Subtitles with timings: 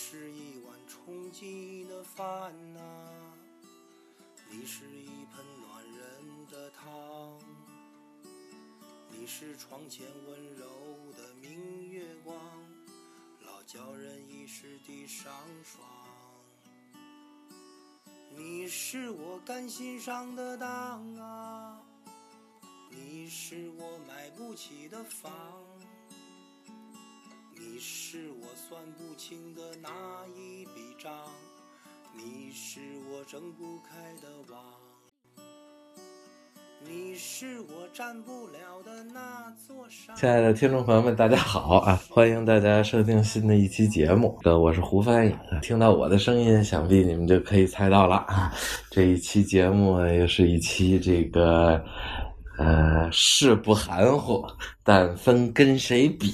[0.00, 2.80] 是一碗充饥的饭呐、
[4.48, 7.36] 你是一盆暖人的汤，
[9.10, 10.66] 你是窗前温柔
[11.16, 12.34] 的明月光，
[13.44, 15.30] 老叫人一时地上
[15.64, 15.84] 霜。
[18.36, 21.82] 你是我甘心上的当啊，
[22.88, 25.67] 你是我买不起的房。
[27.80, 29.88] 是我算不清的那
[30.36, 31.12] 一笔账，
[32.12, 34.60] 你是我睁不开的网，
[36.84, 40.16] 你是我占不了的那座山。
[40.16, 42.02] 亲爱的听众朋友们，大家好啊！
[42.10, 44.36] 欢迎大家收听新的一期节目。
[44.42, 45.32] 呃，我是胡翻译。
[45.62, 48.52] 听到我的声音，想必你们就可以猜到了啊。
[48.90, 51.80] 这一期节目又是一期这个
[52.58, 54.44] 呃，事不含糊，
[54.88, 56.32] 但分跟谁比。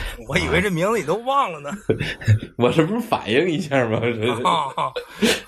[0.26, 1.70] 我以为这名字你都忘了呢。
[2.56, 4.00] 我这不是反应一下吗？
[4.00, 4.94] 这哦， 好，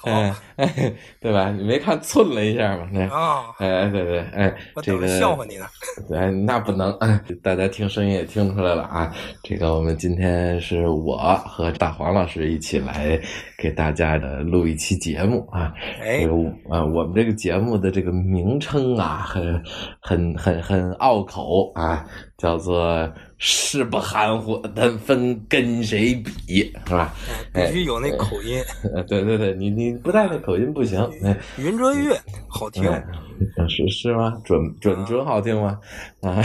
[0.05, 1.51] 哎哎，对吧？
[1.51, 2.87] 你没看寸了一下吗？
[2.93, 5.65] 那啊，哎，对对，哎，这个笑话你呢。
[6.15, 9.11] 哎，那不能，哎，大家听声音也听出来了啊。
[9.43, 13.19] 这个我们今天是我和大黄老师一起来
[13.57, 15.73] 给大家的录一期节目啊。
[16.03, 16.35] 哎这个
[16.69, 19.65] 啊，我们这个节目的这个名称啊，很
[20.03, 22.05] 很很很拗口啊，
[22.45, 27.15] 叫做“事不含糊，但分跟谁比”，是吧？
[27.55, 28.63] 必须有那口音，
[28.95, 31.01] 呃对对对，你你不带那口音不行。
[31.23, 32.15] 哎，云遮月
[32.47, 32.87] 好听。
[32.87, 33.03] 哎
[33.67, 34.39] 是是吗？
[34.45, 35.79] 准准准好听吗？
[36.21, 36.43] 啊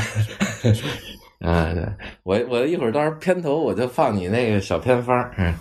[1.39, 1.73] 啊！
[1.73, 1.83] 对，
[2.23, 5.53] 我我一会儿到时候片头我就放你那个小偏方儿，嗯，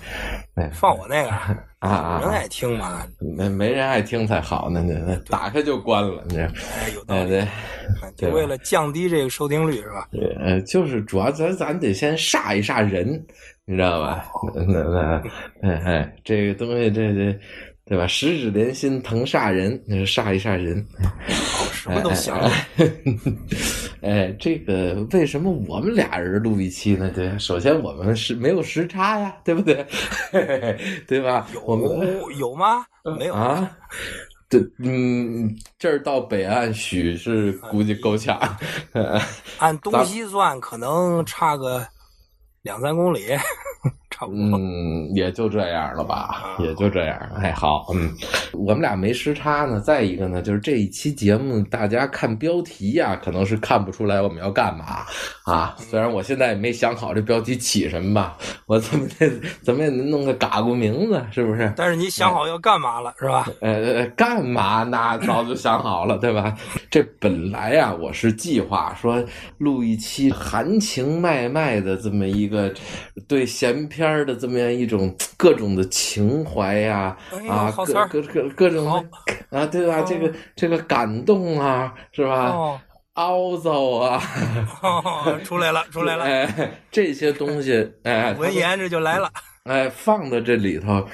[0.56, 1.30] 哎放我那个，
[1.78, 3.06] 啊啊人爱听嘛？
[3.36, 7.46] 没没人爱听才好呢，那那打开就关了，你这，哎，有道理。
[8.16, 10.08] 就为了降低这个收听率是吧？
[10.10, 13.06] 对呃，就是主要咱咱得先煞一煞人，
[13.64, 14.24] 你知道吧？
[14.54, 15.22] 那那
[15.62, 17.38] 哎哎，这个东西这这。
[17.88, 18.06] 对吧？
[18.06, 20.86] 十指连心，疼煞人，那是煞一煞人。
[20.98, 22.50] 好，什么都想了。
[24.02, 27.10] 哎， 这个为什么我们俩人录一期呢？
[27.14, 29.86] 对，首先我们是没有时差呀，对不对？
[31.08, 31.48] 对吧？
[31.64, 32.84] 我们有 有吗？
[33.18, 33.34] 没有。
[33.34, 33.70] 啊，
[34.50, 38.38] 这嗯，这儿到北岸许是估计够呛。
[39.58, 41.86] 按东西算，可能差个
[42.62, 43.28] 两三公里，
[44.18, 44.58] 差不多。
[44.58, 47.16] 嗯，也就这样了吧，也就这样。
[47.36, 48.12] 哎，好，嗯，
[48.52, 49.78] 我们俩没时差呢。
[49.80, 55.04] 再一个呢，就是这一期节目，大家看标题呀、可能是看不出来我们要干嘛
[55.44, 55.76] 啊。
[55.78, 58.36] 虽然我现在也没想好这标题起什么吧，
[58.66, 59.30] 我怎么得
[59.62, 61.72] 怎么也能弄个嘎咕名字，是不是？
[61.76, 63.48] 但是你想好要干嘛了是吧？
[63.60, 64.82] 呃，干嘛？
[64.82, 66.56] 那早就想好了，对吧？
[66.90, 69.22] 这本来呀、我是计划说
[69.58, 72.72] 录一期含情脉脉的这么一个
[73.28, 78.92] 对闲篇儿的这么样一种各种的情怀呀、哎啊，各各各各种
[79.50, 80.02] 啊，对吧？
[80.02, 82.50] 这个这个感动啊，是吧？
[82.50, 82.80] 哦，
[83.14, 84.22] 凹糟啊，
[84.82, 89.30] 哦出来了，出来了， 哎，这些东西，哎，文言这就来了。
[89.64, 91.06] 哎，放到这里头，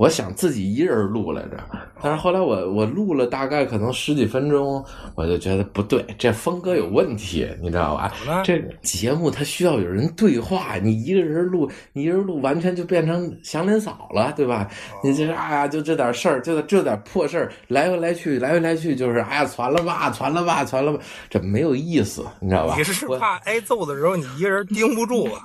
[0.00, 1.58] 我想自己一人录来着，
[2.00, 4.82] 但是后来我我录了大概可能十几分钟，
[5.14, 8.42] 我就觉得不对，这风格有问题，你知道吧？
[8.42, 14.66] 这节目它需要有人对话，你一个人录，你一人录完全就变成祥林嫂了，对吧？
[15.04, 22.74] 你这哎呀，就这点事儿，就这这点破事儿，来回来去，来回来去，就是哎呀，传了吧，传了吧，传了吧，这没有意思，你知道吧？
[22.74, 25.42] 你是我怕挨揍的时候你一个人盯不住啊？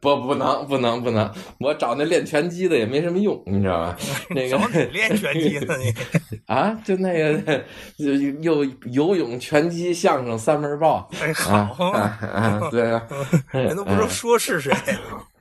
[0.00, 3.85] 不不能不能不能，我找那练拳击的也没什么用，你知道吧？
[4.30, 4.58] 那个
[4.92, 5.94] 练拳击呢你？
[6.46, 7.64] 啊，就那个
[7.98, 13.02] 就又游泳、拳击、相声三门报哎，啊好，啊啊，对啊，
[13.52, 14.72] 人都不知道说是谁。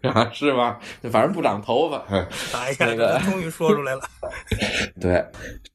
[0.03, 0.79] 啊是吧？
[1.11, 4.01] 反正不长头发，嗯哎呀，那个终于说出来了。
[5.01, 5.25] 对，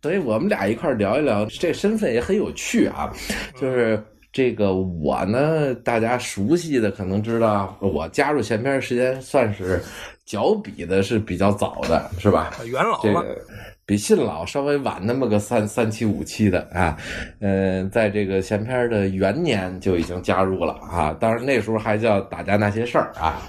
[0.01, 3.13] 所以我们俩一块儿聊一聊，这身份也很有趣啊，
[3.61, 4.03] 就是。
[4.33, 9.83] 这个我呢，大家熟悉的可能知道，我加入闲篇时间算是
[10.25, 12.53] 脚比的是比较早的，是吧？
[12.65, 13.39] 元老了，这个
[13.85, 16.97] 比信老稍微晚那么个三三期五期的啊，
[17.41, 23.43] 嗯、在这个闲篇的元年就已经加入了啊，当然那时候还叫打架那些事儿啊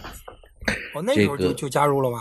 [0.96, 2.20] 我那时候这个就就加入了吗？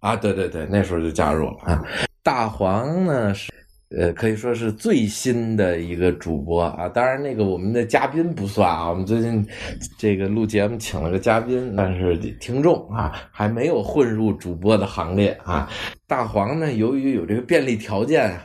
[0.00, 1.82] 啊，对对对，那时候就加入了啊。
[2.22, 3.50] 大黄呢是。
[3.96, 9.46] 呃，可以说是最新的一个主播啊，当然那个我们的嘉宾不算啊，我们最近
[9.98, 15.68] 这个录节目请了个嘉宾，但是听众啊还没有混入主播的行列啊。
[16.06, 18.38] 大黄呢，由于有这个便利条件，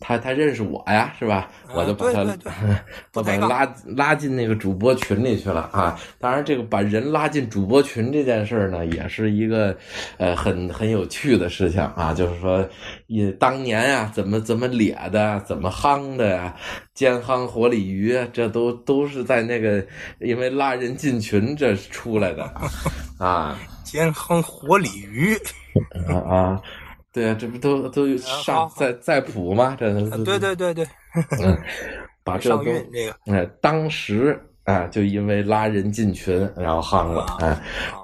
[0.00, 1.48] 他他认识我呀，是吧？
[1.74, 2.20] 我就把他，
[3.14, 5.98] 我把他拉拉进那个主播群里去了啊。
[6.18, 9.76] 当然，这个把人拉进主播群这件事呢，也是一个
[10.18, 12.12] 呃很很有趣的事情啊。
[12.12, 12.68] 就是说，
[13.06, 16.54] 也当年啊，怎么怎么咧的，怎么夯的呀，
[16.94, 19.84] 煎夯活鲤鱼，这都都是在那个
[20.20, 22.44] 因为拉人进群这出来的
[23.18, 23.58] 啊。
[23.84, 25.36] 煎夯活鲤鱼
[26.08, 26.62] 啊啊！
[27.12, 29.76] 对啊，这不都都上在在谱吗？
[29.78, 29.92] 这
[30.24, 30.86] 对对对对，
[31.42, 31.58] 嗯，
[32.24, 37.56] 把这都这个，哎，当时啊，就因为拉人进群，然后夯了，哎，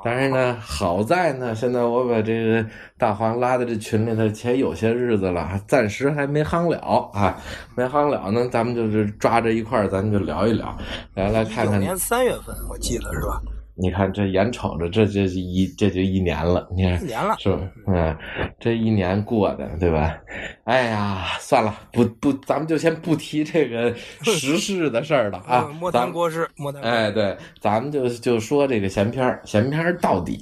[0.04, 2.66] 但是呢，好在呢，现在我把这个
[2.98, 6.78] 大黄拉到这群里头，且有些日子了，暂时还没夯了
[7.12, 7.36] 啊，
[7.76, 10.76] 没夯了呢，咱们就是抓着一块儿，咱们就聊一聊，
[11.14, 11.78] 来来看看。
[11.78, 13.40] 年三月份，我记得是吧？
[13.80, 17.60] 你看这眼瞅着这这一这就一年了，你看一年了是吧？
[17.86, 18.16] 嗯，
[18.58, 20.18] 这一年过的对吧？
[20.64, 23.94] 哎呀，算了，不不，咱们就先不提这个
[24.24, 25.70] 时事的事儿了啊。
[25.78, 26.82] 莫谈国事，莫谈。
[26.82, 30.40] 哎，对，咱们就就说这个闲篇儿，闲篇儿到底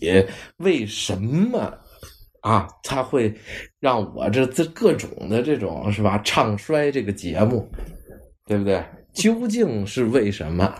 [0.56, 1.72] 为什么
[2.40, 2.66] 啊？
[2.82, 3.32] 他会
[3.80, 6.18] 让我这这各种的这种是吧？
[6.24, 7.68] 唱衰这个节目，
[8.46, 8.82] 对不对？
[9.12, 10.74] 究竟是为什么？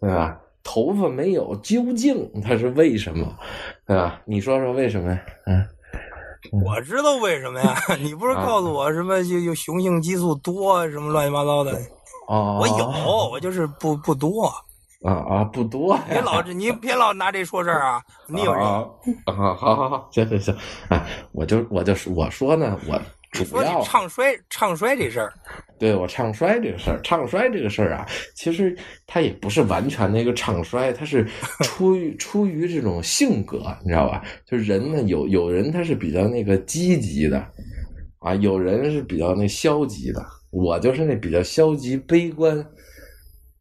[0.00, 0.38] 对吧？
[0.70, 3.26] 头发没有，究竟它是为什么？
[3.86, 4.20] 对吧？
[4.26, 5.18] 你说说为什么呀？
[5.46, 5.66] 嗯，
[6.62, 7.74] 我知道为什么呀？
[8.02, 11.72] 你不是告诉我什么就就雄性激素多什么乱七八糟的？
[12.28, 12.86] 哦，我有，
[13.30, 14.52] 我就是不不多。
[15.02, 15.98] 啊啊，不多。
[16.06, 18.02] 别老是你别老拿这说事儿啊！
[18.28, 18.84] 你有啊？
[19.26, 20.54] 好好好，行行行，
[20.90, 23.00] 啊，我就我就我说呢，我。
[23.30, 25.32] 主要唱衰唱衰这事儿，
[25.78, 28.76] 对我唱衰这个事儿，唱衰这个事儿啊，其实
[29.06, 31.26] 他也不是完全的一个唱衰，他是
[31.62, 34.24] 出于出于这种性格，你知道吧？
[34.46, 37.38] 就人呢，有有人他是比较那个积极的，
[38.20, 42.64] 啊，有人是比较那消极的，我就是那比较消极悲观，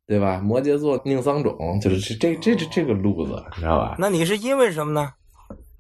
[0.08, 0.40] 对吧？
[0.40, 3.96] 摩羯座宁桑种就是这这这这个路子，你知道吧？
[4.00, 5.12] 那你是因为什么呢？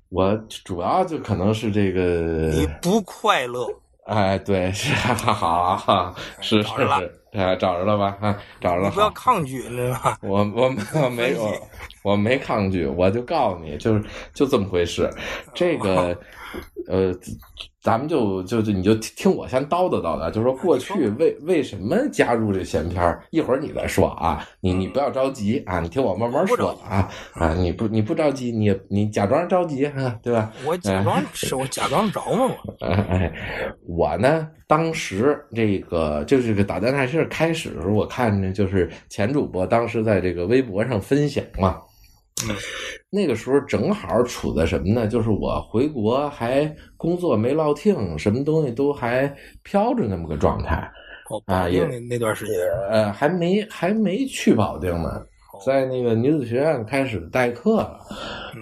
[0.09, 3.67] 我主要就可能是这个，你不快乐，
[4.05, 8.17] 哎，对，是 好，是是是，哎，找着了吧？
[8.21, 8.91] 哈，找着了。
[8.91, 10.17] 不要抗拒，知道吧？
[10.21, 11.51] 我我我没 有，
[12.07, 15.09] 我没抗拒，我就告诉你，就是就这么回事，
[15.53, 16.17] 这个。
[16.87, 17.13] 呃，
[17.81, 30.49] 咱们就就就你就听我先叨叨叨叨，就说过去为为什么加入这闲篇儿，一会儿你再说啊，你你不要着急啊，你听我慢慢说啊啊，你不你不着急，你你假装着急啊，对吧？
[30.65, 32.55] 我假装是我假装着嘛？
[32.79, 33.33] 我哎，
[33.85, 41.81] 我呢，当时这个就是个打蛋大事开始的时候，我看着就是前主播当时在这个微博上分享嘛。
[42.45, 42.55] 嗯，
[43.09, 45.07] 那个时候正好处在什么呢？
[45.07, 50.91] 就是我回国还工作没落听，什么东西都还飘着那么个状态。
[51.45, 52.55] 啊，也那段时间，
[52.89, 55.25] 呃，还没还没去保定呢，
[55.65, 57.99] 在那个女子学院开始代课了。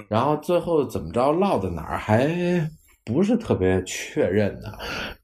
[0.09, 2.27] 然后最后怎么着落到哪儿还
[3.05, 4.79] 不是特别确认的，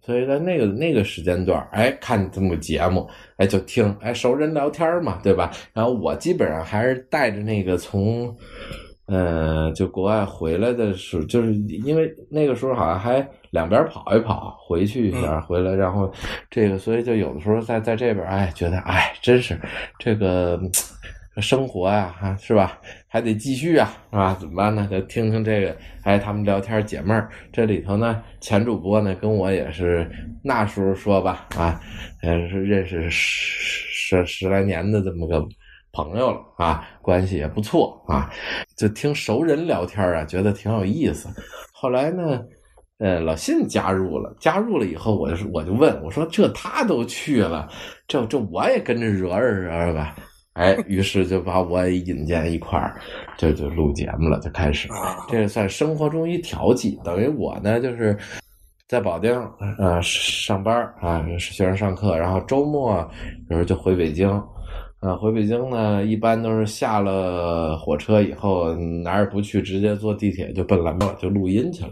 [0.05, 3.09] 所以在那个那个时间段，哎，看这么个节目。
[3.37, 5.51] 哎，就听哎，熟人聊天嘛，对吧？
[5.73, 8.37] 然后我基本上还是带着那个从，
[9.07, 16.13] 呃，就国外回来的时候，就是因为那个时候好像还两边跑一跑，回去一下，回来，然后
[16.51, 19.59] 这个，所以就有的时候在在这边，哎，觉得哎，真是
[19.97, 20.61] 这个。
[21.37, 22.77] 生活呀，哈，是吧？
[23.07, 24.35] 还得继续啊，是吧？
[24.37, 24.85] 怎么办呢？
[24.91, 27.29] 就听听这个，哎，他们聊天解闷儿。
[27.53, 30.09] 这里头呢，前主播呢，跟我也是
[30.43, 31.79] 那时候说吧，啊，
[32.23, 35.41] 也是认识十十来年的这么个
[35.93, 38.29] 朋友了啊，关系也不错啊。
[38.75, 41.29] 就听熟人聊天啊，觉得挺有意思。
[41.71, 42.41] 后来呢，
[42.97, 47.69] 呃，老信加入了，加入了以后，我就我就问我说：“这他都去了，
[48.05, 50.13] 这这我也跟着惹惹惹吧。”
[50.61, 53.01] 哎，于是就把我也引荐一块儿，
[53.35, 54.87] 就就录节目了，就开始。
[55.27, 58.15] 这算生活中一调剂，等于我呢就是
[58.87, 59.33] 在保定
[59.79, 62.95] 呃上班啊，学生上课，然后周末
[63.49, 64.29] 有时候就回北京。
[64.99, 71.89] 啊，回北京呢，一般都是下了火车以后哪儿也不去，直接坐地铁就奔蓝墨就录音去了。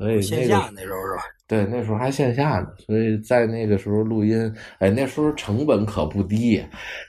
[0.00, 1.22] 所以线下那时候是吧？
[1.46, 6.64] 对，那时候还线下呢，所以在那个时候录音，哎，那时候成本可不低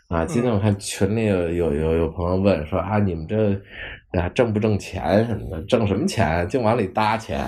[0.09, 0.25] 啊！
[0.25, 3.53] 今天我看群里有有有有朋友问说啊，你们这
[4.19, 5.61] 啊挣不挣钱什么的？
[5.67, 6.45] 挣什么钱？
[6.49, 7.39] 净往里搭钱。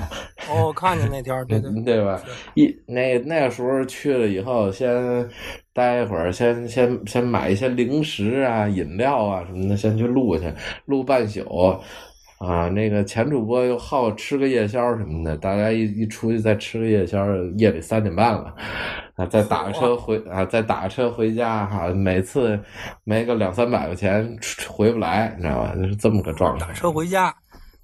[0.50, 2.24] 哦，看见那条，对对 对吧？
[2.54, 5.28] 一那那时候去了以后，先
[5.74, 10.44] 待一会儿，先先先买一些零食啊、饮料啊什么的，先去录去，
[10.86, 11.44] 录半宿。
[12.46, 17.26] 啊，那个前主播又好吃个夜宵什么的，大家一一出去再吃个夜宵，
[17.58, 18.54] 夜里三点半了，
[19.16, 22.60] 啊，再打个车回啊，再打个车回家哈，每次
[23.06, 25.74] 没个两三百块钱回不来，你知道吧？
[25.76, 26.68] 就是这么个状态。
[26.68, 27.34] 打车回家，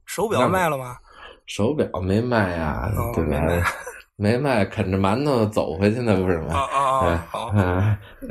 [0.06, 0.98] 手表卖了吗？
[1.46, 3.40] 手表没卖呀，对吧？
[4.20, 6.54] 没卖，啃着馒头走回去那，不是吗？
[6.54, 7.28] 啊啊啊！
[7.32, 7.98] 好，啊，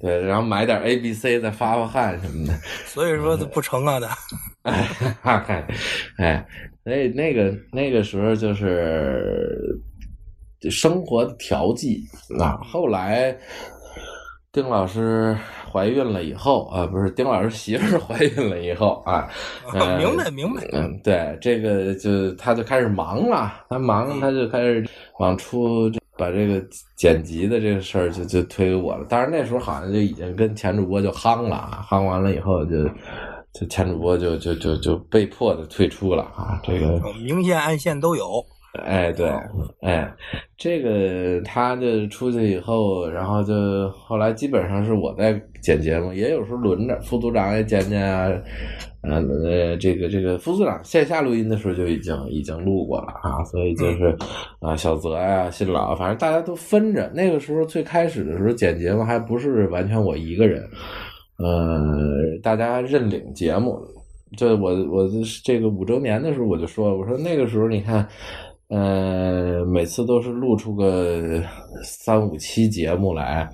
[0.00, 2.52] 对，然后买点 A、B、C 再发发汗什么的。
[2.84, 4.08] 所以说不成啊的。
[4.62, 4.88] 哎，
[6.16, 6.46] 哎，
[6.82, 9.80] 所以那个那个时候就是
[10.68, 12.02] 生活的调剂
[12.40, 12.58] 啊。
[12.64, 13.34] 后来
[14.50, 15.36] 丁老师
[15.70, 19.28] 怀孕了以后啊，不是丁老师媳妇儿 怀孕了以后啊，
[19.74, 20.66] 呃明白明白。
[20.72, 24.88] 嗯，对，这个就他就开始忙了，他忙他就开始
[25.18, 26.60] 往出把这个
[26.96, 29.04] 剪辑的这个事儿就就推给我了。
[29.08, 32.84] 当然那时候好像就已经跟前主播就夯了啊，夯完了以后就
[33.52, 37.00] 就前主播就就就就被迫的退出了啊，这个。
[37.22, 38.44] 明线暗线都有。
[38.84, 39.28] 哎，对，
[39.82, 40.10] 哎，
[40.56, 48.28] 这个他就出去以后，然后就后来基本上是我在剪节目，也有时候轮着副组长也剪剪啊，
[49.02, 54.16] 呃，这个这个副组长线下录音的时候就已经已经录过了啊，所以就是
[54.60, 57.10] 啊，小泽呀、新老，反正大家都分着。
[57.14, 60.62] 那个时候最开始的时候剪节目还不是完全我一个人，
[61.38, 63.78] 呃，大家认领节目。
[64.36, 65.08] 就我我
[65.42, 68.06] 这个五周年的时候我就说，我说那个时候你看。
[68.68, 71.42] 呃，每次都是录出个
[71.82, 73.48] 三五期节目来，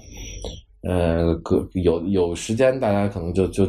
[0.83, 3.65] 呃，各有有时间大家可能就就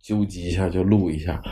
[0.00, 1.42] 纠集一下就录一下，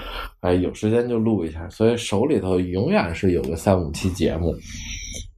[0.43, 4.55] 哎，有时间就录一下，所以手里头永远是有个三五期节目，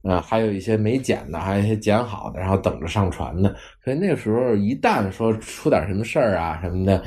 [0.03, 3.55] 啊，还有一些没剪的，还有一些剪好的，然后等着上传的。
[3.83, 7.03] 所以那时候一旦说出点什么事儿啊什么的，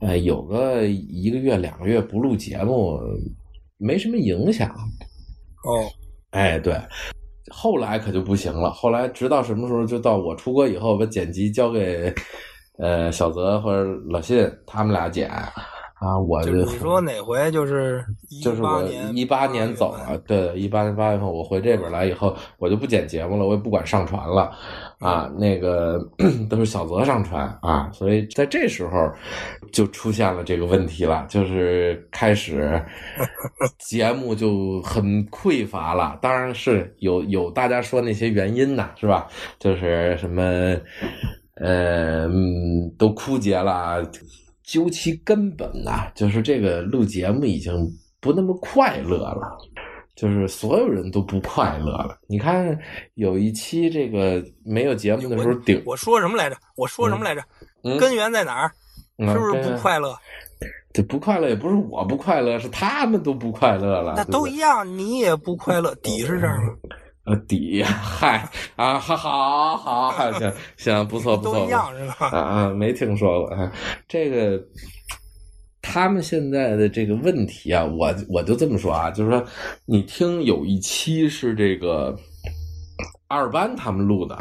[0.00, 3.00] 呃，有个一个月两个月不录节目，
[3.78, 4.68] 没什么影响。
[5.64, 5.88] 哦。
[6.32, 6.74] 哎，对，
[7.50, 8.70] 后来可就不行了。
[8.70, 12.12] 后来直到什么时候，就到我出国以后，把剪辑交给
[12.78, 15.52] 呃小泽或者老信他们俩剪啊。
[16.26, 18.04] 我就你说哪回就是
[18.42, 18.82] 就是我
[19.14, 24.50] 一八年走了，对，一八年八月份我回这边来以后，我就不剪节目了，我也不管上传了
[24.98, 25.30] 啊。
[25.38, 26.00] 那个
[26.50, 28.90] 都是小泽上传啊，所以在这时候
[29.72, 32.80] 就出现了这个问题了， 就是开始
[33.78, 36.18] 节目就很匮乏了。
[36.22, 39.26] 当然是有有大家说那些原因呐，是吧？
[39.58, 40.76] 就是什么
[41.56, 42.28] 呃
[42.98, 44.08] 都枯竭了。
[44.64, 47.72] 究其根本呐，就是这个录节目已经
[48.20, 49.58] 不那么快乐了，
[50.14, 52.16] 就是所有人都不快乐了。
[52.28, 52.78] 你看
[53.14, 56.56] 有一期这个没有节目的时候顶，我说什么来着？
[56.76, 57.42] 我说什么来着？
[57.98, 58.70] 根源在哪儿？
[59.18, 60.16] 是不是不快乐？
[60.92, 64.14] 这不快乐也不是我不快乐，是他们都不快乐了。
[64.16, 66.74] 那都一样，你也不快乐，底是这儿吗？
[67.24, 72.26] 呃，底，嗨啊，好，好，好，行行，不错，不错，都一样是吧？
[72.30, 73.72] 啊啊，没听说过啊。
[74.08, 74.60] 这个
[75.80, 79.42] 他们现在的这个问题啊，我我就这么说啊，就是说，
[79.86, 82.14] 你听有一期是这个
[83.28, 84.36] 二班他们录的，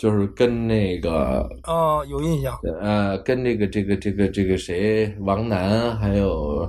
[0.00, 6.66] 就是跟那个哦，有印象，呃，跟这个这个这个这个谁，王楠，还有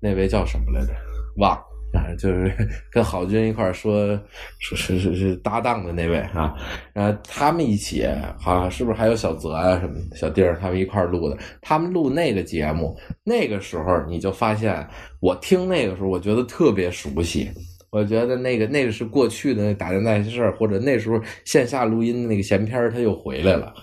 [0.00, 0.92] 那位叫什么来着？
[1.36, 1.56] 忘。
[1.94, 2.52] 啊，就是
[2.92, 4.14] 跟郝军一块说，
[4.58, 6.54] 说是是是搭档的那位啊，
[6.92, 8.06] 然后他们一起，
[8.38, 11.38] 好像是不是还有小泽啊什么小弟儿他们一块录的？
[11.62, 14.86] 他们录那个节目，那个时候你就发现，
[15.20, 17.50] 我听那个时候，我觉得特别熟悉，
[17.90, 23.74] 我觉得那个那个是过去的那打电那些事儿，或者那时候线下录音的那个闲篇他又回来了，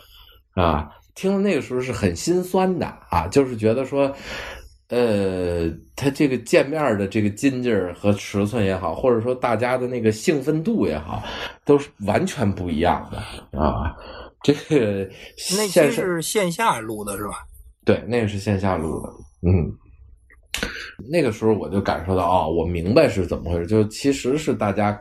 [0.55, 4.13] 啊，听那个时候是很心酸的啊，就是觉得说。
[4.89, 11.23] 呃，他这个见面的这个劲劲儿和尺寸也好，或者说大家的那个兴奋度也好，
[11.65, 13.17] 都是完全不一样的
[13.59, 13.95] 啊。
[14.43, 15.09] 这个
[15.57, 17.37] 那期是线下录的是吧？
[17.83, 19.09] 对，那个是线下录的。
[19.49, 19.73] 嗯，
[21.09, 24.99] 那个时候我就感受到，哦，我明白是怎么回事，就其实是大家。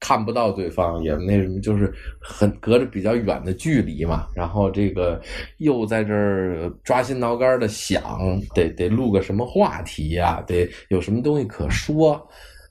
[0.00, 4.28] 看不到对方，也那什么，就是很隔着比较远的距离嘛。
[4.32, 5.20] 然后这个
[5.56, 10.40] 又在这儿抓心挠肝的想，得得录个什么话题呀？
[10.46, 12.14] 得有什么东西可说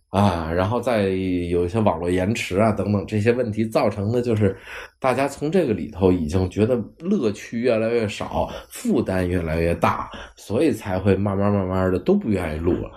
[0.10, 0.52] 啊？
[0.52, 4.58] 然后再有一些网络延迟啊等等这些问题造成的，就是
[5.00, 12.92] 大家从这个里头已经觉得乐趣越来越少，负担越来越大，所以才会慢慢慢慢的都不愿意录了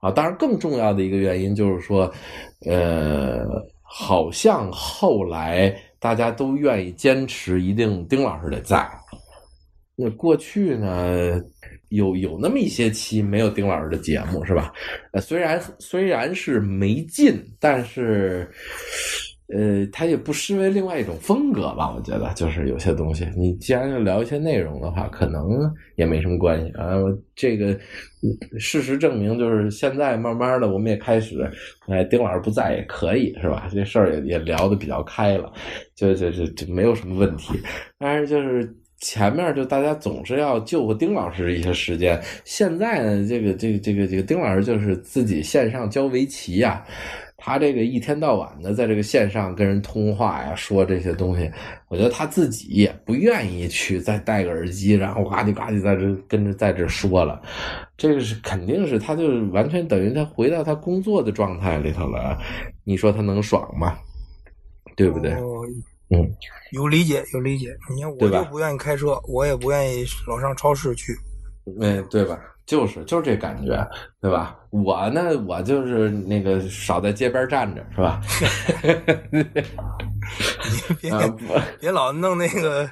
[0.00, 0.10] 啊。
[0.10, 2.12] 当然，更重要的一个原因就是说，
[2.66, 3.44] 呃。
[3.88, 8.84] 好像后来大家都愿意坚持，一定丁老师得在。
[9.94, 11.40] 那过去呢，
[11.88, 14.72] 有有那么一些期没有丁老师的节目是吧？
[15.12, 18.48] 呃，虽然虽然是没劲，但是。
[19.48, 21.94] 呃，它也不失为另外一种风格吧？
[21.94, 26.94] 我觉得，就是有些东西，你既然要聊一些内容的话，可能也没什么关系啊。
[27.36, 27.78] 这个
[28.58, 31.48] 事实证明，就是现在慢慢的，我们也开始，
[31.86, 33.70] 哎，丁老师不在也可以，是吧？
[33.72, 35.52] 这事儿也也聊的比较开了，
[35.94, 37.54] 就就就就没有什么问题。
[38.00, 46.84] 但是就是前面就大家总是要救丁老师一些时间，现在呢，这个这个这个这个丁老师就是自己线上教围棋呀。
[47.38, 51.48] 他这个一天到晚的在这个线上跟人通话呀，说这些东西，
[51.88, 57.40] 我觉得他自己也不愿意去再戴个耳机，然后呱唧呱唧在这跟着在这说了。
[57.96, 62.38] 这个是肯定是，他就是完全等于他回到他工作的状态里头了。
[62.84, 63.98] 你说他能爽吗？
[64.96, 65.36] 对不对？
[66.10, 66.30] 嗯，
[66.72, 67.74] 有理解，有理解。
[67.94, 71.12] 你看，我就不愿意开车，我也不愿意老上超市去。
[71.80, 72.38] 哎，对吧？
[72.64, 73.88] 就是就是这感觉，
[74.20, 74.56] 对吧？
[74.70, 78.20] 我呢，我就是那个少在街边站着，是吧？
[80.90, 81.10] 你别
[81.80, 82.88] 别老弄那个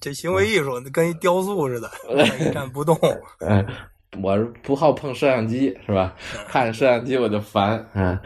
[0.00, 1.88] 这行为艺术，跟一雕塑似的，
[2.40, 2.98] 一站不动。
[3.40, 3.64] 嗯，
[4.20, 6.14] 我是不好碰摄像机，是吧？
[6.48, 7.84] 看摄像机我就烦。
[7.94, 8.18] 嗯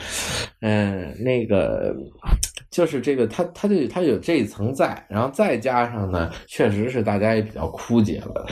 [0.60, 1.94] 嗯，那个
[2.70, 8.46] 就是这个，他他就他有这一层在，然后再加上呢，确实是大家也比较枯竭了。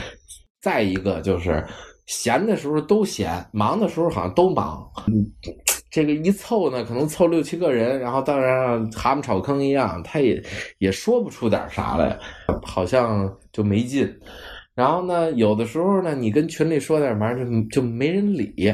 [0.61, 1.63] 再一个就是。
[2.07, 4.87] 闲的时候都闲，忙的时候好像都忙。
[5.89, 10.39] 这个一凑呢，可能凑六七个人，然后当然蛤蟆炒坑一样，他也
[10.77, 12.15] 也说不出点啥来，
[12.61, 14.07] 好像就没劲。
[14.75, 18.73] 然后呢，有的时候呢，你跟群里说点嘛，就就没人理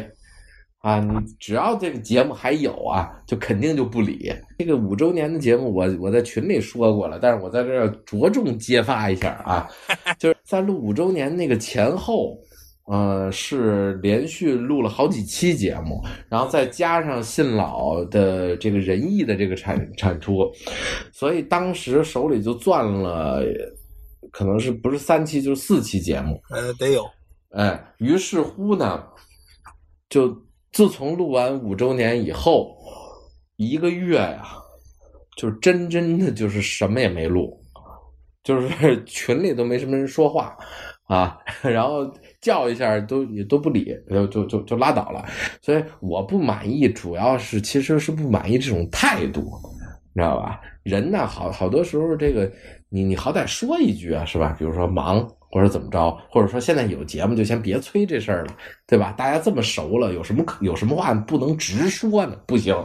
[0.79, 0.99] 啊。
[0.99, 4.33] 你只要这个节目还有啊，就肯定就不理。
[4.57, 9.69] 这个五周年的节目，我我在群里说过了，但是我在这儿着重揭发一下啊，
[10.19, 12.37] 就是在录五周年那个前后。
[12.85, 20.51] 呃，是连续录了好几期节目，然后再加上信老的这个仁义的这个产产出，
[21.13, 23.41] 所以当时手里就攥了，
[24.31, 27.05] 可能是不是三期就是四期节目，呃，得有，
[27.51, 29.03] 哎，于是乎呢，
[30.09, 30.35] 就
[30.71, 32.75] 自从录完五周年以后，
[33.57, 34.43] 一个月呀，
[35.37, 37.61] 就真真的就是什么也没录，
[38.43, 40.57] 就是 群里都没什么人说话
[41.03, 42.11] 啊， 然后。
[42.41, 45.23] 叫一下都也都不理，就就就就拉倒了。
[45.61, 49.41] 所以我不满意，主要是其实是不满意这种态度，
[50.15, 50.59] 你知道吧？
[50.81, 52.51] 人呢，好好多时候这个
[52.93, 54.53] 你你好歹说一句啊，是吧？
[54.59, 58.53] 比如说忙或者怎么着，或者说现在有节目就先别催这事儿了，
[58.85, 59.13] 对吧？
[59.17, 62.35] 大家这么熟了，有什么有什么话不能直说呢？
[62.45, 62.75] 不行。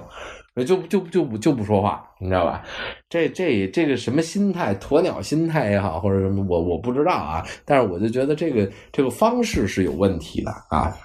[0.64, 2.62] 就就就不就不说话，你知道吧？
[3.10, 7.44] 这这这个什么心态，鸵鸟心态也好，或者什么，我我不知道啊。
[7.66, 10.96] 但是我就觉得这个这个方式是有问题的啊。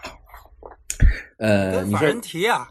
[1.38, 2.66] 呃，你说人提啊？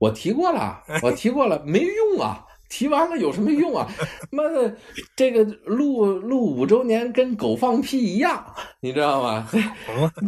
[0.00, 2.44] 我提过了，我提过了，没用啊！
[2.68, 3.86] 提完了有什么用啊？
[4.30, 4.74] 妈的，
[5.14, 8.44] 这个录录五周年跟狗放屁一样，
[8.80, 9.48] 你知道吗？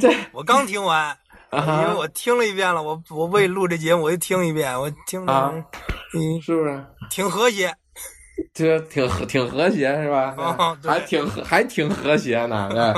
[0.01, 1.17] 这 我刚听完。
[1.51, 5.51] 因为我听了一遍了，我我为录这节目，我又听一遍，我听了，
[6.15, 7.75] 嗯，是不是挺和谐？
[8.55, 10.35] 这挺挺和谐是吧？
[10.83, 12.95] 还挺还挺和谐呢，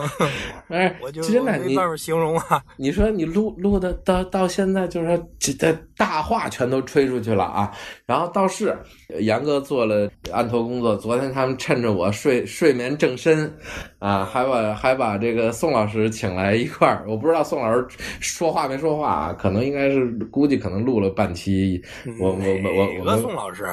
[0.68, 2.62] 哎，我就真的没办法形容啊。
[2.76, 7.70] 你说你录录的到到现在，就是说这大话全都吹出去了啊。
[8.06, 8.76] 然后倒是
[9.20, 13.52] 杨哥做了案头工作，昨天他们趁着我睡睡眠正深
[13.98, 17.04] 啊，还把还把这个宋老师请来一块儿。
[17.06, 17.86] 我不知道宋老师
[18.20, 21.82] 说话没说话啊，可能应该是估计可能录了半期。
[22.18, 23.64] 我我我我我们宋老师。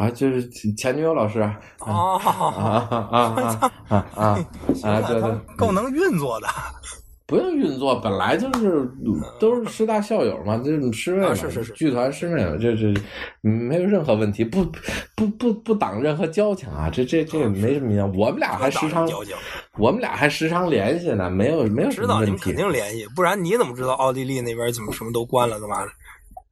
[0.00, 1.60] 啊，就是前女友老师啊。
[1.78, 4.24] 啊啊啊啊啊！
[4.82, 6.46] 啊，对对，够能运作的，
[7.26, 8.90] 不用运作，本来就是
[9.38, 12.94] 都是师大校友嘛，就是师妹嘛，是是是，剧团师妹嘛，就是
[13.42, 14.64] 没有任何问题，不
[15.14, 19.06] 不不不挡任何交情啊，这这这没什么影响，我们俩还时常，
[19.78, 25.84] 我们俩还时常联系呢，没有没有什么问题，肯定联系，不然你怎么知道奥地利那边怎么什么都关了干嘛？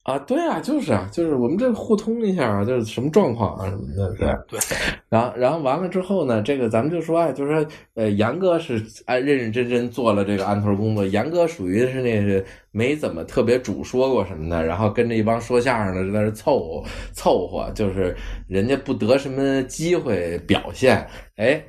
[0.09, 4.27] 啊，对啊，就是啊，就是我们这互通一下啊，就是什么状况啊什么的，对。
[4.49, 4.59] 对。
[5.11, 18.17] 然后，然后完了之后呢，这个咱们就说啊，就是说，呃，杨哥是哎认认真真做了这个案头工作，杨哥属于是那是没怎么特别主说过什么的，然后跟着一帮说相声的在那凑凑合，就是
[18.49, 21.63] 人家不得什么机会表现，哎，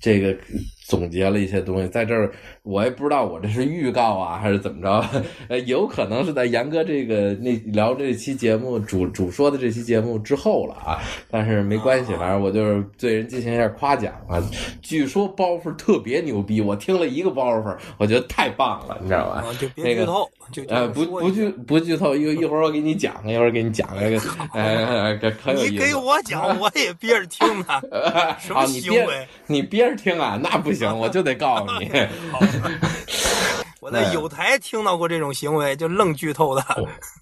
[0.00, 0.34] 这个。
[0.88, 2.30] 总结了一些东西，在这儿
[2.62, 5.04] 我也不知道我这是预告啊还是怎么着，
[5.48, 10.98] 呃，有可能是在严哥这个那聊这期节目主主说的这期节目之后了啊，
[11.28, 14.40] 但是没关系，反正我就是对人进行一下夸奖啊。
[14.80, 19.44] 据说包袱特别牛逼，我听了一个包袱，我觉得太棒了，你知道吧？
[19.58, 24.20] 就别剧透，就呃不不剧不剧透，一一会儿我给你讲，一会儿给你讲那个，
[24.54, 25.72] 哎，可有意思。
[25.72, 27.66] 你给我讲，我也憋着听呢。
[28.38, 29.26] 什么行为？
[29.48, 30.38] 你憋着听啊？
[30.40, 31.90] 那不行，我就得告诉你。
[33.80, 36.64] 我在有台听到过这种行为，就愣剧透的。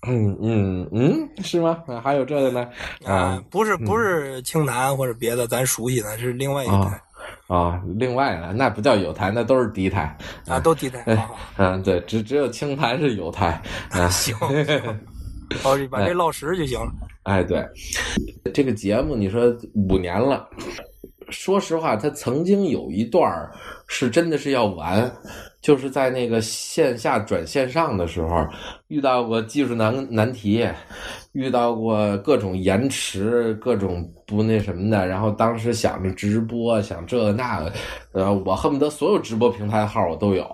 [0.06, 1.82] 嗯嗯嗯，是吗？
[2.02, 2.68] 还有这个呢？
[3.04, 7.00] 啊，不是不是青潭或者别的，咱熟悉的，是另外一台。
[7.46, 10.16] 啊，另外呢，那不叫有台，那都是敌台
[10.46, 11.02] 啊，都敌台。
[11.56, 13.60] 嗯，对，只只有青潭是有台。
[13.90, 14.36] 啊，行，
[15.64, 16.92] 哦，把这落实就行了。
[17.22, 17.66] 哎，对，
[18.52, 19.42] 这个节目你说
[19.74, 20.46] 五年了。
[21.30, 23.50] 说实话，他曾经有一段
[23.86, 25.10] 是真的是要完，
[25.60, 28.46] 就是在那个线下转线上的时候，
[28.88, 30.66] 遇到过技术难难题，
[31.32, 35.06] 遇到过各种延迟，各种不那什么的。
[35.06, 37.72] 然后当时想着直播，想这个那个，
[38.12, 40.46] 呃，我恨不得所有直播平台号我都有，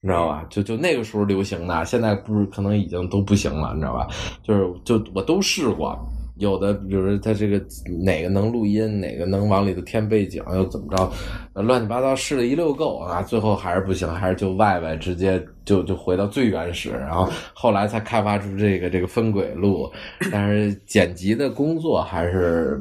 [0.00, 0.44] 你知道吧？
[0.50, 4.08] 就就那个时候流行的，现在不是可能已经都不行了，你知道吧？
[4.42, 5.98] 就是就我都试过。
[6.40, 7.62] 有的，比如说他这个
[8.02, 19.90] 哪个能录音，哪个能往里头添背景，又怎么着，乱七八糟试了一溜够啊，最后还是不行，还是就 Y Y 直接就就回到最原始，然后后来才开发出这个这个分轨录，
[20.32, 22.80] 但是剪辑的工作还是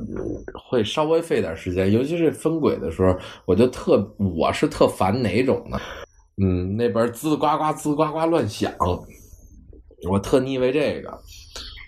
[0.70, 3.14] 会稍微费点时间，尤其是分轨的时候，
[3.46, 5.78] 我就特我是特烦哪种呢？
[6.42, 8.72] 嗯，那边滋呱呱滋呱呱乱响，
[10.10, 11.20] 我特腻歪这个。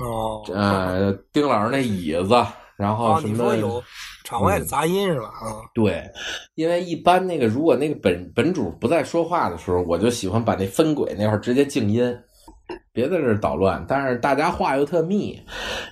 [0.02, 2.36] 哦，呃，丁老师那椅子，
[2.76, 3.32] 然后什么？
[3.32, 3.82] 你说有
[4.24, 5.28] 场外的杂音是吧？
[5.28, 6.04] 啊，对，
[6.56, 12.16] 因为一般那个如果那个本本主不在说话的时候，我就喜欢把那分轨那块直接静音，
[12.92, 13.86] 别在这捣乱。
[13.88, 15.40] 但是大家话又特密，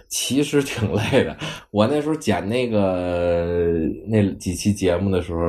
[0.09, 1.37] 其实挺累的。
[1.71, 3.55] 我那时候剪那个
[4.07, 5.41] 那几期节目的时候，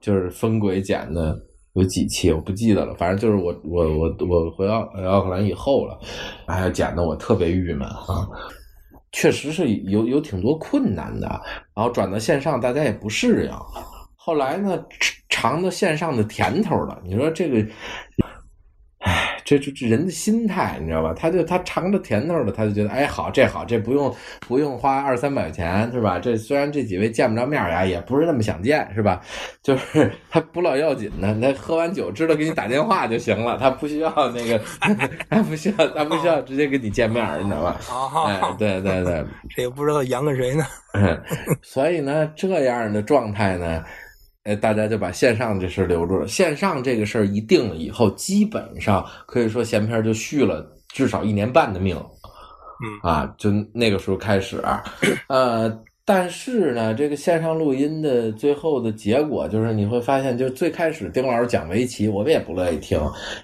[0.00, 1.36] 就是分轨剪的。
[1.74, 5.98] 有几期我不记得了，反正就是我我我我回到奥克兰以后了，
[6.46, 8.26] 哎，剪的我特别郁闷啊，
[9.12, 11.28] 确实是有有挺多困难的，
[11.74, 13.52] 然后转到线上大家也不适应，
[14.16, 14.84] 后来呢
[15.28, 17.64] 尝到线上的甜头了，你说这个。
[19.44, 21.14] 这这这人的心态，你知道吧？
[21.14, 26.18] 他就他尝着甜头了，他就觉得哎好，这好，这不用不用花二三百块钱，是吧？
[26.18, 29.20] 这虽然这几位见不着面呀，也不是那么想见，是吧？
[29.62, 34.60] 就是他不老要紧的，他喝完酒知道给你打电话就行了，他不需要那个，
[35.28, 37.78] 他不需要，他不需要直接跟你见面，你知道吧？
[38.26, 40.64] 哎，对对对， 这也不知道扬个谁呢。
[41.60, 43.84] 所以呢，这样的状态呢。
[44.44, 46.28] 哎，大家就把线上这事留住了。
[46.28, 51.96] 线上这个事儿一定了以后，基本上可以说闲篇就续了至少一年半的命。
[51.96, 54.60] 嗯啊，就那个时候开始，
[55.28, 55.72] 呃，
[56.04, 63.00] 但是呢，这个线上录音的最后的结果就是你会发现，就最开始丁老师讲围棋，我们也不乐意听，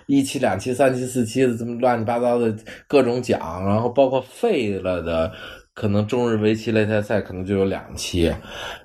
[0.06, 2.54] 一期、两期、三期、四期的这么乱七八糟的
[2.88, 5.30] 各种讲，然后包括废了的，
[5.74, 8.30] 可能中日围棋擂台赛可能就有两期。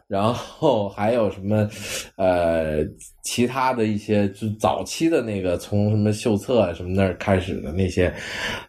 [0.08, 1.68] 然后还有什么，
[2.16, 2.86] 呃，
[3.24, 8.14] 其他的一些就早期的那个，从什么秀策什么那儿开始的那些，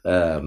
[0.02, 0.40] 呃，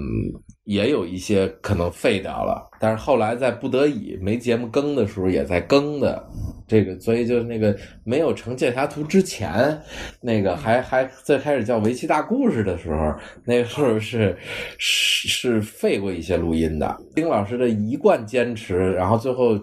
[0.64, 2.68] 也有一些可能废掉了。
[2.80, 6.28] 但是后来在不得已没节目更的时候，也在更的
[6.66, 9.80] 这个，所以就那个没有成《剑侠图》之前，
[10.20, 14.36] 那个还还最开始叫《围棋大故事》的时候，那个时候是
[14.76, 17.00] 是是废过一些录音的。
[17.14, 19.56] 丁老师的一贯坚持，然后最后。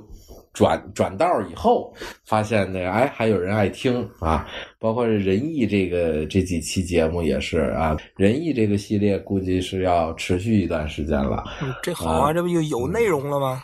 [0.58, 1.94] 转转道以后，
[2.26, 4.48] 发现那个哎，还有人爱听啊，
[4.80, 11.44] 包括仁义这个这几期节目也是啊，仁义这个系列估计是要持续一段时间了。
[11.84, 13.62] 这好啊，这不就有内容了吗？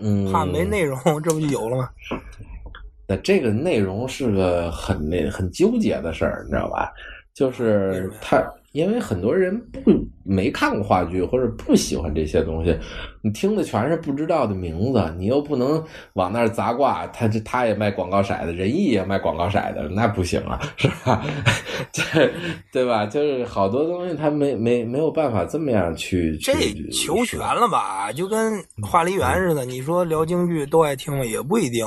[0.00, 1.88] 嗯，怕没内容，这不就有了吗？
[3.08, 6.92] 那这个内容是个很那很纠结的事儿，你知道吧？
[7.34, 8.40] 就是他。
[8.76, 9.80] 因为很多人不
[10.22, 12.78] 没看过话剧，或者不喜欢这些东西，
[13.22, 17.06] 你听的全是不知道的名字，你又不能往那儿砸挂。
[17.06, 21.24] 他这他也卖广告色的，仁义也卖广告色的，那不行啊，是吧？
[21.90, 22.30] 这
[22.70, 23.06] 对吧？
[23.06, 26.52] 就是好多东西他没没没有办法这么样去这
[26.92, 28.12] 求全了吧？
[28.12, 31.24] 就跟话梨园似的，你说聊京剧都爱听吗？
[31.24, 31.86] 也不一定。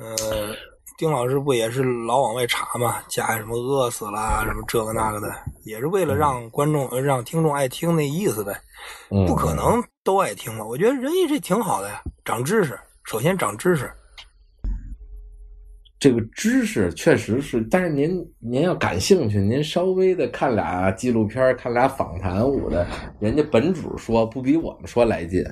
[0.00, 0.54] 嗯。
[0.96, 5.28] 丁老师不也是老往外查嘛，加什么饿死了什么这个那个的，
[5.64, 8.54] 也是为了让观众、让听众爱听那意思呗。
[9.26, 10.64] 不可能都爱听嘛。
[10.64, 12.78] 我觉得人家这挺好的呀，长知识。
[13.04, 13.90] 首先长知识。
[15.98, 22.86] 这个知识确实是，但是您您要感兴趣，您稍微的看俩纪录片，看俩访谈舞的，
[23.18, 25.42] 人家本主说不比我们说来劲，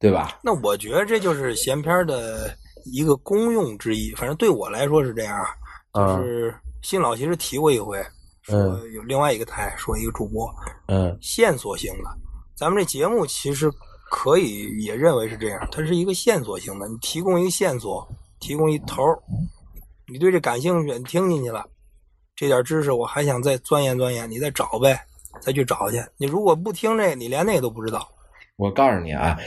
[0.00, 0.40] 对吧？
[0.42, 2.50] 那我觉得这就是闲篇的
[2.92, 5.44] 一个功用之一，反正对我来说是这样。
[5.94, 8.00] 就是新老其实提过一回，
[8.42, 8.56] 说
[8.88, 10.48] 有另外一个台说一个主播，
[10.86, 12.10] 嗯，线索型的，
[12.56, 13.70] 咱们这节目其实
[14.10, 18.06] 可以也认为是这样，它是一个线索型的，你提供一个线索，
[18.38, 19.02] 提供一头。
[20.10, 21.66] 你对这感兴趣，你听进去了，
[22.36, 24.98] 这点知识我还想再钻研钻研，你再找呗，
[25.40, 26.02] 再去找去。
[26.16, 28.08] 你如果不听这，你连那都不知道。
[28.58, 29.38] 我告诉你啊，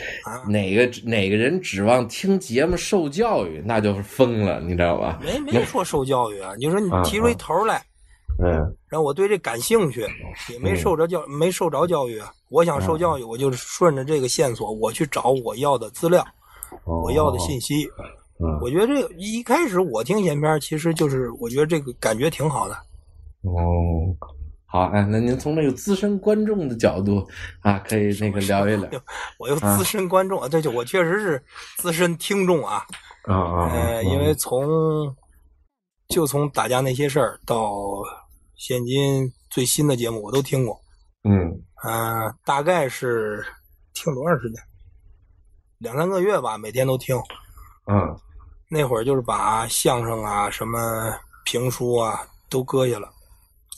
[0.47, 5.19] 哪个哪个人指望听节目受教育，那就是疯了，你知道吧？
[5.21, 7.83] 没 没说受教育啊，你说你提出一头来，
[8.41, 8.49] 嗯，
[8.87, 10.07] 然后我对这感兴趣，
[10.49, 12.31] 也没受着教，没受着教育啊。
[12.49, 16.25] 我想受教育，我就顺着这个线索，我去找我要的资料，
[16.85, 17.85] 我要的信息。
[18.61, 22.73] 我觉得这个一开始我听闲篇，其实就是我觉得这个感觉挺好的。
[23.43, 24.07] 哦，
[24.71, 27.27] 好，哎，那您从那个资深观众的角度
[27.59, 28.89] 啊，可以那个聊一聊。
[29.37, 31.43] 我又资深观众啊，对，就我确实是
[31.77, 32.81] 资深听众啊。
[33.25, 33.71] 啊啊。
[33.73, 34.65] 呃，因为从
[36.07, 37.69] 就从打架那些事儿到
[38.55, 40.79] 现今最新的节目，我都听过。
[41.25, 41.51] 嗯。
[41.75, 43.45] 啊，大概是
[43.93, 44.63] 听多长时间？
[45.79, 47.17] 两三个月吧，每天都听。
[47.87, 48.17] 嗯。
[48.69, 53.09] 那会儿就是把相声啊、什么评书啊都搁下了，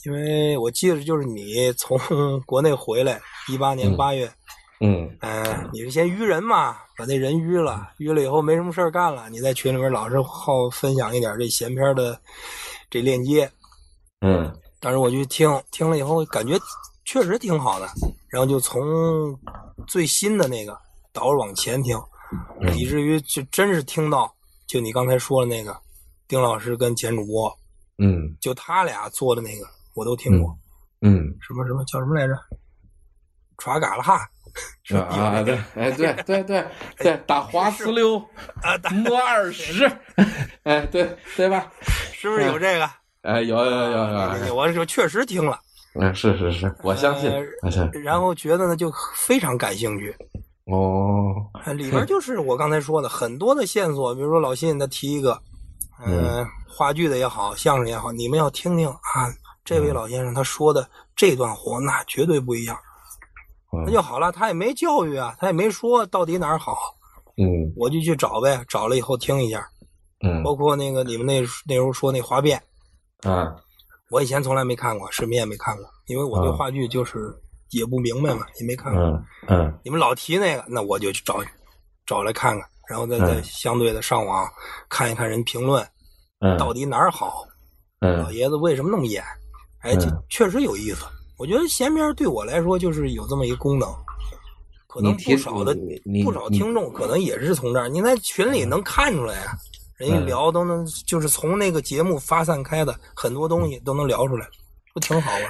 [0.04, 1.98] 因为我记得就是你从
[2.46, 4.30] 国内回来，一八年八月，
[4.80, 12.20] 嗯，呃，你是先约人嘛，把那人约了，约了以后没什么事儿干了，你在群里面老是好分享一点这闲篇的
[12.90, 13.50] 这链接，
[14.20, 16.54] 嗯，当时我去听听了以后，感觉
[17.06, 17.88] 确实挺好的，
[18.28, 18.82] 然后就从
[19.86, 20.78] 最新的那个
[21.12, 21.98] 倒着往前听，
[22.76, 24.30] 以至于就真是听到。
[24.66, 25.76] 就你刚才说的那个，
[26.26, 27.50] 丁老师跟简主播，
[27.98, 30.56] 嗯，就他俩做的那个，我都听过，
[31.02, 32.34] 嗯，什么什么叫什么来着？
[33.62, 34.18] 耍嘎了哈，
[34.82, 35.06] 是吧？
[35.06, 36.66] 啊，对，哎，对 对对
[36.98, 38.18] 对，打滑丝溜
[38.62, 39.90] 啊，摸二十，
[40.64, 41.70] 哎，对对吧？
[42.12, 42.90] 是不是有这个？
[43.22, 43.90] 哎，有有有
[44.46, 45.58] 有，我我确实听了，
[46.00, 47.30] 嗯，是是是，我相信，
[47.62, 48.02] 我相信。
[48.02, 50.14] 然后觉得呢，就非常感兴趣。
[50.66, 51.34] 哦，
[51.74, 55.40] 里边就是我刚才说的很多的线索，比如说老信他提一个，
[56.04, 59.30] 嗯，话剧的也好，相声也好，你们要听听啊，
[59.64, 62.76] 这位老先生他说的这段活那绝对不一样，
[63.86, 64.30] 那就好了。
[64.30, 66.76] 他也没教育啊，他也没说到底哪儿好，
[67.36, 69.66] 嗯，我就去找呗，找了以后听一下，
[70.22, 72.62] 嗯，包括那个你们那那时候说那花变，
[73.22, 73.56] 啊，
[74.10, 77.34] 我以前从来没看过，视频也没看过，因为我对话剧就是。
[77.70, 79.02] 也不明白嘛，也没看过。
[79.02, 81.42] 嗯嗯，你们老提那个，那我就去找
[82.06, 84.48] 找来看看，然后再再相对的上网
[84.88, 85.84] 看一看人评论，
[86.56, 87.44] 到底哪儿好？
[88.00, 89.24] 老爷子为什么那么演？
[89.84, 91.04] 哎，这确实有意思。
[91.36, 93.88] 我觉得闲篇对我来说就是有这么一个功能，
[94.86, 95.76] 可能不少的
[96.24, 97.88] 不少听众可能也是从这儿。
[97.88, 99.52] 你在群里能看出来啊，
[99.98, 104.46] 人家聊都能，就是从那个节目发散开的很多东西都能聊出来，
[104.94, 105.46] 不挺好吗？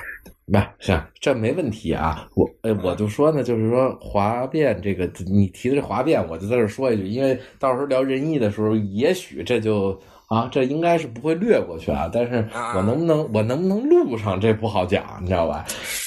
[0.46, 2.28] 不是，这没问题啊。
[2.34, 12.10] 我，哎，我就说呢，就是说滑变这个，你提的这滑变，我就在这说一句，因为到时候聊仁义的时候，也许这就啊，这应该是不会略过去啊。
[12.12, 15.64] 但是我能不能，我能不能录上，这不好讲，你知道吧？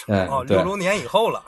[0.08, 1.42] 嗯，六周年以后了。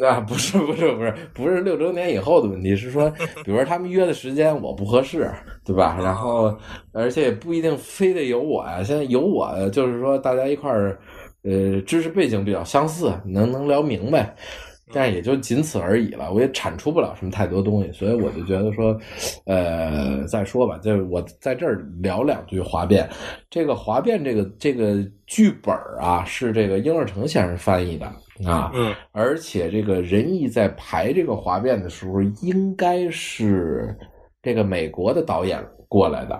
[0.00, 3.08] 那不是，不是，不是，不是六周年以后的问题，是说，
[3.44, 5.30] 比如说他们约的时间我不合适，
[5.64, 5.96] 对吧？
[6.02, 6.56] 然后，
[6.92, 8.82] 而且也不一定非得有我呀。
[8.82, 10.98] 现在有我，就是说大家一块儿。
[11.44, 14.34] 呃，知识背景比较相似，能能聊明白，
[14.92, 16.32] 但也就仅此而已了。
[16.32, 18.98] 我也产出不了什么太多东西，所以我就觉得说，
[19.46, 23.06] 呃，再说吧，就是我在这儿聊两句《华变》。
[23.50, 28.06] 这个《华变》这个这个剧本啊，是这个英二成先生翻译的
[28.50, 33.96] 啊，嗯，而且这个仁义在排这个《华变》的时候，应该是
[34.42, 36.34] 这个美国的导演过来的，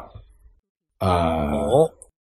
[0.98, 1.52] 啊。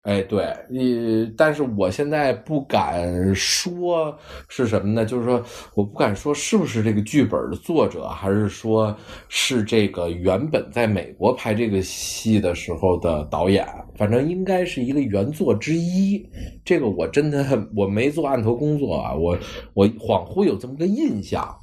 [0.08, 4.18] 哎，对，呃，但是我现在不敢说
[4.48, 5.04] 是什么呢？
[5.04, 5.44] 就是说，
[5.76, 8.96] 我不敢说是不是这个剧本的作者，还是说
[9.28, 13.68] 是这个原本在美国拍这个戏的时候的导演。
[13.98, 16.26] 反正应该是一个原作之一。
[16.64, 19.38] 这个我真的我没做案头工作啊，我
[19.74, 21.54] 我恍惚有这么个印象，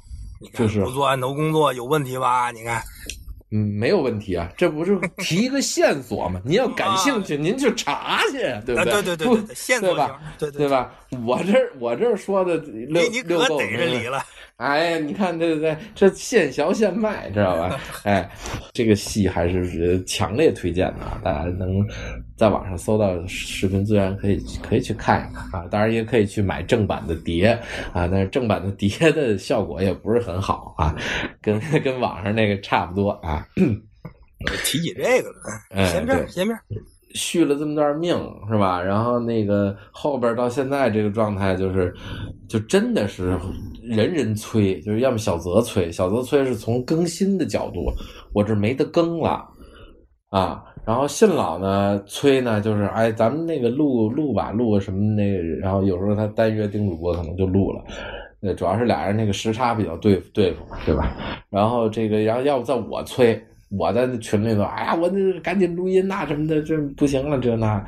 [0.53, 2.51] 就是不做案头工作有问题吧？
[2.51, 2.79] 你看。
[3.51, 6.41] 嗯，没有问题啊，这不是提一个线索吗？
[6.45, 8.85] 您要感兴趣，您去查去，对不对？
[8.85, 10.19] 对对对对，线索吧？
[10.39, 10.91] 对对吧？
[11.25, 14.23] 我这我这说的六六够逮着理了。
[14.57, 17.77] 哎，你看对对对，这现学现卖，知道吧？
[18.03, 18.29] 哎，
[18.71, 21.85] 这个戏还是强烈推荐的，大家能
[22.37, 25.67] 在网上搜到视频资源，可以可以去看一看啊。
[25.69, 27.47] 当然也可以去买正版的碟
[27.91, 30.95] 啊，但是正版的碟的效果也不是很好啊，
[31.41, 33.45] 跟跟网上那个差不多啊。
[34.63, 35.35] 提起这个了，
[35.71, 36.47] 哎闲片儿对闲
[37.15, 38.15] 续了这么段命
[38.47, 38.79] 是吧？
[38.79, 41.91] 然后那个后边到现在这个状态，就是
[42.47, 43.35] 就真的是
[43.81, 47.91] 人人催，就是要么小泽催，小泽催是从更新的角度，
[48.33, 49.43] 我这没得更了
[50.29, 50.63] 啊。
[50.85, 57.83] 然后信老呢催呢，就是哎，咱们那个录录吧，录个什么那个，然后有时候他单约丁主播可能就录了。
[58.39, 61.15] 那，主要是俩人那个时差比较对对付，对吧？
[61.49, 63.41] 然后这个，然后要不在我催，
[63.77, 67.83] 我在那群里头，哎呀，我这赶紧录音呐、什么的，这不行了，这那，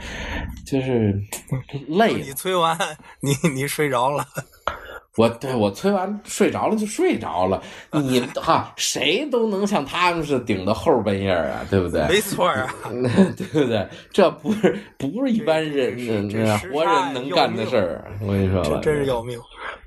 [0.66, 1.20] 就是
[1.88, 2.32] 累了你。
[2.34, 2.78] 催完，
[3.20, 4.26] 你你睡着了，
[5.18, 12.08] 我对我催完睡着了就睡着了，你哈谁都能像他们似的顶到后半夜啊，对不对？
[12.08, 12.76] 没错儿啊。
[13.36, 13.88] 对不对？
[14.14, 15.98] 这不是不是一般人
[16.72, 18.12] 活人能干的事儿。
[18.22, 19.38] 我跟你说吧，这真是要命。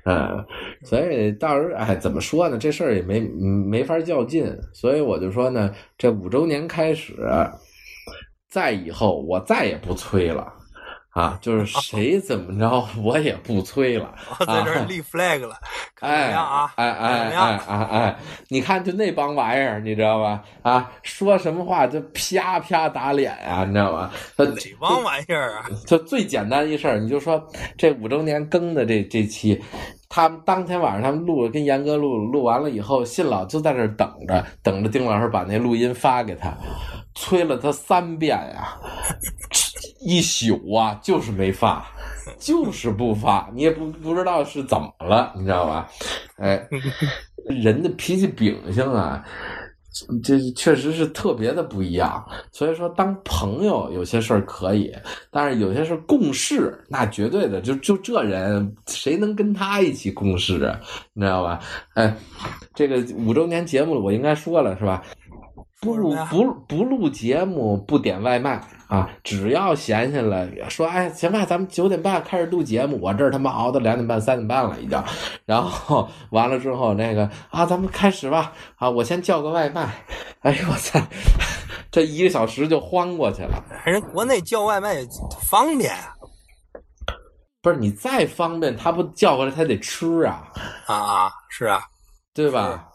[0.03, 0.45] 嗯，
[0.83, 2.57] 所以到时候哎，怎么说呢？
[2.57, 7.15] 这事儿也没嗯没法较劲，所以我就说呢，这五周年开始，
[8.49, 10.51] 再以后我再也不催了
[11.11, 14.13] 啊，就是谁怎么着我也不催了。
[14.39, 15.55] 我在这立 flag 了，
[15.93, 16.73] 看怎么哎样啊？
[16.77, 17.59] 哎哎哎？
[17.67, 18.15] 哎哎！
[18.47, 20.41] 你看，就那帮玩意儿，你知道吧？
[20.61, 24.11] 啊，说什么话就啪啪打脸啊，你知道吧？
[24.37, 25.65] 他哪帮玩意儿啊？
[25.85, 27.45] 就最简单一事儿，你就说
[27.77, 29.61] 这五周年更的这这期，
[30.07, 36.55] 他们当天晚上他们录跟严哥录录完了以后，信老就在这儿等着，等着丁老师把那录音发给他，
[37.15, 38.77] 催了他三遍呀、
[40.03, 41.85] 一宿啊，就是没发，
[42.39, 45.87] 就是不发，你也不不知道是怎么了，你知道吧？
[46.37, 46.67] 哎，
[47.47, 49.23] 人的脾气秉性啊。
[50.23, 54.89] 这确实是特别的不一样，所以说当朋友有些事儿可以，
[55.29, 60.79] 但是有些事儿共事那绝对的，就就这人谁能跟他一起共事啊？
[61.11, 61.59] 你知道吧？
[61.95, 62.15] 哎，
[62.73, 65.03] 这个五周年节目我应该说了是吧？
[65.81, 69.09] 不录不不录节目不点外卖啊！
[69.23, 75.03] 只要闲下来说，哎，行吧，咱们九点半开始录节目，我这儿他妈熬到两点半三点半了已经。
[75.43, 78.87] 然后完了之后，那个啊，咱们开始吧啊！
[78.87, 79.89] 我先叫个外卖。
[80.41, 80.99] 哎呦我操，
[81.89, 83.63] 这一个小时就晃过去了。
[83.83, 84.97] 人国内叫外卖
[85.49, 86.13] 方便啊
[87.63, 90.47] 不是你再方便，他不叫过来，他得吃啊，
[90.85, 91.31] 啊！
[91.49, 91.81] 是啊，
[92.35, 92.87] 对吧？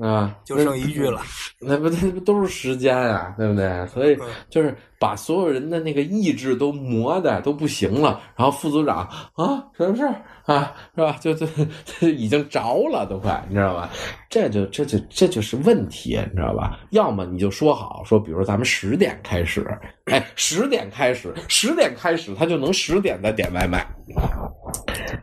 [0.00, 1.20] 啊，就剩一句了。
[1.60, 3.86] 那不那不都是时间啊，对不对？
[3.88, 4.16] 所以
[4.48, 8.98] 就是把所有人的那个意志都磨的都不行了，然后副组长
[9.34, 11.16] 啊，什么事儿啊，是吧？
[11.20, 11.46] 就就
[11.84, 13.90] 就已经着了，都快，你知道吧？
[14.30, 16.78] 这就这就这就是问题，你知道吧？
[16.90, 19.66] 要么你就说好，说比如咱们十点开始，
[20.04, 23.84] 哎，十点开始，十点开始，他就能十点再点外卖，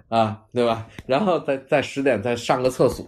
[0.09, 0.85] 啊，对吧？
[1.05, 3.07] 然后再再十点再上个厕所。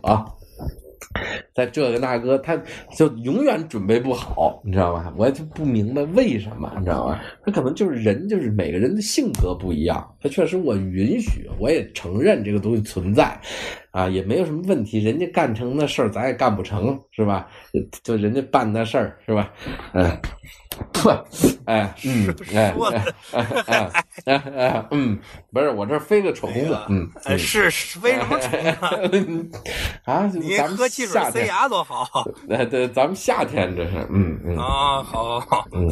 [1.53, 2.55] 在这个那个，他
[2.95, 5.13] 就永远准备不好，你知道吗？
[5.17, 7.19] 我就不明白为什么，你知道吗？
[7.45, 10.15] 他可能就是人，就是每个人的性格不一样。
[10.21, 13.39] 他确实，我允许，我也承认这个东西存在，
[13.97, 14.99] 啊，也没有什么问题。
[14.99, 17.47] 人家干成的事儿，咱也干不成，是吧？
[18.03, 19.51] 就人家办的事儿，是吧？
[19.93, 20.21] 嗯，
[20.93, 21.09] 不，
[21.65, 22.75] 哎，嗯，哎，
[23.31, 23.91] 哎，哎，
[24.25, 25.17] 哎，哎，嗯，
[25.51, 28.91] 不是，我这飞个虫子，嗯，是是为什么虫啊？
[30.05, 35.01] 啊，你喝汽水塞牙多好哎，对，咱们夏天这是，嗯嗯啊！
[35.01, 35.89] 好好好，嗯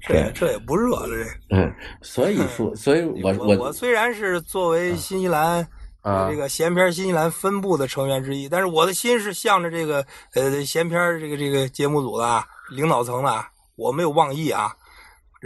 [0.00, 1.08] 这也这也不热了，
[1.50, 5.66] 这嗯，所以说，所以 我我我虽然是作为新西兰。
[6.08, 14.74] 啊这个闲篇新西兰分部的成员之一，但是我的心是向着这个呃闲篇这个这个节目组的啊领导层的啊，我没有妄议啊，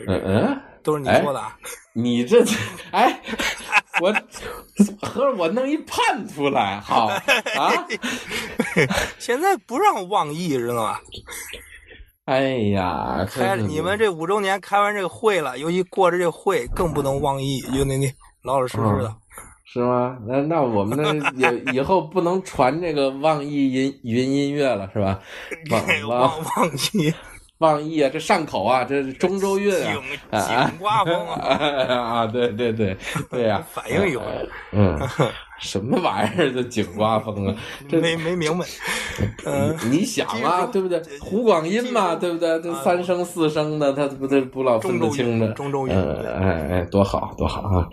[0.07, 1.57] 嗯嗯，都是你说的啊。
[1.95, 2.43] 你这
[2.91, 3.21] 哎，
[4.01, 4.11] 我
[5.03, 7.73] 合着我弄一叛徒来，好啊，
[9.19, 10.99] 现在不让妄议，知道吗？
[12.25, 12.41] 哎
[12.73, 18.11] 呀，开你们这五周年开完这个会了，尤其过着这个会，更不能妄议，就那那
[18.43, 19.15] 老老实实的。
[19.73, 20.19] 是吗？
[20.27, 21.15] 那那我们那
[21.51, 25.19] 也以后不能传这个网易音云音乐了，是吧？
[25.71, 27.13] 网忘网忘记
[27.59, 29.73] 网易啊，这上口啊，这是中州韵
[30.31, 30.41] 啊。
[30.41, 31.57] 景景刮风啊，
[31.95, 32.97] 啊，对对对
[33.31, 34.21] 对呀、反应有。
[34.73, 34.99] 嗯，
[35.59, 36.53] 什么玩意儿？
[36.53, 37.55] 这井刮风啊？
[37.89, 38.65] 这没没明白。
[39.47, 41.01] 嗯，你你想啊，对不对？
[41.21, 42.61] 胡广音嘛，对不对？
[42.61, 45.49] 这三声四声的，他不得不老分得清的。
[45.53, 47.87] 中州音，哎哎，多好多好啊！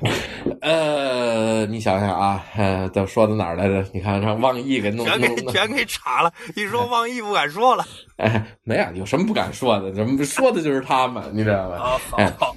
[0.62, 3.84] 呃，你想想啊，呃，都说到哪儿来着？
[3.92, 6.32] 你看让网易给弄全给全给查了。
[6.56, 7.84] 一说网易不敢说了。
[8.16, 9.92] 哎，没啊，有什么不敢说的？
[9.92, 11.76] 怎么说的就是他们，你知道吧？
[11.78, 11.98] 好
[12.38, 12.56] 好。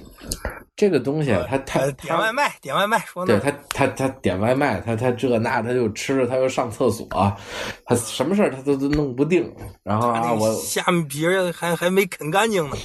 [0.76, 7.08] 这个东西，他他点外卖，点外卖说对他他他点外卖，他他这那他就吃，他又上厕所，
[7.86, 9.50] 他什么事儿他都都弄不定。
[9.82, 12.76] 然后啊，我虾米皮还还没啃干净呢。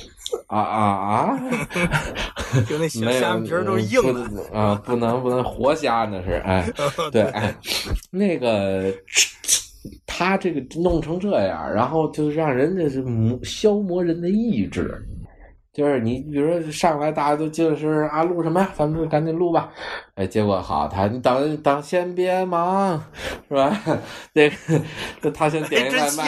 [0.48, 1.40] 啊啊啊！
[2.66, 6.72] 就那虾 米皮都是硬的啊，不能不能活虾那是哎，
[7.12, 7.54] 对哎，
[8.10, 8.94] 那个
[10.06, 15.06] 他这个弄成这样，然后就让人家是磨消磨人的意志。
[15.74, 18.70] 就是你，比如说上来大家都就是啊，录什么呀？
[18.76, 19.72] 咱们赶紧录吧。
[20.16, 23.02] 哎，结果好，他你等等，先别忙，
[23.48, 23.82] 是吧？
[24.34, 24.50] 那
[25.22, 26.26] 个他先点一外卖，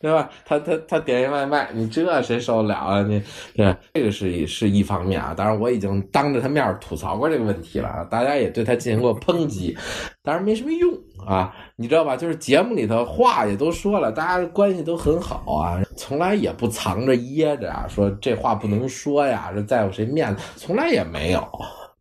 [0.00, 0.28] 对 吧？
[0.44, 3.02] 他他他点一外卖，你这谁受得了啊？
[3.02, 3.22] 你
[3.56, 5.32] 对这个是是一方面啊。
[5.34, 9.74] 当然，我已经当着他面吐槽过这个问题了，大家也对他进行过抨击，
[10.22, 10.92] 当然没什么用
[11.26, 11.54] 啊。
[11.76, 12.16] 你知道吧？
[12.16, 21.40] 就是节目里头话也都说了，大家关系都很好啊，从来也不藏着掖着啊，说这话不能说呀，这在乎谁面子，从来也没有，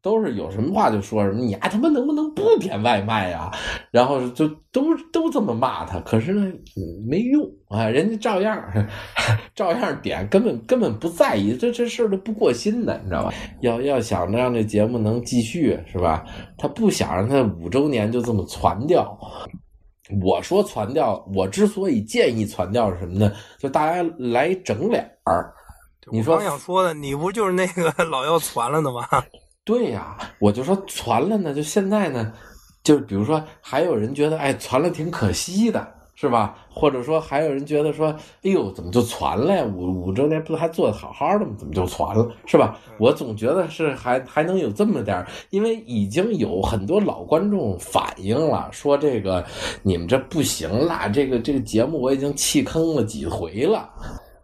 [0.04, 1.39] 都是有什么话就说什么。
[1.39, 3.49] 你还他妈能不能不点外卖呀？
[3.89, 6.51] 然后就都都这么骂他，可是呢
[7.08, 8.62] 没用啊，人家照样
[9.56, 13.34] 照样点，根本根本不在意，这这事儿都不过心的，你知道吧？
[13.62, 16.26] 要要想着让这节目能继续，是吧？
[16.58, 19.18] 他不想让他五周年就这么传掉。
[20.22, 23.32] 我说传掉，我之所以建议传掉是什么呢？
[23.58, 25.54] 就大家来整脸儿。
[26.12, 29.08] 你说刚想说的，你不就是那个老要传了的吗？
[29.64, 32.34] 对呀，我就说传了呢，就现在呢，
[32.84, 35.88] 就比如说还有人觉得，哎，传了挺可惜的。
[36.16, 36.55] 是吧？
[36.70, 39.66] 或者说还有人觉得说，哎呦，怎么就传了呀？
[39.66, 41.55] 五五周年不是还做的好好的吗？
[41.57, 42.32] 怎么就传了？
[42.45, 42.78] 是吧？
[42.99, 49.43] 我总觉得是还还能有这么点儿，因为已经有很多老观众反映了，说这个
[49.82, 53.89] 你们这不行啦，这个这个节目我已经弃坑了几回了。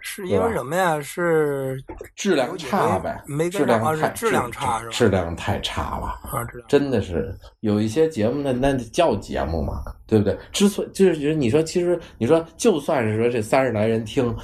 [0.01, 0.99] 是因为什么呀？
[1.01, 1.81] 是
[2.15, 4.91] 质量差呗，没质量太质量差是吧？
[4.91, 6.19] 质量太差了，
[6.67, 10.37] 真的是有一些节目那那叫节目嘛，对不对？
[10.51, 14.35] 之所以就是你说，其实你说，就算是说这三十来人听，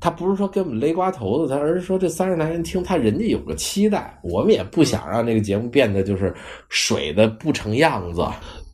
[0.00, 6.34] 他不是说给我们勒瓜头子，他而是说这三十来人听，他人家有个期待，我们也不想让这个节目变得就是
[6.68, 8.22] 水的不成样子。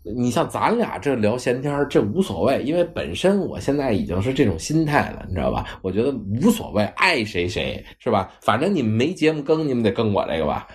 [0.05, 5.64] 你像咱俩这聊闲天这无所谓，因为本身我现在已经是这种心态了，你知道吧？
[5.80, 8.30] 我觉得无所谓，爱谁谁是吧？
[8.42, 10.66] 反正你们没节目更，你们得更我这个吧，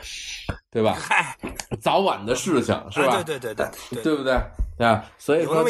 [0.71, 0.97] 对吧？
[0.99, 1.38] 嗨，
[1.80, 3.21] 早晚的事情是吧？
[3.23, 4.36] 对对对对，对不对？
[4.77, 5.63] 对啊，所以说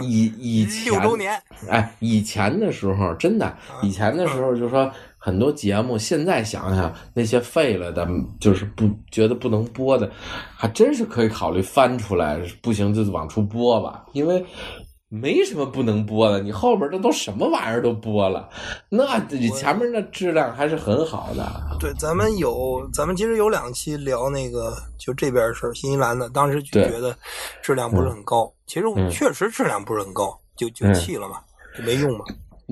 [0.00, 1.38] 以以前 六周年，
[1.68, 4.90] 哎，以前的时候真的，以前的时候就说。
[5.24, 8.06] 很多节目现在想想，那些废了的，
[8.38, 10.10] 就是不觉得不能播的，
[10.54, 12.38] 还真是可以考虑翻出来。
[12.60, 14.44] 不行就往出播吧，因为
[15.08, 16.40] 没什么不能播的。
[16.40, 18.50] 你后边这都什么玩意儿都播了，
[18.90, 21.78] 那你前面的质量还是很好的。
[21.80, 27.16] 对，咱们有，咱们其实有两期聊那个就这边事儿，新西兰的，当时就觉得
[27.62, 28.52] 质量不是很高。
[28.66, 31.36] 其实确实质量不是很高，就就弃了嘛，
[31.74, 32.26] 就没用嘛。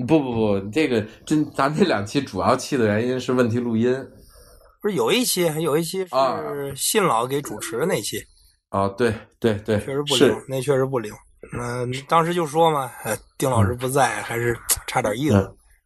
[0.07, 3.93] 不不不，这个真，咱这两期主要气的原因是问题录音，
[4.81, 8.17] 不是有一期，有一期是信老给主持的那期，
[8.69, 11.13] 啊，对对对，确实不灵，那确实不灵。
[11.59, 12.89] 嗯，当时就说嘛，
[13.37, 15.35] 丁老师不在，还是差点意思。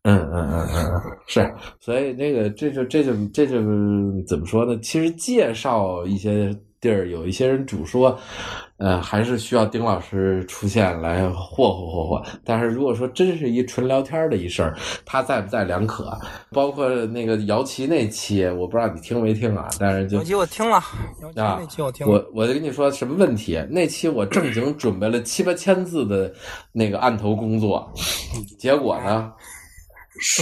[0.03, 3.55] 嗯嗯嗯嗯嗯，是，所以那个这就这就这就
[4.25, 4.79] 怎么说呢？
[4.81, 6.57] 其实介绍一些。
[6.87, 8.17] 地儿有一些人主说，
[8.77, 12.23] 呃，还是需要丁老师出现来霍霍霍霍。
[12.45, 16.17] 但是如果说真是一纯聊天的一事儿，他在不在两可。
[16.51, 19.67] 包括那个姚琦那期，我不知道你听没听啊？
[19.77, 22.13] 但是就姚琦我听了，啊，那期我听了。
[22.13, 23.61] 我我就跟你说什么问题？
[23.69, 26.33] 那期我正经准备了七八千字的
[26.71, 27.91] 那个案头工作，
[28.57, 29.33] 结果呢？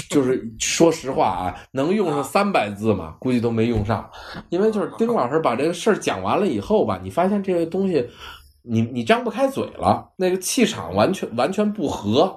[0.09, 3.15] 就是说实话啊，能用上三百字吗？
[3.19, 4.09] 估计都没用上，
[4.49, 8.07] 因为就是丁老师把这个事儿讲完了以后吧，你发现这个东西，
[8.61, 12.34] 你你张不开嘴了，那个气场完全完全不合。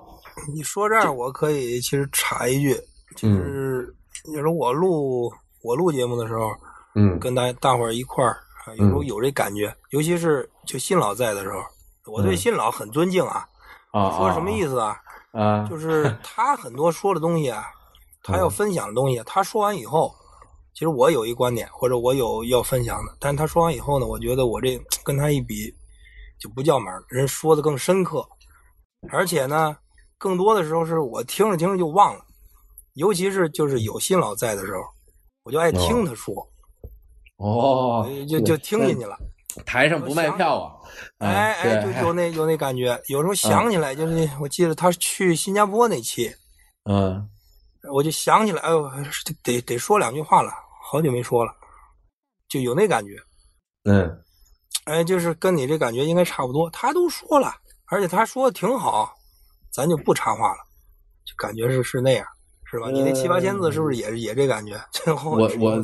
[0.55, 2.75] 你说这儿，我可以其实插一句，
[3.17, 3.93] 就是
[4.33, 5.31] 有时候我录
[5.63, 6.51] 我录节目的时候，
[6.95, 8.37] 嗯，跟大大伙儿一块儿，
[8.77, 11.59] 有时候有这感觉，尤其是就新老在的时候，
[12.13, 13.47] 我对新老很尊敬啊。
[13.91, 14.95] 啊，说什么意思啊？
[15.39, 17.65] 啊，就是 他很多说的东西啊，
[18.25, 20.13] 他要分享的东西，他说完以后，
[20.75, 25.73] 其实我有一观点，或者我有要分享的，但是他说完以后呢，我觉得我这 跟他一比，
[26.41, 28.29] 就不叫门，人说的更深刻，
[29.11, 29.77] 而且呢，
[30.19, 32.25] 更多的时候是我听着听着就忘了，
[32.95, 34.83] 尤其是就是有新老在的时候，
[35.45, 36.35] 我就爱听他说，
[37.37, 39.17] 哦，就就听进去了。
[39.65, 40.78] 台上不卖票啊！
[41.19, 46.35] 哎哎，就有那有那感觉，有时候想起来，就是我记得他去新加坡那期，
[46.85, 47.29] 嗯，
[47.93, 48.91] 我就想起来，哎呦，
[49.43, 50.51] 得得说两句话了，
[50.91, 51.53] 好久没说了，
[52.49, 53.17] 就有那感觉。
[53.85, 54.23] 嗯，
[54.85, 56.69] 哎，就是跟你这感觉应该差不多。
[56.71, 57.55] 他都说了，
[57.87, 59.13] 而且他说的挺好，
[59.73, 60.59] 咱就不插话了，
[61.25, 62.27] 就感觉是是那样。
[62.71, 62.91] 是吧？
[62.91, 64.79] 你那七八千字是不是也也这感觉？
[64.93, 65.81] 最后我我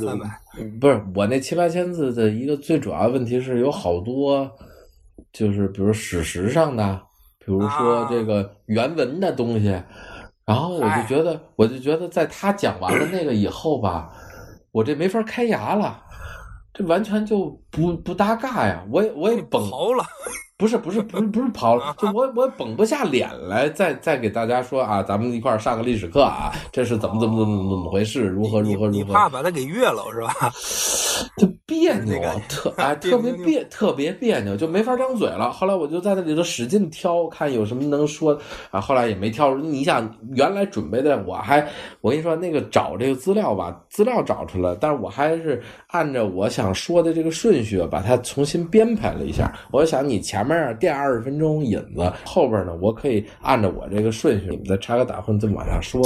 [0.78, 4.46] 不是我那七八千字的一个最主要问题是有好多，
[5.32, 7.00] 就是比如史实上的，
[7.38, 9.68] 比如说这个原文的东西，
[10.44, 14.12] 然后我就觉得，我就觉得在他讲完了那个以后吧，
[14.70, 16.02] 我这没法开牙了，
[16.72, 18.84] 这完全就不不搭嘎呀！
[18.90, 20.04] 我也我也崩了。
[20.64, 28.92] 不是不是不是不是跑了， 就我我绷不下脸来，再再给大家说啊，咱们一块儿上个历史课啊，这是怎么怎么怎么怎么回事，如何如何如何？
[28.92, 30.32] 你怕把他给越了是吧？
[31.36, 35.52] 就别扭，特 哎特别别特别别扭，就没法张嘴了。
[35.52, 38.36] 后来我就在那里头使劲挑，看有什么能说
[38.70, 38.80] 啊。
[38.80, 39.54] 后来也没挑。
[39.54, 41.60] 你想原来准备的，我还
[42.00, 49.52] 我跟你说那个找这个资料吧，资料找出来，但是我还是按照我想说的这个顺序把它重新编排了一下。
[49.70, 50.44] 我想你前。
[50.78, 56.02] 垫二十分钟引子，后边呢，我可以按照我这个顺序，你们再插个打混，这么往下说。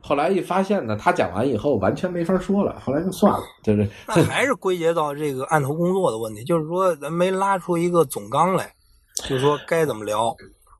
[0.00, 8.72] 后来一发现呢，他讲完以后完全没法说了，后来就算了，就是那还是归结到这个案头工作的问题，就是说咱没拉出一个总纲来，
[9.24, 10.34] 就是说该怎么聊。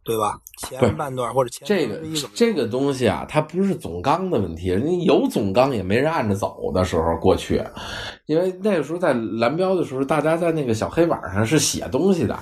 [0.05, 0.38] 对吧？
[0.59, 2.00] 前半段或者前这个
[2.34, 4.74] 这个东西啊，它不是总纲的问题。
[4.76, 7.62] 你有总纲也没人按着走的时候过去，
[8.26, 12.38] 因为那个时候在蓝标的时候，大家在那个小黑板上是写东西的，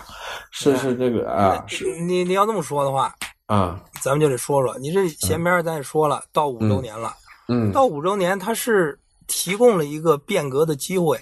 [0.51, 1.65] 是是这个啊。
[1.67, 3.15] 是你你要这么说的话
[3.47, 7.13] 啊，咱们就得说说，你这前边咱也说了，到五周年了，
[7.49, 11.19] 嗯，到五周年，它是提供了一个变革的机会。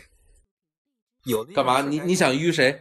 [1.29, 1.81] 有干嘛？
[1.81, 2.79] 你你想淤谁？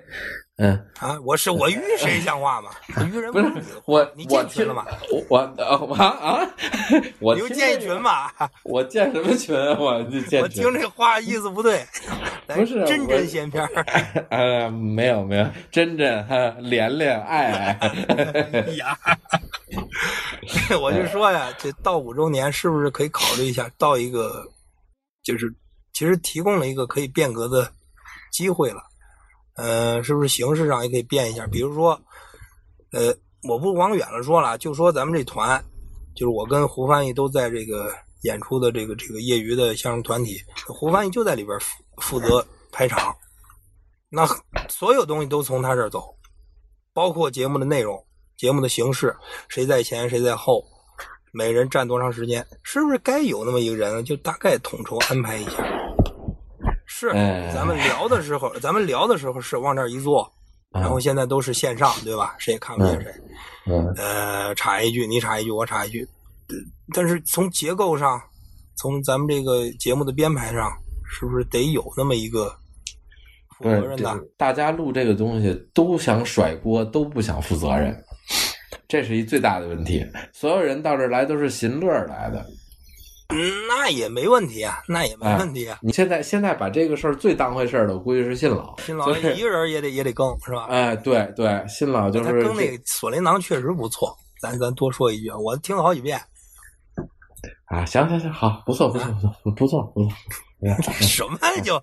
[0.60, 2.72] 嗯啊，我是我淤谁像话吗？
[2.96, 3.46] 淤人不是
[3.86, 4.84] 我，你建群了吗？
[5.30, 6.40] 我我啊啊！
[7.22, 8.32] 我你建一群吗？
[8.64, 9.56] 我建什么群？
[9.78, 11.86] 我建 我听这话意思不对，
[12.48, 13.86] 不是真真闲篇儿。
[14.32, 16.26] 呃，没有没有，真真
[16.68, 17.80] 连连爱爱
[18.78, 18.98] 呀。
[20.82, 23.70] 我就说呀，这到五周年是不是可以考虑一下？
[23.78, 24.44] 到一个
[25.24, 25.54] 就是
[25.94, 27.72] 其实提供了一个可以变革的
[28.38, 28.84] 机会了。
[29.56, 31.48] 呃，是不是形式上也可以变一下？
[31.48, 32.00] 比如说，
[32.92, 33.12] 呃，
[33.50, 35.60] 我不往远了说了，就说咱们这团，
[36.16, 43.16] 就是我跟胡翻译都在这个演出的这个这个业余的相声团体，胡翻译就在里边负负责排场，
[44.10, 44.28] 那
[44.70, 46.16] 所有东西都从他这儿走，
[46.94, 48.06] 包括节目的内容、
[48.38, 49.18] 节目的形式，
[49.48, 50.64] 谁在前谁在后，
[51.32, 55.87] 每人站多长时间，是不是该有那么一个人，就大概统筹安排一下？
[57.00, 57.12] 是，
[57.54, 60.28] 咱们聊的时候，咱们聊的时候是往这儿一坐，
[60.72, 62.36] 然后现在都是线上，对吧？
[62.40, 63.14] 谁也看不见谁。
[63.68, 63.94] 嗯。
[63.96, 66.08] 呃，插一句，你插一句，我插一句。
[66.96, 68.20] 但是从结构上，
[68.78, 70.72] 从咱们这个节目的编排上，
[71.08, 72.52] 是不是得有那么一个
[73.60, 74.20] 负责任的？
[74.36, 77.96] 大家录这个东西都想甩锅，都不想负责任，
[78.88, 80.04] 这是一最大的问题。
[80.34, 82.44] 所有人到这儿来都是寻乐来的。
[83.30, 85.80] 嗯，那也没问题啊，那也没问题啊。
[85.82, 88.78] 你现在现在把这个事儿最当回事儿的，我估计是新老。
[88.80, 90.66] 新老一个人也得也得更，是吧？
[90.70, 94.16] 哎，对对，新老就是他更那个锁麟囊确实不错。
[94.42, 96.20] 咱咱多说一句，我听了好几遍。
[97.66, 100.12] 啊，行行行，好，不错不错不错不错不错。
[101.02, 101.76] 什么就？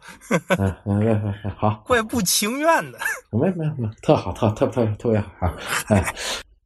[0.58, 1.82] 嗯嗯好。
[1.86, 2.98] 怪不情愿的。
[3.30, 5.54] 没没没，特好特特特特别好啊！
[5.88, 6.14] 哎。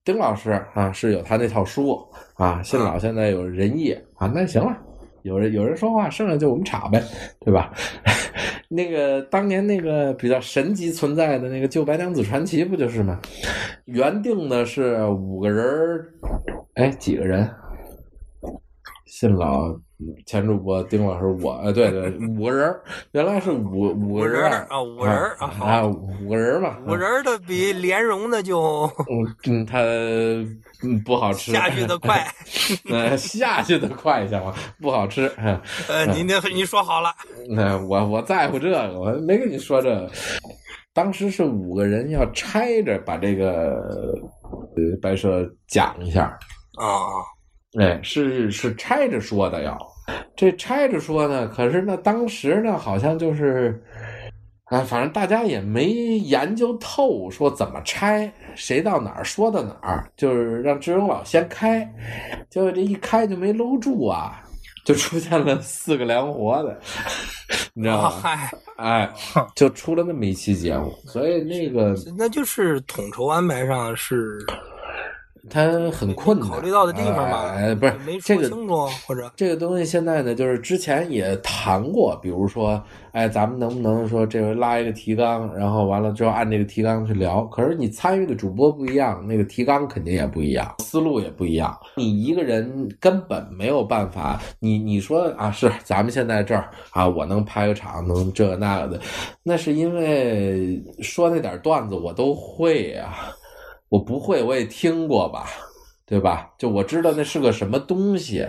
[0.04, 1.98] 丁老师啊，是有他那套书
[2.34, 2.62] 啊。
[2.62, 4.76] 信老现在有仁义啊，那行了，
[5.22, 7.02] 有人有人说话，剩下就我们插呗，
[7.40, 7.72] 对吧？
[8.70, 13.18] 那个当年那个比较神级存在的那个《旧白娘子传奇》不就是吗？
[13.86, 15.66] 原定的是五个人
[16.74, 17.48] 哎，几个人？
[19.06, 19.74] 信老。
[20.26, 22.72] 前主播丁老师，我呃，对对，五个人
[23.10, 28.88] 原来是五五个人啊，五个人啊，啊，五个人嘛，五人的比莲蓉的就，
[29.44, 29.82] 嗯，他
[31.04, 32.24] 不好吃，下去的快，
[32.88, 34.54] 呃，下去的快行吗？
[34.80, 35.26] 不好吃，
[35.88, 37.12] 呃，你那你说好了，
[37.48, 40.10] 那我我在乎这个，我没跟你说这个，
[40.94, 43.72] 当时是五个人要拆着把这个
[44.76, 46.26] 呃白蛇讲一下
[46.76, 46.94] 啊。
[47.78, 49.78] 哎，是是拆着说的要，
[50.34, 53.78] 这拆着说呢，可是呢，当时呢，好像就是，
[54.64, 61.86] 啊，反正大家也没研究透，说怎么拆，谁到哪儿说到哪儿，就是让志勇老先开，
[62.48, 64.42] 结果这一开就没搂住啊，
[64.86, 66.80] 就出现了四个凉活的，
[67.74, 68.10] 你知道吗？
[68.10, 69.12] 嗨，哎，
[69.54, 74.38] 就出了那么一期节目，所以那个那就是统筹安排上是
[75.50, 82.82] 他很困难，考虑到的地方吧，哎，不是没这个说清楚，或者这个东西现在呢，就是之前也谈过，比如说，
[83.12, 87.42] 哎，咱们能不能说这回拉一个提纲，然后完了之后按这个提纲去聊？
[87.46, 91.76] 可是你参与的主播不一样，那个提纲肯定也不一样，思路也不一样。
[91.96, 99.00] 你一个人根本没有办法，你你说啊，是咱们现在这儿啊，我能拍个场，能这个那个的，
[99.42, 103.14] 那是因为说那点段子我都会呀、
[103.88, 105.48] 我不会我也听过吧，
[106.06, 106.50] 对吧？
[106.58, 108.46] 就我知道那是个什么东西。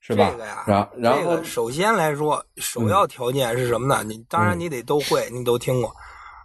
[0.00, 0.30] 是吧？
[0.30, 4.02] 这个呀，然然后这个首先来说，首要条件是什么呢？
[4.02, 5.92] 你当然你得都会，你都听过。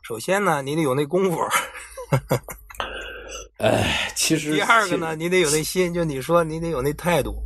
[0.01, 1.39] 首先呢，你得有那功夫。
[3.59, 7.41] 哎，其实第二个呢，你得有那心，就你说你得有那态度，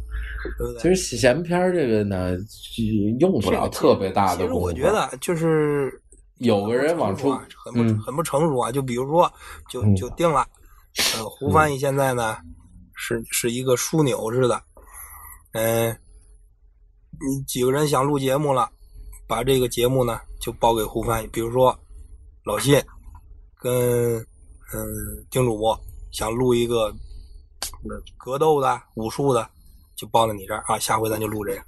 [0.57, 0.81] 对不对？
[0.81, 2.35] 其实闲篇儿这个呢，
[3.19, 4.65] 用不了特别大的其实功夫。
[4.65, 6.01] 我觉得就是
[6.39, 7.31] 有个人往出，
[7.63, 8.71] 很不嗯很不成熟啊。
[8.71, 9.31] 就比如说，
[9.69, 10.47] 就嗯就定了，
[11.15, 12.37] 呃，胡翻译现在呢
[12.95, 14.63] 是是一个枢纽似的，
[15.53, 15.99] 嗯，
[17.19, 18.69] 你几个人想录节目了，
[19.27, 21.27] 把这个节目呢就报给胡翻译。
[21.27, 21.77] 比如说
[22.43, 22.81] 老信
[23.59, 24.17] 跟
[24.73, 24.85] 嗯
[25.29, 25.79] 丁主播
[26.11, 29.49] 想录一个呃格斗的、武术的，
[29.95, 30.77] 就报到你这儿啊。
[30.79, 31.63] 下回咱就录这个。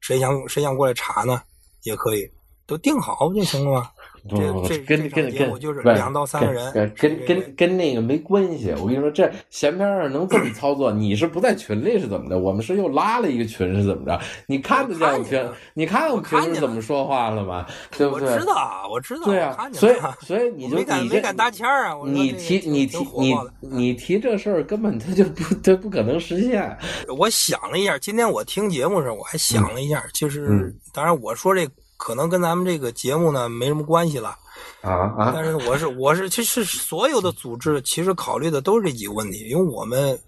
[0.00, 1.42] 谁想谁想过来查呢，
[1.82, 2.30] 也可以，
[2.66, 3.90] 都定好不就行了吗？
[4.28, 8.72] 不不不这这跟跟跟节目就是两到三个人跟跟跟跟那个没关系。
[8.78, 12.38] 我跟你说，这闲篇上能这么操作，你是不在群里是怎么着？
[12.38, 14.20] 我们是又拉了一个群是怎么着？
[14.46, 17.66] 你看得见我们平我看见了，你看我们平时我看见怎么说话了吗？
[17.96, 18.38] 对不对我？
[18.38, 21.96] 知道，我知道，对啊所以了所以 你就你这没敢搭腔儿啊！
[22.06, 26.76] 你提你提你你提这事儿，根本它就不它不可能实现。
[27.16, 34.36] 我想了一下，今天我听节目的时候，我还想了一下，就是、嗯当然我说这可能跟咱们这个节目呢没什么关系了，
[34.82, 35.32] 啊啊！
[35.34, 40.18] 但是我是我是其实所有的组织其实考虑的都是这几个问题，因为我们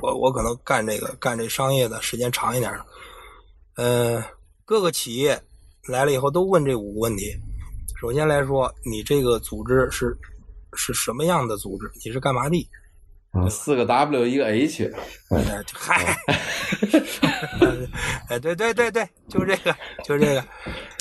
[0.00, 2.86] 我我可能干这个干这商业的时间长一点了，
[3.76, 4.22] 呃，
[4.64, 5.40] 各个企业
[5.88, 7.34] 来了以后都问这五个问题。
[8.00, 10.16] 首先来说，你这个组织是
[10.74, 11.90] 是什么样的组织？
[12.04, 12.68] 你是干嘛的？
[13.32, 14.90] 嗯四个 W 一个 H，
[15.30, 16.16] 哎，嗨，
[18.30, 20.44] 哎，对对对对，就这个，就这个。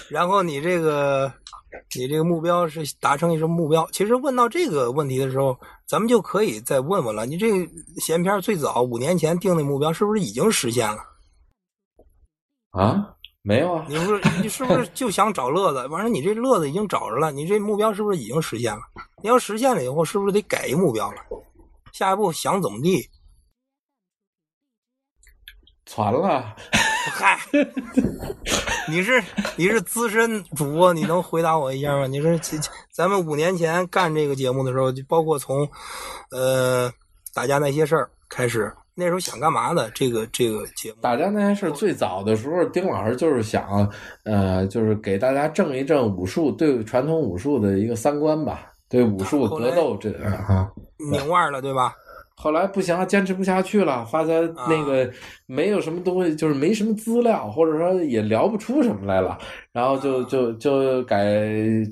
[0.10, 1.32] 然后你这个，
[1.98, 3.88] 你这个目标是达成一什么目标？
[3.92, 7.26] 其实问到这个问题的时候，咱们就可以再问问了。
[7.26, 10.98] 你这个闲篇最早五年前定的目标，是不是已经实现了？
[12.72, 15.88] 啊，没有啊，你不是你是不是就想找乐子？
[15.88, 18.82] 完了，你这乐子已经找着了，你这目标是不是已经实现了？
[19.24, 21.18] 你要实现了以后，是不是得改一目标了？
[21.94, 23.10] 下一步想怎么地？
[25.86, 26.56] 传了。
[27.12, 27.40] 嗨，
[28.90, 29.24] 你是
[29.56, 32.08] 你是资深主播，你能回答我一下吗？
[32.08, 32.32] 你说
[32.92, 35.68] 咱们五年前干这个节目的时候，就包括从
[36.32, 36.92] 呃
[37.34, 39.90] 打架那些事儿开始，那时候想干嘛的？
[39.92, 43.90] 这个这个节目，打架那些事最早的时候，丁老师就是想，
[44.24, 50.72] 呃，就是给大家正一正武术对传统武术的一个三观吧，对武术格斗这啊。
[50.98, 51.94] 拧腕了，对吧？
[52.36, 55.10] 后来不行了，坚持不下去了，发现那个
[55.46, 59.38] 没有什么东西，就是没什么资料，或者说也聊不出什么来了，
[59.72, 61.26] 然后就就就改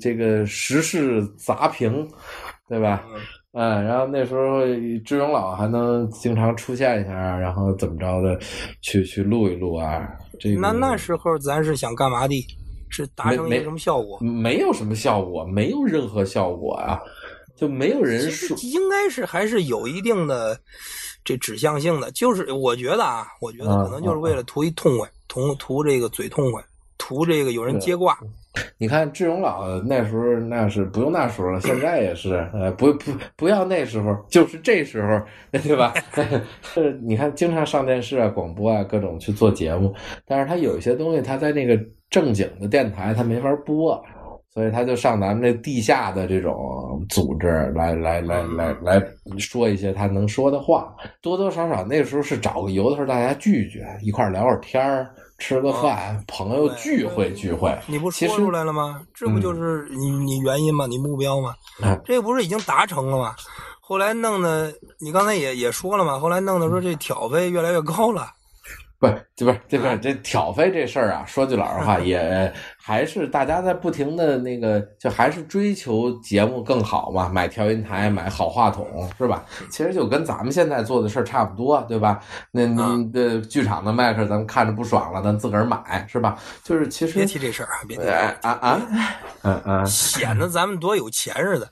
[0.00, 2.06] 这个时事杂评，
[2.68, 3.04] 对吧？
[3.52, 4.60] 嗯，然后那时候
[5.04, 8.38] 志勇老还能经常出现一下，然后怎么着的，
[8.80, 10.06] 去去录一录啊。
[10.38, 12.34] 这个那那时候咱是想干嘛的？
[12.90, 14.18] 是达成一个什么效果？
[14.20, 17.00] 没有什么效果，没有任何效果啊，
[17.56, 20.58] 就没有人说应该是还是有一定的
[21.24, 26.62] 这指向性的，就是我觉得啊，我觉得啊可能就是为了图一痛快，图图这个嘴痛快，
[26.98, 28.18] 图这个有人接挂。
[28.78, 35.20] 你看志勇老那时候那是不用那时候了，现在也是，呃，不不不要那时候，就是这时候，
[35.58, 35.92] 对吧？
[36.62, 39.92] 是你看经常上电视啊、广播啊各种去做节目，
[40.24, 41.76] 但是他有一些东西他在那个
[42.10, 44.00] 正经的电台他没法播，
[44.54, 49.02] 所以他就上咱们这地下的这种组织来来来来来
[49.36, 55.10] 说一些他能说的话，多多少少那时候是找个由头大家聚聚，一块聊会儿天儿。
[55.36, 59.02] 吃个饭，朋友聚会聚会，你不说出来了吗？
[59.12, 60.86] 这不就是你你原因吗？
[60.86, 61.52] 你目标吗？
[61.82, 63.34] 嗯这不是已经达成了吗？
[63.80, 68.28] 后来弄的，你刚才也也说了嘛，后来弄的说这挑费越来越高了，
[69.00, 71.24] 不，这不是这不是这挑费这事儿啊。
[71.26, 72.50] 说句老实话， 也
[72.86, 79.42] 还是大家在不停的那个，就还是追求节目更好嘛，买调音台，买好话筒，是吧？
[79.70, 82.20] 其实就跟咱们现在做的事儿差不多，对吧？
[82.50, 86.38] 那那的剧场的麦克，咱们看着不爽了，咱自个儿买，是吧？
[86.62, 88.80] 就是其实别提这事儿啊，别提，啊啊，
[89.44, 91.66] 嗯嗯，显得咱们多有钱似的。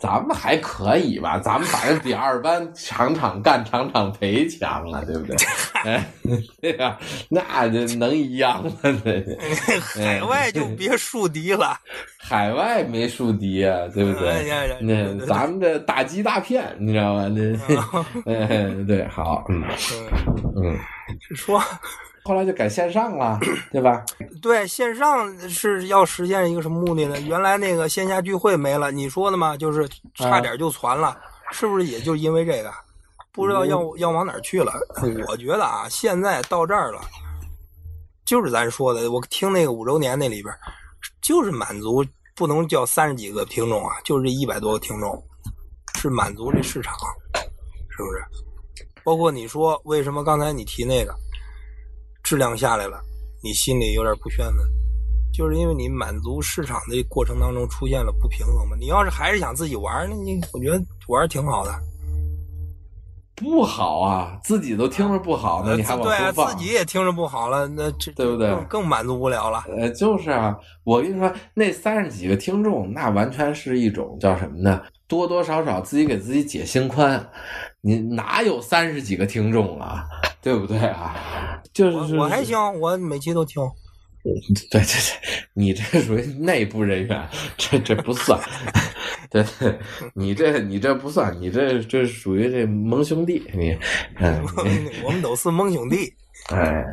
[0.00, 1.38] 咱们还可以吧？
[1.42, 5.36] 咱们反正比二班场场干、场场赔强了，对不对？
[5.84, 6.04] 哎，
[6.60, 8.72] 对呀，那就能一样吗？
[9.94, 11.78] 海外就别树敌了，
[12.18, 14.44] 海外没树敌啊，对不对？
[14.80, 17.28] 那咱们这打击大片，你知道吗？
[17.28, 19.62] 那，哎，对，好，嗯
[20.56, 20.76] 嗯，
[21.36, 21.62] 说。
[22.28, 23.40] 后来就改线上了，
[23.72, 24.04] 对吧？
[24.42, 27.18] 对，线上是要实现一个什么目的呢？
[27.22, 31.18] 原来那个线下聚会没了，你说的嘛，就是差点就传了，
[31.52, 31.86] 是不是？
[31.86, 32.70] 也就因为这个，
[33.32, 34.70] 不知道要要往哪儿去了。
[35.26, 37.00] 我觉得啊，现在到这儿了，
[38.26, 40.54] 就是咱说的，我听那个五周年那里边，
[41.22, 42.04] 就是满足
[42.36, 45.24] 不能叫三十几个听众啊，就是这一百多个听众，
[45.94, 46.94] 是满足这市场，
[47.88, 48.22] 是不是？
[49.02, 51.14] 包括你说为什么刚才你提那个？
[52.28, 53.00] 质量下来了，
[53.42, 54.56] 你心里有点不宣愤，
[55.32, 58.76] 就是因为你满足市场的过程当中出现了不平衡嘛。
[58.78, 61.74] 你要是还是想自己玩，那你我觉得玩挺好的。
[63.34, 66.54] 不好啊，自己都听着不好，那你还往出放对？
[66.54, 68.54] 自己也听着不好了，那这对不对？
[68.68, 69.64] 更满足不了了。
[69.78, 70.54] 呃，就是啊，
[70.84, 74.82] 我跟你说，那三十几个听众，那完全是一种叫什么呢？
[75.06, 77.26] 多多少少自己给自己解心宽。
[77.88, 80.04] 你哪有三十几个听众啊？
[80.42, 81.58] 对不对啊？
[81.72, 83.62] 就是我还行，我每期都听。
[84.22, 84.34] 对
[84.70, 84.82] 对对，
[85.54, 88.38] 你这属于内部人员，这这不算。
[89.32, 89.78] 对对，
[90.12, 93.42] 你这你这不算，你这这属于这盟兄弟。
[93.54, 93.74] 你，
[94.16, 94.44] 嗯，
[95.02, 96.12] 我们都是盟兄弟。
[96.50, 96.84] 哎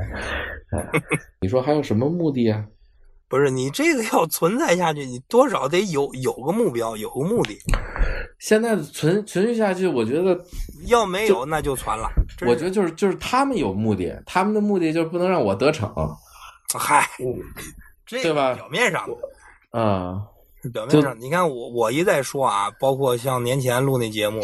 [0.72, 1.02] 哎，
[1.42, 2.64] 你说还有什么目的啊？
[3.36, 7.58] 不是你这个要存在下去，你多少得有有个目标，有个目的。
[8.40, 10.40] 现在存存续下去，我觉得
[10.86, 12.10] 要没有那就传了。
[12.48, 15.94] 我觉得就是就是他们有目的，他们的目的就是不能让我得逞。
[16.80, 17.10] 嗨，
[18.08, 18.54] 对吧？
[18.54, 19.06] 表面上，
[19.72, 20.22] 啊，
[20.72, 24.42] 表面上，你看我我一再说啊，包括像年前录那节目，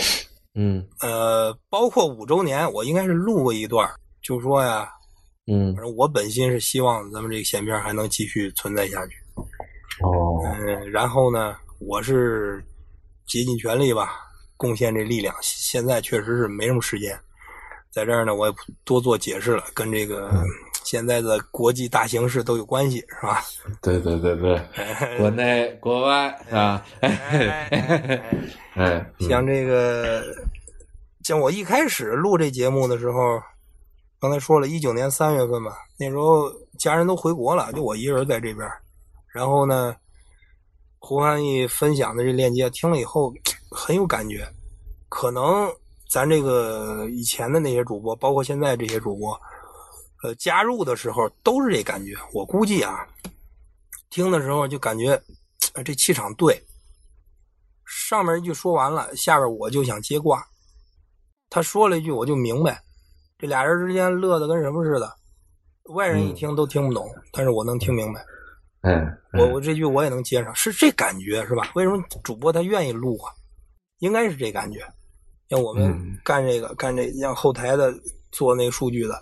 [0.54, 3.90] 嗯，呃，包括五周年，我应该是录过一段，
[4.22, 4.90] 就说呀，
[5.48, 9.14] 嗯，反正我本心是希望咱们这个闲片还能继续存在下去。
[10.04, 12.64] 哦，嗯，然后呢，我是。
[13.28, 14.20] 竭尽全力吧，
[14.58, 15.34] 贡献这力量。
[15.42, 17.18] 现在确实是没什么时间，
[17.90, 20.30] 在这儿呢，我也不多做解释了，跟这个
[20.84, 23.42] 现在的国际大形势都有关系，是吧？
[23.82, 24.62] 对对对对，
[25.18, 26.86] 国内国外是吧？
[28.74, 30.26] 哎，像这个，
[31.24, 33.42] 像我一开始录这节目的时候，
[34.22, 36.50] 刚才说了一九年三月份吧，那时候
[36.80, 38.66] 家人都回国了，就我一个人在这边，
[39.34, 39.94] 然后呢。
[41.04, 43.34] 胡翻译分享的这链接，听了以后
[43.72, 44.48] 很有感觉。
[45.10, 45.68] 可能
[46.08, 49.34] 咱这个以前的那些主播，包括现在这些主播，
[50.22, 52.14] 呃，加入的时候都是这感觉。
[52.36, 53.04] 我估计啊，
[54.12, 55.20] 听的时候就感觉
[55.84, 56.64] 这气场对。
[57.84, 60.46] 上面一句说完了，下边我就想接挂。
[61.50, 62.80] 他说了一句，我就明白，
[63.42, 65.12] 这俩人之间乐的跟什么似的。
[65.96, 68.24] 外人一听都听不懂，但是我能听明白。
[68.84, 71.72] 嗯，我我这句我也能接上，是这感觉是吧？
[71.74, 73.34] 为什么主播他愿意录啊？
[73.98, 74.80] 应该是这感觉。
[75.50, 77.94] 像我们干这个干这，像后台的
[78.32, 79.22] 做那数据的，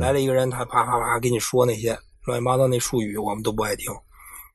[0.00, 3.92] 来了一个人，他啪啪啪给你说那些乱七八糟那术语，我们都不爱听。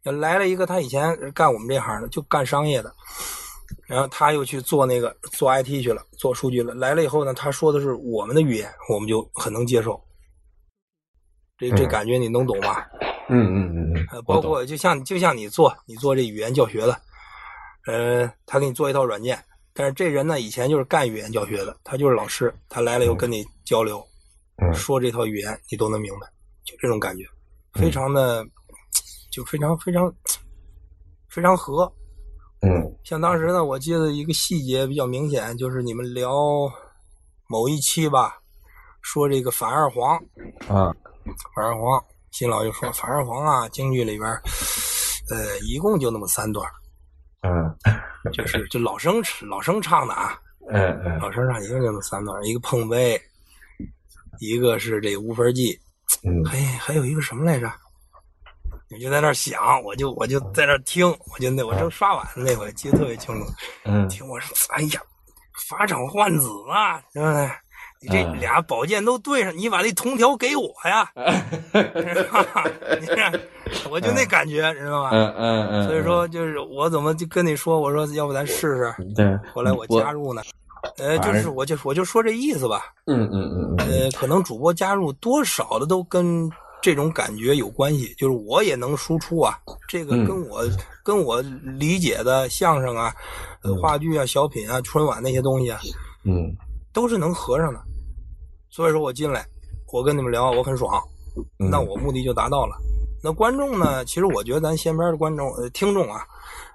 [0.04, 2.93] 要来了一个他以前干我们这行的，就干商业的，
[3.86, 6.74] 然后他又去做那个做 IT 去了，做数据了。
[6.74, 10.01] 来了以后呢，他说的是我们的语言，我们就很能接受。
[11.57, 12.89] 这这感觉你能懂吧？
[13.30, 17.01] 嗯嗯嗯嗯，包括就像就像你做你做这语言教学的，
[17.88, 19.41] 呃，他给你做一套软件，
[19.74, 24.05] 但是这人呢以前就是干语言教学的，他就是老师，他来了以后跟你交流，
[24.74, 26.28] 说这套语言你都能明白，
[26.65, 27.24] 就这种感觉，
[27.74, 28.45] 非常的
[29.32, 30.13] 就非常非常
[31.30, 31.91] 非常和。
[32.64, 36.34] 嗯，像当时呢，我记得一个细节比较明显，就是你们聊
[37.47, 38.38] 某一期吧，
[39.01, 40.16] 说这个反二黄
[40.68, 40.95] 啊，
[41.55, 42.03] 反二黄。
[42.32, 44.28] 新老就说：“反二黄啊，京剧里边，
[45.30, 46.68] 呃，一共就那么三段
[47.43, 47.72] 嗯，
[48.34, 50.36] 就是就老生老生唱的啊，
[50.74, 53.22] 嗯嗯，老生唱一共就那么三段一个碰杯，
[54.39, 55.80] 一个是这无分记，
[56.24, 57.72] 嗯，还还有一个什么来着？
[58.93, 63.45] 我就在那儿想，我就我就在那儿听，我就那我正刷碗那回记得特别清楚，
[63.85, 65.01] 嗯，听我说，哎呀，
[65.69, 67.49] 法场换子啊，对不对？
[68.01, 71.09] 你这嗯俩宝剑都对上，你把那铜条给我呀，
[71.71, 72.65] 知道吧？
[72.99, 73.31] 你看，
[73.89, 75.09] 我就那感觉，知道吧？
[75.13, 80.41] 嗯嗯嗯，所以说，就是我怎么就跟你说，我说要不咱试试，嗯对，后来我加入呢。
[80.97, 82.87] 呃，就是我就我就说这意思吧。
[83.07, 86.51] 嗯嗯嗯嗯呃，可能主播加入多少的都跟
[86.84, 89.57] 这种感觉有关系，就是我也能输出啊，
[89.88, 90.61] 这个嗯跟我、
[91.01, 93.15] 跟我理解的相声啊、
[93.81, 95.79] 话剧啊、小品啊、春晚那些东西啊，
[96.25, 96.53] 嗯
[96.91, 97.79] 都是能合上的。
[98.69, 99.45] 所以说我进来，
[99.93, 101.01] 我跟你们聊，我很爽，
[101.57, 102.75] 嗯，那我目的就达到了。
[103.23, 104.03] 那观众呢？
[104.03, 106.27] 其实我觉得咱先边的观众、呃听众啊，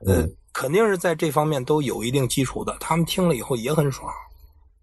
[0.06, 4.10] 呃，嗯肯定是在这方面都有一定基础的，他们听了以后也很爽。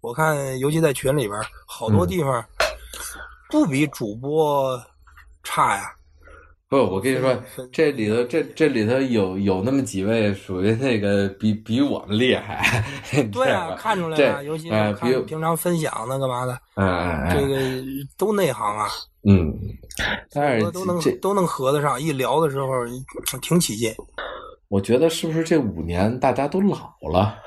[0.00, 2.44] 我看，尤其在群里边，好多嗯地方
[3.50, 4.80] 不比主播
[5.46, 5.92] 差呀。
[6.68, 7.32] 不，我跟你说，
[7.72, 12.82] 这里头这这里头有有那么几位属于那个比比我们厉害，
[13.30, 17.82] 对啊，啊，看出来了，尤其是看平常分享那干嘛的，嗯嗯这个
[18.18, 18.88] 都内行啊，
[19.22, 19.54] 嗯，
[20.32, 22.00] 但是都都能这都能合得上。
[22.02, 22.66] 一聊的时候
[23.40, 23.94] 挺起劲。
[24.66, 27.38] 我觉得是不是这五年大家都老了？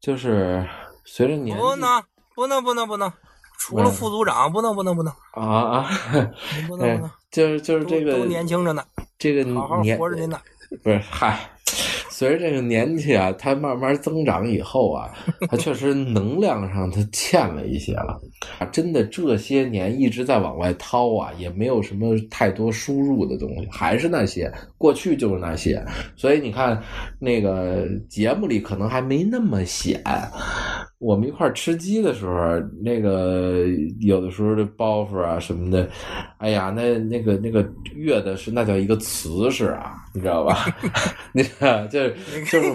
[0.00, 0.64] 就是
[1.04, 2.00] 随着年纪不能，
[2.36, 3.12] 不能，不能，不能，
[3.58, 5.90] 除了嗯副组长，不能，不能，不能，啊啊，
[6.68, 8.84] 不能，不能，就是就是这个都年轻着呢，
[9.18, 10.40] 这个好好活着呢呢。
[10.82, 11.38] 不是嗨，
[12.10, 15.08] 随着这个年纪啊，他慢慢增长以后啊，
[15.48, 18.20] 他确实能量上他欠了一些了。
[18.58, 25.84] 啊，真的这些年一直在往外掏啊，也没有什么太多输入的东西，还是那些过去就是那些。
[26.16, 26.82] 所以你看，
[27.20, 30.02] 那个节目里可能还没那么显。
[31.04, 32.34] 我们一块儿吃鸡的时候，
[32.82, 33.66] 那个
[34.00, 35.86] 有的时候这包袱啊什么的，
[36.38, 37.62] 哎呀，那那个那个
[37.94, 40.64] 乐的是那叫一个瓷实啊，你知道吧？
[41.32, 42.14] 你 看就是
[42.50, 42.72] 就是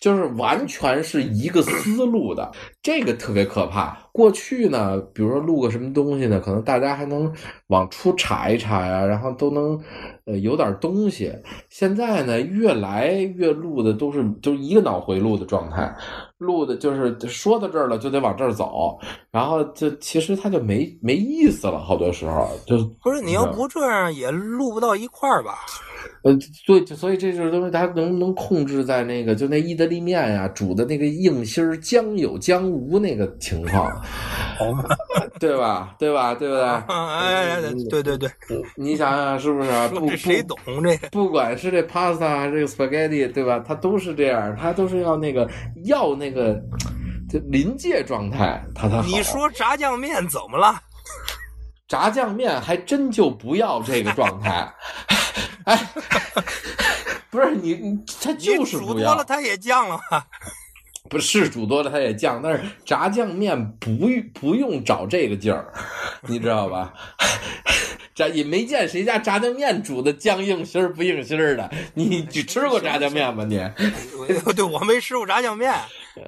[0.00, 2.50] 就是完全是一个思路的，
[2.82, 3.98] 这个特别可怕。
[4.12, 7.30] 过去呢，比如说录个什么东西呢，可能大家还能
[7.66, 9.78] 往出查一查呀，然后都能
[10.24, 11.32] 呃有点东西。
[11.68, 15.92] 现在呢，越来越录的都是就是一个脑回路的状态，
[16.44, 18.98] 录的就是说到这儿了就得往这儿走，
[19.30, 25.58] 然后就其实他就没没意思了，好多时候就不是你要不这样也录不到一块儿吧？
[26.22, 26.32] 呃，
[26.66, 33.90] 对，所以这就是东西，它能不能控制在那个，就那意大利面呀、煮的那个硬心儿将有将无那个情况，
[35.38, 35.94] 对吧？
[35.98, 36.34] 对吧？
[36.34, 36.62] 对不对？
[36.64, 38.30] 哎哎哎，对对对，
[38.76, 39.86] 你想想是不是啊？
[39.88, 41.08] 不这谁不懂这个？
[41.10, 43.62] 不管是这 pasta 还是这个 spaghetti，对吧？
[43.66, 45.48] 它都是这样，它都是要那个
[45.84, 46.58] 要那个
[47.28, 49.02] 就临界状态，它才好。
[49.02, 50.74] 你说炸酱面怎么了？
[51.86, 54.66] 炸酱面还真就不要这个状态，
[55.64, 55.88] 哎，
[57.30, 60.26] 不是你，你它就是煮多了，它也降了吧？
[61.10, 63.90] 不是煮多了它也降，但是炸酱面不
[64.32, 65.72] 不用找这个劲儿，
[66.22, 66.92] 你知道吧？
[68.14, 73.58] 炸也没见谁家炸酱面煮的酱硬心儿不硬心儿的，你你吃过炸酱面吗你？
[74.54, 75.72] 对我没吃过炸酱面，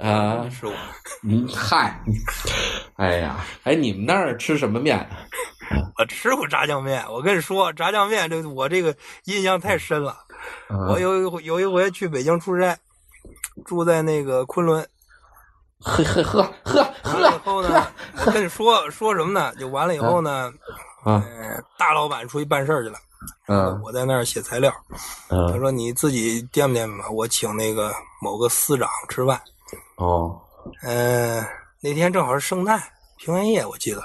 [0.02, 0.74] 啊没，吃过。
[1.22, 2.00] 嗯，嗨，
[2.96, 5.08] 哎呀，哎，你们那儿吃什么面？
[5.98, 8.94] 我吃过炸酱面，我跟你说，炸酱面这我这个
[9.24, 10.12] 印象太深了。
[10.68, 12.76] 啊我有一回有一回去北京出差，
[13.64, 14.86] 住在那个昆仑，
[15.80, 17.86] 呵呵呵呵完了以后呢，
[18.26, 19.54] 我跟你说说什么呢？
[19.56, 20.52] 就完了以后呢，
[21.78, 22.98] 大老板出去办事去了，
[23.48, 24.70] 嗯我在那儿写材料。
[25.28, 29.40] 他嗯，说你自己掂不掂吧，我请那个某个司长吃饭。
[29.96, 30.38] 哦
[30.82, 31.44] 嗯、
[31.80, 32.82] 那天正好是圣诞
[33.16, 34.00] 平安夜，我记得。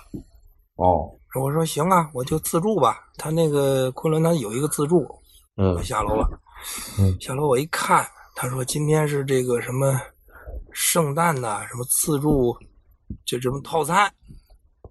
[0.76, 2.99] 哦，我说行啊，我就自助吧。
[3.17, 5.07] 他那个昆仑他有一个自助，
[5.57, 6.27] 嗯我下楼了。
[6.99, 8.05] 嗯下楼我一看，
[8.36, 9.99] 他说今天是这个什么
[10.71, 12.55] 圣诞的什么自助，
[13.25, 14.11] 这什么套餐，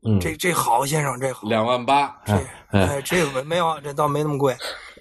[0.05, 1.47] 嗯，这这好先生，这好。
[1.49, 2.33] 两万八，这
[2.71, 4.57] 哎这个没没有，这倒没那么贵。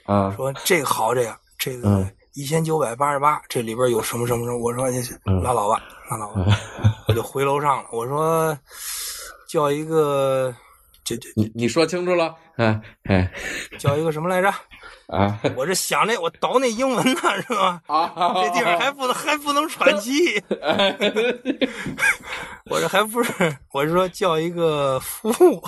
[0.06, 4.58] 啊，说这个好，这个这个嗯一千九百八十八，这里边有什么什么什么？
[4.60, 4.86] 我说
[5.26, 6.46] 嗯拉倒吧，拉倒吧，
[7.08, 7.90] 我就回楼上了。
[7.92, 8.58] 我说
[9.50, 10.54] 叫一个，
[11.36, 13.32] 你你说清楚了，哎哎
[13.78, 14.50] 叫一个什么来着？
[15.08, 17.82] 啊我这想着我倒那英文呢，是吧？
[17.88, 20.12] 啊， 这地方还不能还不能喘气，
[22.70, 23.32] 我这还不是，
[23.74, 25.64] 我是说叫一个服务，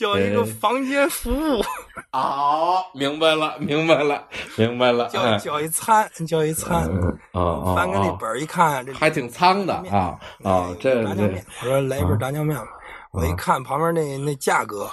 [0.00, 1.62] 叫一个房间服务，
[2.12, 4.26] 哦，明白了，明白了，
[4.56, 6.88] 明白了，叫哎叫一餐，叫一餐。
[6.90, 12.66] 嗯哦哦，翻开那哦本儿一看，这还挺苍的啊啊，这这炸酱面，我说来一份炸酱面吧。
[13.12, 14.90] 我一看旁边那那价格，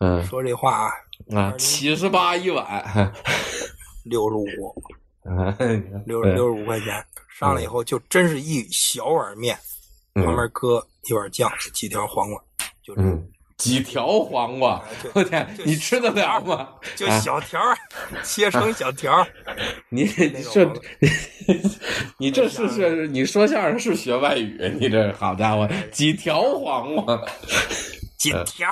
[0.00, 0.92] 嗯说这话啊，
[1.34, 3.14] 啊，七十八一碗，
[4.04, 4.46] 六十五，
[6.04, 7.02] 六对六十五块钱，
[7.38, 9.58] 上来以后就真是一小碗面，
[10.16, 12.42] 嗯旁边搁一碗酱，几条黄瓜，
[12.82, 13.26] 就这嗯，
[13.60, 14.82] 几条黄瓜
[15.12, 16.66] 我天，你吃得了吗？
[16.96, 17.76] 就啊小条儿，
[18.24, 19.26] 切成小条儿。
[19.90, 20.64] 你那这
[20.98, 21.60] 你
[22.16, 24.58] 你这是是你说相声是学外语？
[24.80, 27.20] 你这好家伙，几条黄瓜？
[28.16, 28.66] 几条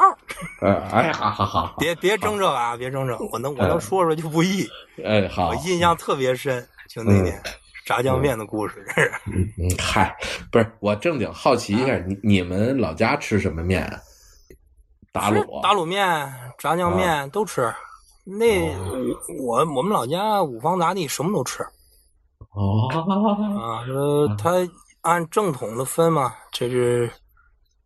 [0.61, 4.67] 哎，好好好，别别争这个啊，别争这个，我能我能嗯说说就不易。
[5.05, 7.39] 哎，好我，印象特别深，就那年
[7.85, 10.17] 炸酱面的故事，这是嗯，嗨，
[10.51, 13.99] 不是，我正经好奇一下，你你们老家吃什么面啊？
[15.13, 17.73] 打吃卤，打卤面、炸酱面都吃。
[18.25, 18.71] 那
[19.43, 21.63] 我我们老家五方杂地什么都吃
[22.55, 22.89] 哦，
[23.59, 23.85] 啊。
[23.89, 24.51] 呃，它
[25.01, 27.11] 按正统的分嘛，这是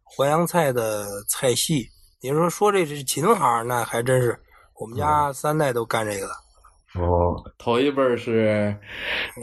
[0.05, 1.89] 淮扬菜的菜系。
[2.20, 4.41] 你说说这是秦行，那还真是
[4.81, 6.35] 我们家三代都干这个的。
[6.95, 8.76] 哦，头一辈儿是，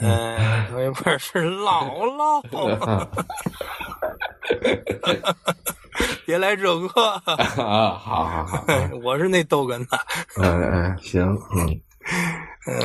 [0.01, 3.07] 嗯，头一辈儿是姥姥，
[6.25, 8.65] 别来这个，啊，好好好，
[9.03, 9.97] 我是那逗哏的。
[10.37, 11.25] 嗯嗯，行，
[11.55, 11.81] 嗯。
[12.67, 12.75] 嗯，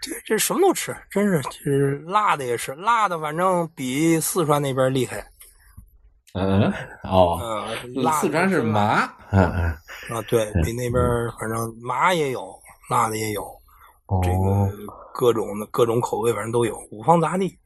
[0.00, 5.24] 这这什么都吃，真是，就是辣的也是，辣的反正比四川那边厉害。
[6.34, 6.72] 嗯，
[7.02, 9.64] 哦，嗯，辣的四川是麻，嗯嗯，
[10.16, 11.02] 啊，对比那边
[11.40, 12.54] 反正麻也有，
[12.88, 13.57] 辣的也有，哦
[14.22, 14.70] 这个
[15.12, 17.56] 各种的各种口味反正都有，五方杂地，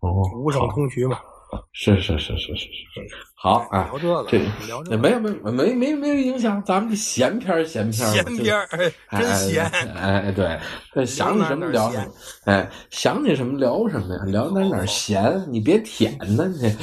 [0.00, 1.18] 哦，五省通衢嘛。
[1.72, 8.68] 是是是是是是，好啊聊，这个，这聊这个，没有没有没没没有影响，咱们闲篇儿闲篇闲篇儿，
[9.08, 9.64] 哎真闲。
[9.64, 10.58] 哎哎，对，
[10.92, 12.12] 对想起什么聊什么，
[12.46, 16.76] 哎，想起什么聊什么呀，聊哪哪儿闲，你别舔呢，你，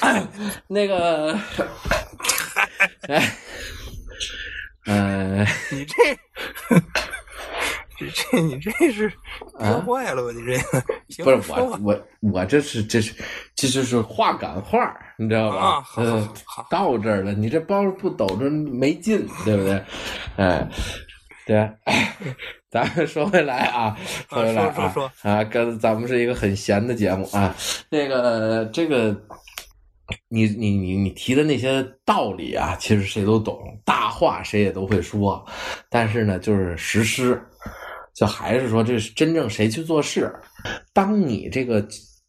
[0.00, 0.26] 哎，
[0.66, 1.32] 那个，
[3.08, 3.32] 哎，
[4.86, 5.94] 呃，你这，
[6.74, 6.80] 你
[8.08, 9.08] 这你这是
[9.58, 10.32] 憋坏了吧？
[10.32, 13.14] 你这个不是我我我这是这是
[13.54, 15.56] 这就是话赶话，你知道吧？
[15.56, 19.84] 啊好到这儿了，你这包不抖着没劲，对不对？
[20.36, 20.68] 哎，
[21.46, 22.16] 对，哎
[22.70, 23.98] 咱们说回来啊，
[24.28, 27.52] 说回来啊，说说啊，跟咱们是一个很闲的节目啊。
[27.90, 29.12] 那个这个，
[30.28, 35.44] 你你你你提的那些道理啊，其实谁都懂，大话谁也都会说，
[35.88, 37.42] 但是呢，就是实施，
[38.20, 40.30] 就还是说这是真正谁去做事。
[40.92, 41.82] 当你这个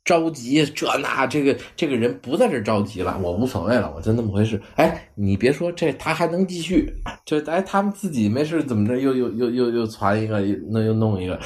[0.05, 4.57] 着急这那这个这个人不在这着急了，我无所谓了，我就那么回事。
[4.77, 6.89] 哎，你别说这他还能继续，
[7.25, 10.39] 就哎他们自己没事怎么着又又又又又传一个，
[10.69, 11.37] 那又弄一个，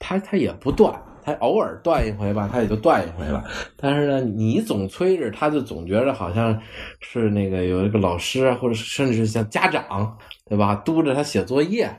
[0.00, 0.92] 他他也不断。
[1.26, 3.42] 他偶尔断一回吧，他也就断一回了。
[3.78, 6.60] 但是呢，你总催着，他就总觉得好像
[7.00, 10.74] 是那个有一个老师，或者甚至像家长，对吧？
[10.84, 11.90] 督着他写作业，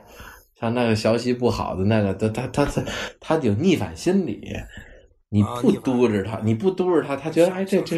[0.58, 2.84] 像那个学习不好的那个，他他他他
[3.20, 4.54] 他有逆反心理。
[5.28, 7.96] 你不督着他，你不督着他，他觉得哎这这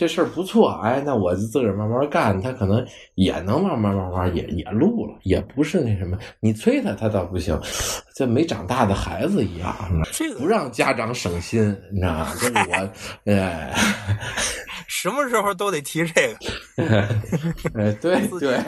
[0.00, 2.82] 这事儿不错，哎，那我就自个儿慢慢干，他可能
[3.16, 7.60] 也能慢慢慢慢也也录了，也不是那什么，你催他他倒不行，
[8.14, 9.76] 这没长大的孩子一样，
[10.10, 12.32] 这个不让家长省心，你知道吗？
[12.40, 12.90] 这是我，
[13.30, 13.74] 哎，
[14.88, 16.38] 什么时候都得提这个。
[17.78, 18.58] 哎，对对，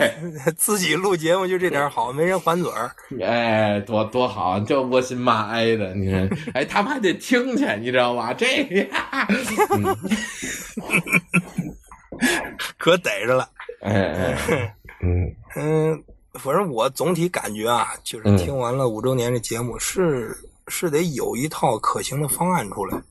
[0.55, 2.91] 自己录节目就这点好，没人还嘴儿。
[3.25, 8.35] 哎，多多好，就窝心骂挨的，你看，哎，他们还得听去，你知道吧？
[8.35, 8.87] 这个，
[9.71, 9.97] 嗯
[12.79, 13.49] 可逮着了。
[13.81, 16.05] 哎哎，嗯 嗯，
[16.35, 20.37] 反正我总体感觉啊，就是嗯听完了五周年这节目，是
[20.69, 23.03] 是得有一套可行的方案出来。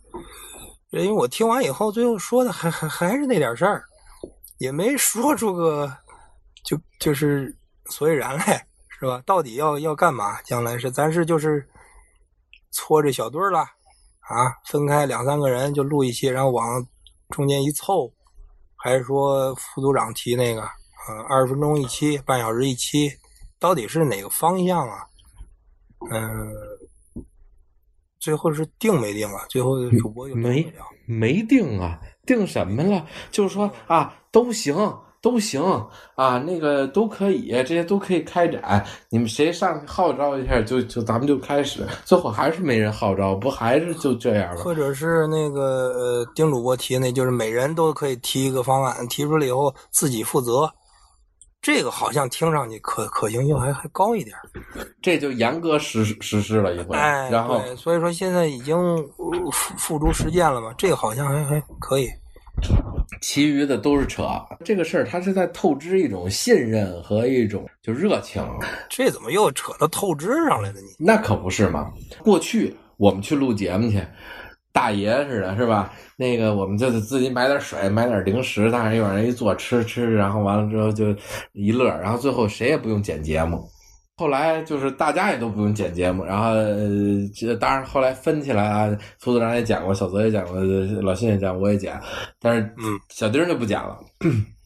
[0.91, 3.83] 因为我听完以后，最后说的还还还是那点事儿，
[4.57, 5.89] 也没说出个
[6.65, 7.55] 就就是
[7.85, 8.65] 所以然来，
[8.99, 9.21] 是吧？
[9.25, 10.41] 到底要要干嘛？
[10.41, 11.65] 将来是咱是就是
[12.71, 13.59] 搓着小堆儿了
[14.19, 16.85] 啊，分开两三个人就录一期，然后往
[17.29, 18.11] 中间一凑，
[18.83, 23.11] 还是说副组长提那个呃二十分钟一期，半小时一期，
[23.59, 25.05] 到底是哪个方向啊？
[26.11, 26.51] 嗯、
[28.19, 29.45] 最后是定没定啊？
[29.49, 30.73] 最后主播就没
[31.05, 33.05] 没定啊，定什么了？
[33.29, 34.75] 就是说啊，都行，
[35.21, 35.61] 都行
[36.15, 38.83] 啊，那个都可以，这些都可以开展。
[39.09, 41.85] 你们谁上号召一下，就就咱们就开始。
[42.03, 44.61] 最后还是没人号召，不还是就这样吗？
[44.63, 50.69] 或者是那个呃，丁主播提那，就是每人都可以提一个方案，提出来以后自己负责。
[51.61, 54.35] 这个好像听上去可可行性还还高一点，
[54.99, 62.09] 这就严格实实施了一回，哎，然后对，所以说现在已经呃付付诸实践了嘛，这个好像还还可以，
[63.21, 64.23] 其余的都是扯。
[64.63, 68.43] 这个事儿，他是在透支一种信任和一种就热情。
[68.89, 70.79] 这怎么又扯到透支上来了？
[70.81, 71.91] 你那可不是嘛！
[72.19, 74.01] 过去我们去录节目去，
[74.71, 75.93] 大爷似的，是吧？
[76.17, 81.15] 那个我们就自己买点水，买点零食，大人一往人一坐吃吃，然后完了之后就
[81.53, 83.67] 一乐，然后最后谁也不用剪节目。
[84.21, 90.61] 后来就是大家也都不用剪节目，然后呃，当然后来分起来啊，副组长也讲过，小泽也讲过，
[91.01, 91.99] 老辛也讲，我也剪，
[92.39, 93.97] 但是嗯，小丁就不讲了。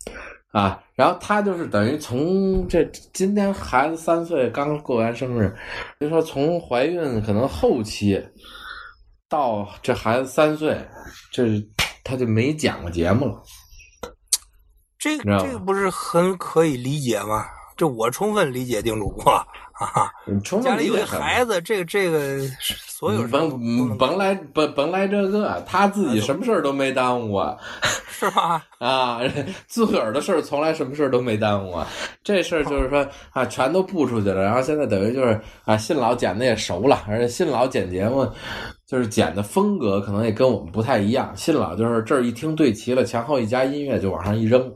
[0.51, 2.83] 啊，然后他就是等于从这
[3.13, 5.55] 今天孩子三岁，刚过完生日，
[6.01, 8.21] 就说从怀孕可能后期
[9.29, 10.77] 到这孩子三岁，
[11.31, 11.45] 这
[12.03, 13.41] 他就没讲过节目了。
[14.99, 17.45] 这这个不是很可以理解吗？
[17.75, 27.57] 这我充分理解丁主播啊，你充家里有孩子，这个这个所有甭甭来甭甭来这个，他自己什么事儿都没耽误啊
[28.07, 28.63] 是吧？
[28.79, 29.19] 啊，
[29.67, 31.85] 自个儿的事儿从来什么事儿都没耽误啊。
[32.23, 38.25] 这事儿就是说啊，全都布出去了，然后现在等于就是啊，信老剪的也熟了，而且信老剪节目
[38.87, 41.35] 就是剪的风格可能也跟我们不太一样。
[41.35, 44.73] 信老就是这儿一听对齐了，前后一加音乐就往上一扔，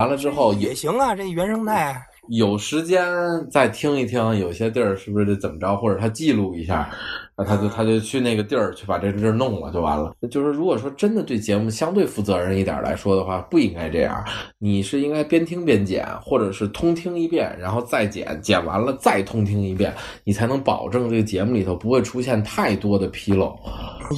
[0.00, 3.04] 完了之后也也行啊，这原生态有时间
[3.50, 6.88] 再听一听，有些地儿是不是得怎么着，或者他记录一下，
[7.36, 10.14] 那他就他就去那个地儿去把这个地儿弄了就完了。
[10.30, 14.24] 就是如果说真的对节目相对负责任一点来说的话，不应该这样。
[14.58, 23.58] 你是应该边听边剪，或者是通听一遍，然后再剪，剪完了再通听一遍，你才能保证这个节目里头不会出现太多的纰漏。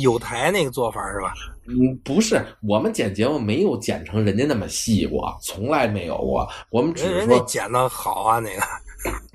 [0.00, 1.34] 有台那个做法是吧？
[1.68, 6.48] 嗯，不是，我们剪节目没有剪成人家那么细过，从来没有过。
[6.70, 8.62] 我们只是说剪的好啊，那个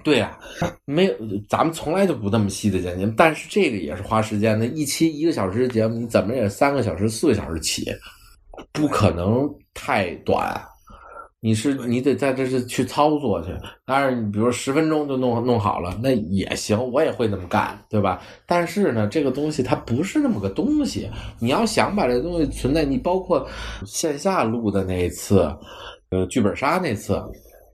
[0.03, 0.37] 对呀、
[0.85, 1.13] 没有，
[1.49, 4.65] 咱们从来就不那么细的剪节目，但是这个也是花时间的。
[4.65, 7.85] 一期一个小时的节目，你怎么也三个小时、四个小时起，
[8.71, 10.61] 不可能太短。
[11.39, 18.19] 你是你得在这是去操作去，当然你比如十分钟就弄弄好了，那也行，我也会那么干，对吧？
[18.47, 21.09] 但是呢，这个东西它不是那么个东西，
[21.39, 23.47] 你要想把这东西存在，你包括
[23.85, 25.55] 线下录的那一次，
[26.09, 27.21] 呃，剧本杀那次，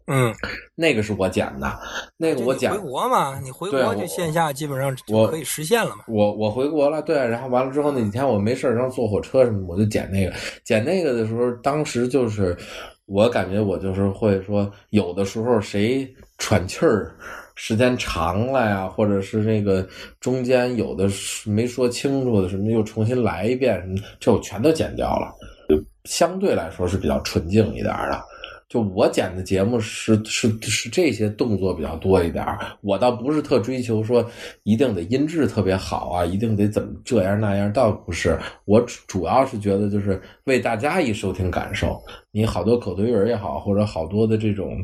[0.08, 0.34] 嗯，
[0.76, 1.80] 那个是我剪的，
[2.18, 6.04] 那个我剪回国嘛，你回国就线下基本上我可以实现了嘛。
[6.10, 10.34] 我我回国了，对，然后完了之后那几天我没事儿，然后坐火车什么，我就剪那个，
[10.66, 12.58] 剪那个的时候，当时就是
[13.06, 17.12] 我感觉我就是会说，有的时候谁喘气儿
[17.56, 19.88] 时间长了呀，或者是那个
[20.20, 25.32] 中间有的是没说清楚的什么，又重新来一遍什么，这我全都剪掉了，
[25.68, 28.22] 就相对来说是比较纯净一点的。
[28.70, 32.44] 就我剪的节目是是是这些动作比较多一点，
[32.82, 34.28] 我倒不是特追求说
[34.64, 38.36] 一定得音质特别好啊，一定得怎么这样那样，倒不是。
[38.66, 42.02] 我主要是觉得就是为大家一收听感受，
[42.36, 44.84] 你好多口头语儿也好，或者好多的这种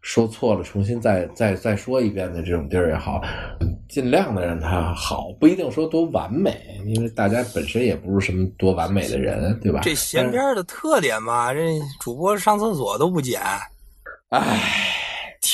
[0.00, 3.20] 说错了重新再再再说一遍的这种地儿也好，
[3.86, 9.80] 尽量的让它好，不一定说多完美，因为大家本身也不是什么多完美的人，对吧？
[9.82, 11.60] 这闲篇的特点嘛，这
[12.00, 13.42] 主播上厕所都不剪，
[14.30, 15.05] 唉。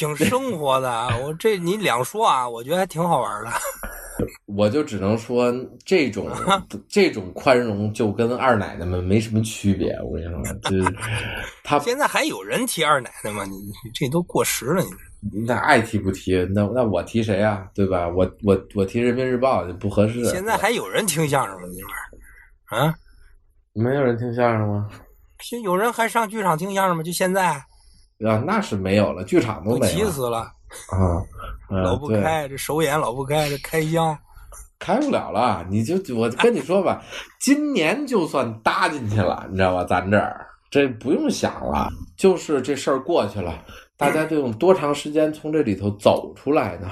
[0.02, 0.90] 挺生活的。
[0.90, 3.50] 啊我这你两说啊，我觉得还挺好玩的。
[4.46, 5.52] 我就只能说，
[5.84, 6.28] 这种
[6.88, 9.96] 这种宽容就跟二奶奶们没什么区别。
[10.02, 10.96] 我跟你说，就是
[11.64, 13.44] 他现在还有人提二奶奶吗？
[13.44, 17.66] 你你这都过时了，你那爱提不提，那那我提谁啊？
[17.74, 18.08] 对吧？
[18.08, 20.24] 我我我提人民日报就不合适。
[20.24, 21.66] 现在还有人听相声吗？
[21.68, 22.94] 你们啊？
[23.72, 24.88] 没有人听相声吗？
[25.40, 27.02] 现有人还上剧场听相声吗？
[27.02, 27.60] 就现在
[28.26, 31.22] 啊，那是没有了，剧场都都没了急死了，啊。
[31.70, 34.16] 嗯 老不开，这首演老不开，这开箱。
[34.78, 37.02] 开不了了，你就我跟你说吧，
[37.40, 39.84] 今年就算搭进去了，你知道吧？
[39.84, 43.64] 咱这儿这不用想了，就是这事儿过去了，
[43.96, 46.90] 大家就用多长时间从这里头走出来呢？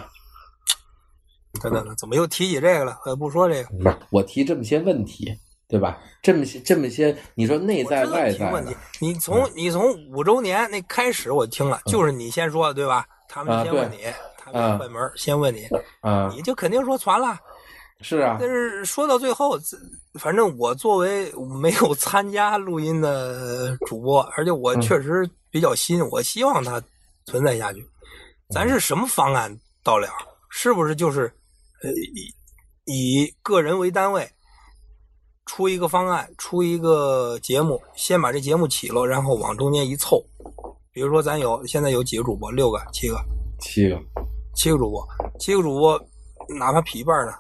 [1.61, 2.97] 等等等，怎么又提起这个了？
[3.05, 3.69] 我也不说这个。
[3.83, 5.37] 不是我提这么些问题，
[5.71, 5.99] 对吧？
[6.21, 8.35] 这么些这么些，你说内在问
[8.67, 13.07] 题，，你从你从五周年那开始我听了，就是你先说的对吧？
[13.29, 13.99] 他们啊先问你，
[14.37, 15.67] 他们关门先问你，
[16.01, 17.39] 啊，你就肯定说传了。
[18.03, 19.59] 是啊但，是说到最后，
[20.19, 21.31] 反正我作为
[21.63, 26.83] 没有参加录音的主播，而且我确实比较新，我希望它
[27.27, 27.87] 存在下去。
[28.49, 29.55] 咱是什么方案
[29.85, 30.09] 到了？
[30.49, 31.33] 是不是就是
[31.83, 32.35] 呃以
[32.87, 34.29] 以个人为单位
[35.51, 40.25] 出一个方案，出一个节目，先把这节目起了，然后往中间一凑。
[40.93, 43.19] 比如说，咱有现在有几个主播，六个、七个，
[43.59, 44.01] 七个，
[44.55, 45.05] 七个主播，
[45.41, 46.01] 七个主播，
[46.57, 47.33] 哪怕匹一半呢，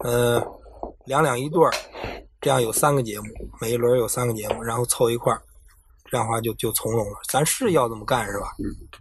[0.00, 0.46] 呃，
[1.06, 1.72] 两两一对儿，
[2.38, 3.24] 这样有三个节目，
[3.62, 5.40] 每一轮有三个节目，然后凑一块儿，
[6.10, 7.12] 这样的话就就从容了。
[7.28, 8.46] 咱是要这么干是吧？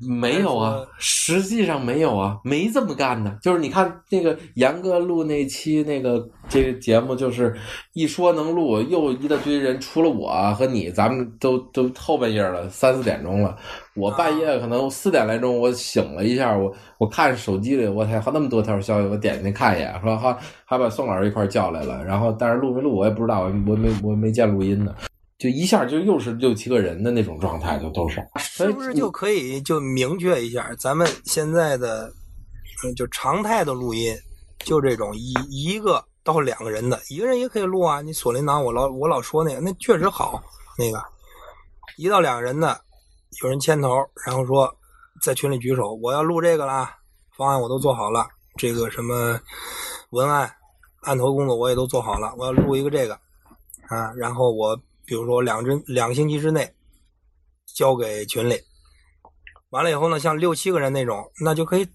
[0.07, 3.38] 没有啊，实际上没有啊，没这么干呢。
[3.41, 7.55] 就是你看那个严哥录那期那个这个节目，就是
[7.93, 13.57] 一说能录，又一大堆人，除了我和你，咱们都都后半夜了，三四点钟了。
[13.95, 22.03] 我半夜可能四点来钟，我醒了一下，我我看手机里，我天，还那么多条消息，我点进去看一眼，说还还把宋老师一块叫来了。
[22.03, 24.93] 然后但是录没录我也不知道，我我没我没见录音呢。
[25.38, 32.11] 就一下就又是六七个人的那种状态，就都是，是不是就可以就明确一下，咱们现在的
[32.84, 34.18] 嗯就常态的录音，
[34.65, 38.01] 就这种一一个到两个人的，一个人也可以录啊。
[38.01, 40.41] 你锁麟囊，我老我老说那个，那确实好，
[40.76, 40.99] 那个
[41.97, 42.81] 一到两个人的，
[43.43, 43.89] 有人牵头，
[44.26, 44.76] 然后说
[45.22, 46.89] 在群里举手，我要录这个了，
[47.35, 49.39] 方案我都做好了，这个什么
[50.09, 50.51] 文案、
[51.03, 53.14] 案头工作我也都做好了，我要录一个这个
[53.88, 54.76] 啊，然后我。
[55.07, 56.69] 比如说两针两个星期之内
[57.73, 58.59] 交给群里，
[59.69, 61.88] 完了以后呢，像六七个人那种，那就可以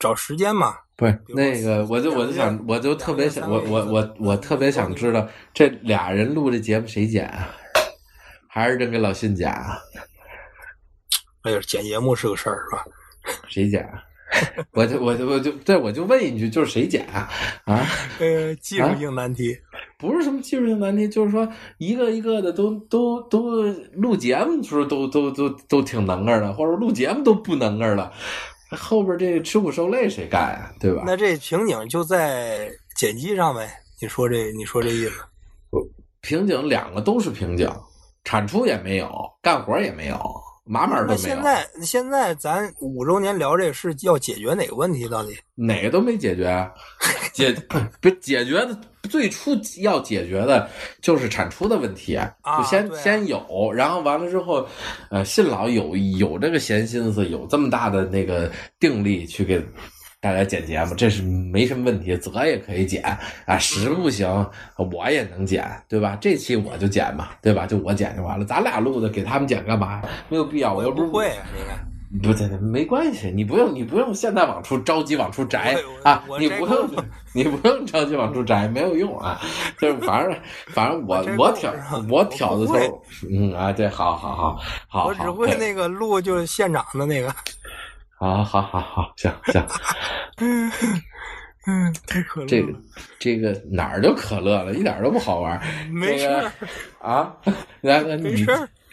[0.00, 0.74] 找时间嘛。
[0.96, 7.54] 不是那个，我就我就想，我就特别想，我我我我特别想知道，这俩人录这节目谁剪啊？
[8.48, 9.78] 还是扔给老信剪啊？
[11.42, 12.84] 哎呀，剪节目是个事儿，是吧？
[13.48, 13.88] 谁剪？
[14.72, 17.30] 我就我就我就对我就问一句，就是谁剪啊？
[17.64, 17.86] 啊？
[18.18, 19.56] 呃，技术性难题，
[19.98, 21.46] 不是什么技术性难题，就是说
[21.78, 23.62] 一个一个的都都都
[23.94, 28.12] 录节目的时候都都都都挺能个的，或者录节目都不能个的，
[28.70, 30.72] 后边这吃苦受累谁干呀？
[30.78, 31.02] 对吧？
[31.04, 33.68] 那这瓶颈就在剪辑上呗？
[34.00, 35.14] 你说这你说这意思？
[36.20, 37.68] 瓶颈两个都是瓶颈，
[38.22, 39.10] 产出也没有，
[39.42, 40.16] 干活也没有。
[40.64, 41.18] 码码都没有。
[41.18, 45.08] 现在现在咱五周年聊这个是要解决哪个问题？
[45.08, 46.70] 到底哪个都没解决，
[47.32, 47.52] 解
[48.02, 50.68] 不解决的最初要解决的
[51.00, 52.18] 就是产出的问题，
[52.58, 54.66] 就先先有，然后完了之后，
[55.10, 59.64] 呃，信老有有这个闲心思，有这么大的那个定力去给。
[60.20, 63.00] 大家剪节目，这是没什么问题，泽也可以剪
[63.46, 64.28] 啊，实不行，
[64.76, 66.18] 我也能剪，对吧？
[66.20, 67.68] 这期我就剪嘛，对吧？
[67.68, 70.02] 就我剪就完了，咱俩录的，给他们剪干嘛？
[70.28, 71.30] 没有必要，我又不会，
[72.22, 76.90] 不对，没关系，你不用，你不用现在往出着急往出摘啊，你不用，
[77.34, 79.38] 你不用着急往出摘，没有用啊，
[79.78, 80.34] 就是反正
[80.68, 81.72] 反正我我挑
[82.08, 84.58] 我挑的头，嗯啊，对，好好好
[84.88, 87.34] 好，我只会那个录就是现场的那个。
[88.20, 89.64] 好好好好，行行，
[90.38, 90.68] 嗯
[91.68, 92.48] 嗯，太可乐了。
[92.48, 92.72] 这个
[93.18, 95.60] 这个哪儿就可乐了，一点都不好玩。
[95.88, 96.26] 没事
[96.98, 97.32] 啊，
[97.82, 98.16] 来 来，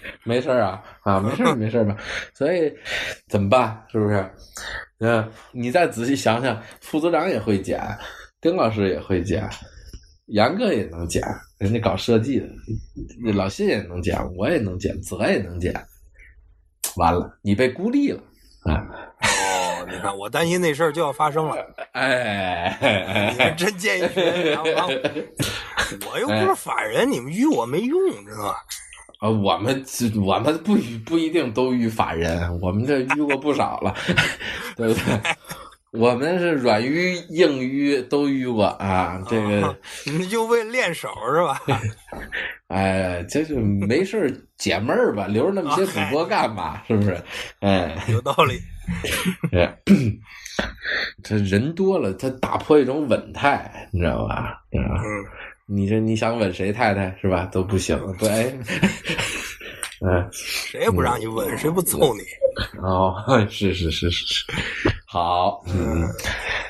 [0.23, 1.95] 没事儿啊啊，没事没事吧？
[2.34, 2.73] 所以
[3.27, 3.86] 怎么办？
[3.91, 4.32] 是不是？
[4.99, 7.80] 嗯，你再仔细想想，副组长也会剪，
[8.40, 9.48] 丁老师也会剪，
[10.27, 11.22] 杨哥也能剪，
[11.60, 12.48] 人家搞设计的，
[13.34, 15.73] 老谢也能剪，我也能剪，泽也能剪。
[16.95, 18.22] 完了，你被孤立了。
[18.64, 18.82] 啊
[19.22, 21.56] 哦，你看，我担心那事儿就要发生了。
[21.91, 25.30] 哎，你们真见义勇为，
[26.10, 28.56] 我又不是法人，你们与我没用，知道吧？
[29.26, 29.84] 啊，我们
[30.23, 30.76] 我们不
[31.06, 33.93] 不一定都遇法人，我们这遇过不少了，
[34.77, 35.19] 对不对？
[35.91, 39.76] 我们是软淤硬淤都遇过啊，这个
[40.06, 41.61] 你就为练手是吧？
[42.68, 46.81] 哎，这就没事解闷儿吧，留着那么些主播干嘛？
[46.88, 47.18] 是不是？
[47.61, 48.60] 哎， 有道理。
[51.23, 54.61] 这人多了，他打破一种稳态，你知道吧？
[54.72, 54.81] 嗯，
[55.67, 57.45] 你这你想吻谁太太是吧？
[57.47, 58.57] 都不行，对。
[60.05, 62.21] 嗯，谁也不让你吻，谁不揍你？
[62.81, 63.15] 哦，
[63.49, 64.45] 是是是是是，
[65.07, 66.03] 好，嗯，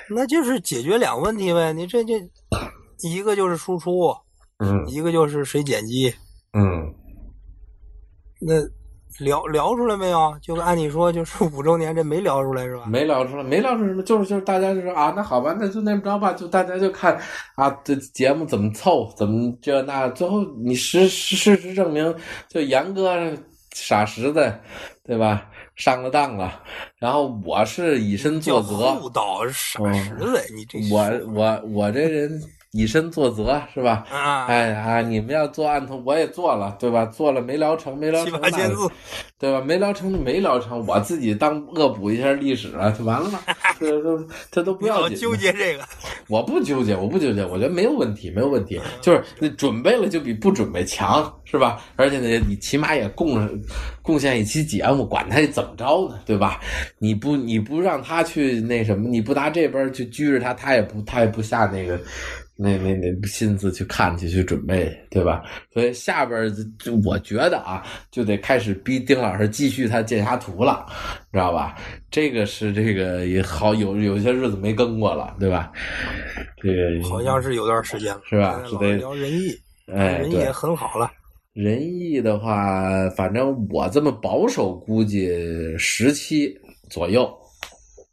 [0.09, 1.73] 那就是解决两个问题呗。
[1.73, 2.13] 你这这
[3.01, 4.15] 一个就是输出。
[4.59, 6.13] 嗯，一个就是谁剪辑，
[6.53, 6.93] 嗯，
[8.39, 8.53] 那
[9.19, 10.35] 聊聊出来没有？
[10.41, 12.83] 就按你说，就是五周年这没聊出来是吧？
[12.87, 14.03] 没聊出来，没聊出来什么？
[14.03, 17.17] 就是就是大家就说啊，那好吧，那就那么着吧，就大家就看
[17.55, 22.13] 啊，这节目怎么凑，怎么这那，最后你实事实证明，
[22.49, 23.15] 就严哥
[23.71, 24.61] 傻实在，
[25.03, 25.45] 对吧？
[25.75, 26.61] 上了当了，
[26.97, 32.41] 然后我是以身作则，厚道傻实在，你这我我我这人。
[32.75, 34.05] 以身作则是吧？
[34.11, 37.05] 啊，哎啊，你们要做案头，我也做了，对吧？
[37.05, 38.87] 做了没聊成，没聊成，七八千字，
[39.39, 39.61] 对吧？
[39.61, 43.39] 没聊成就没聊成，我自己当恶补一下历史了，就完了吗？
[43.79, 45.17] 这都这都不要紧。
[45.17, 45.83] 纠结这个，
[46.27, 48.79] 我不纠结，我不纠结，我觉得没有问题，没有问题。
[49.01, 51.81] 就是那准备了就比不准备强，是吧？
[51.95, 53.49] 而且呢，你起码也贡
[54.01, 56.59] 贡献一期节目，管他怎么着呢，对吧？
[56.99, 61.97] 你不你不让他去那什么，你不拿这边去拘着他，他也不他也不下那个。
[62.57, 65.43] 那那那心思去看去去准备，对吧？
[65.73, 66.49] 所以下边
[66.79, 70.85] 就我觉得啊，就得开始逼丁老师继续他剑侠图了，
[71.33, 71.75] 知道吧？
[72.09, 75.71] 这个是这个也好有有些日子没更过了，对吧？
[76.61, 78.61] 这个好像是有段时间了，是吧？
[78.79, 79.49] 得聊仁义，
[79.87, 81.11] 哎，对仁义也很好了。
[81.51, 85.33] 仁义的话，反正我这么保守估计
[85.77, 86.53] 十期
[86.89, 87.33] 左右，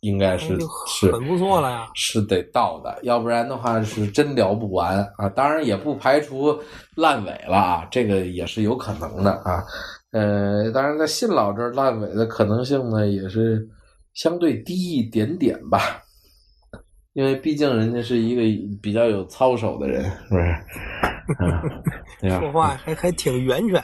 [0.03, 1.89] 应该是是很不错了呀。
[1.95, 5.29] 是得到的，要不然的话是真聊不完啊。
[5.29, 6.57] 当然也不排除
[6.97, 9.65] 烂尾了啊，这个也是有可能的啊。
[10.11, 13.67] 呃，当然在信老这儿烂尾的可能性呢，也是
[14.15, 16.03] 相对低一点点吧。
[17.15, 18.43] 因为毕竟人家是一个
[18.83, 20.55] 比较有操守的人，是不是？
[21.39, 21.63] 嗯，
[22.21, 22.41] 对吧？
[22.41, 23.83] 说话还还挺圆圈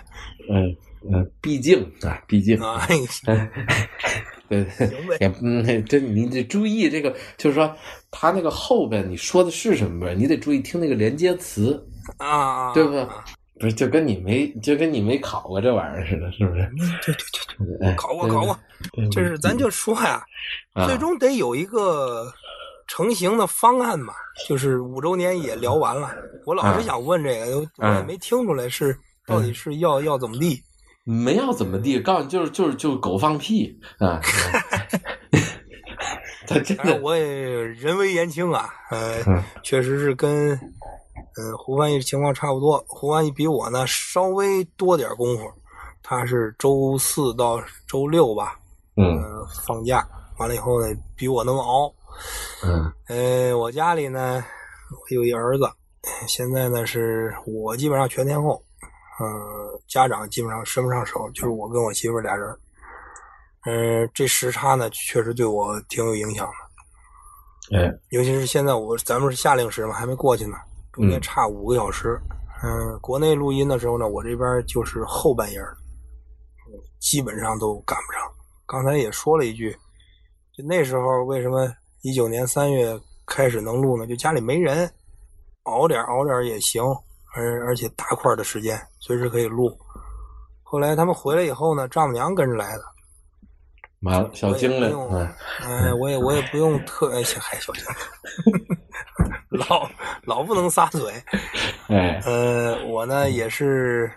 [0.50, 0.74] 嗯
[1.12, 2.86] 嗯，毕竟啊，毕竟，啊，
[4.48, 4.66] 对
[5.42, 7.74] 嗯，这你得注意这个，就是说
[8.10, 13.06] 他那个后边你说的是什么，你得注意听那个连接词，啊啊，对不对？
[13.60, 16.62] 不是，就跟你没就跟你没考过这玩意儿似的，是不是？
[17.04, 18.58] 对对对对，哎对考过考过，
[18.92, 20.22] 对对这是咱就说呀，
[20.74, 22.32] 啊最终得有一个
[22.86, 24.14] 成型的方案嘛。
[24.48, 26.14] 就是五周年也聊完了，
[26.46, 28.96] 我老是想问这个，我也没听出来是
[29.26, 30.62] 到底是要要怎么地。
[31.10, 34.20] 没要怎么地，告诉你就是就是就是狗放屁啊！
[36.46, 42.84] 他真的当然我也人微言轻啊，呃嗯，确实是跟呃胡翻译情况差不多。
[42.86, 45.50] 胡翻译比我呢稍微多点功夫，
[46.02, 48.58] 他是周四到周六吧，
[48.96, 50.06] 嗯呃，放假
[50.38, 51.90] 完了以后呢，比我能熬。
[52.62, 54.44] 嗯呃，我家里呢
[54.90, 55.64] 我有一儿子，
[56.26, 58.62] 现在呢是我基本上全天候，
[59.18, 62.48] 呃，家长基本上伸不上手，就是我跟我媳妇俩人。
[63.66, 67.78] 嗯、这时差呢确实对我挺有影响的。
[67.78, 70.56] 哎尤其是现在我咱们是夏令时嘛，还没过去呢，
[70.92, 72.18] 中间嗯差五个小时。
[72.62, 75.60] 嗯、国内录音的时候呢，我这边就是后半夜
[76.98, 78.22] 基本上都赶不上。
[78.66, 79.70] 刚才也说了一句，
[80.52, 81.72] 就那时候为什么
[82.02, 84.06] 一九年三月开始能录呢？
[84.06, 84.90] 就家里没人，
[85.64, 86.82] 熬点熬点也行，
[87.38, 89.78] 而而且大块的时间随时可以录。
[90.62, 92.82] 后来他们回来以后呢，丈母娘跟着来的，
[94.02, 95.28] 完了，小精灵，我也不用嗯
[95.62, 97.84] 哎，我也我也不用特哎，小还小心，
[99.48, 99.88] 老
[100.24, 101.12] 老不能撒嘴。
[101.88, 104.12] 哎呃，我呢也是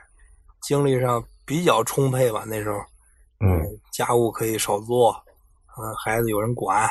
[0.62, 2.78] 精力上比较充沛吧，那时候
[3.40, 3.62] 嗯
[3.94, 5.12] 家务可以少做，
[5.78, 6.86] 呃，孩子有人管，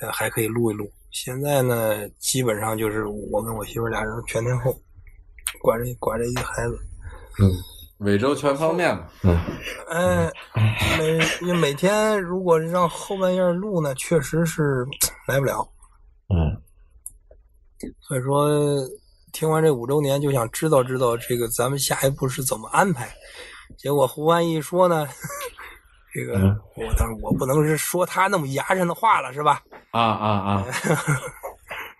[0.00, 0.86] 呃，还可以录一录。
[1.10, 4.70] 现在呢，基本上就是我跟我媳妇俩人全天候
[5.62, 6.78] 管着管着一个孩子。
[7.42, 7.50] 嗯，
[7.98, 9.36] 每周全方面嘛，嗯
[9.88, 10.32] 哎，
[11.42, 14.84] 每每天如果让后半夜录呢，确实是
[15.26, 15.66] 来不了。
[16.28, 16.60] 嗯
[18.06, 18.46] 所以说，
[19.32, 23.08] 听完这五周年，就想知道知道这个咱们下一步是怎么安排。
[23.78, 25.08] 结果胡安一说呢，
[26.12, 29.62] 这个嗯我当然我不能是说他那么牙碜的话了，是吧？
[29.92, 30.64] 啊啊啊，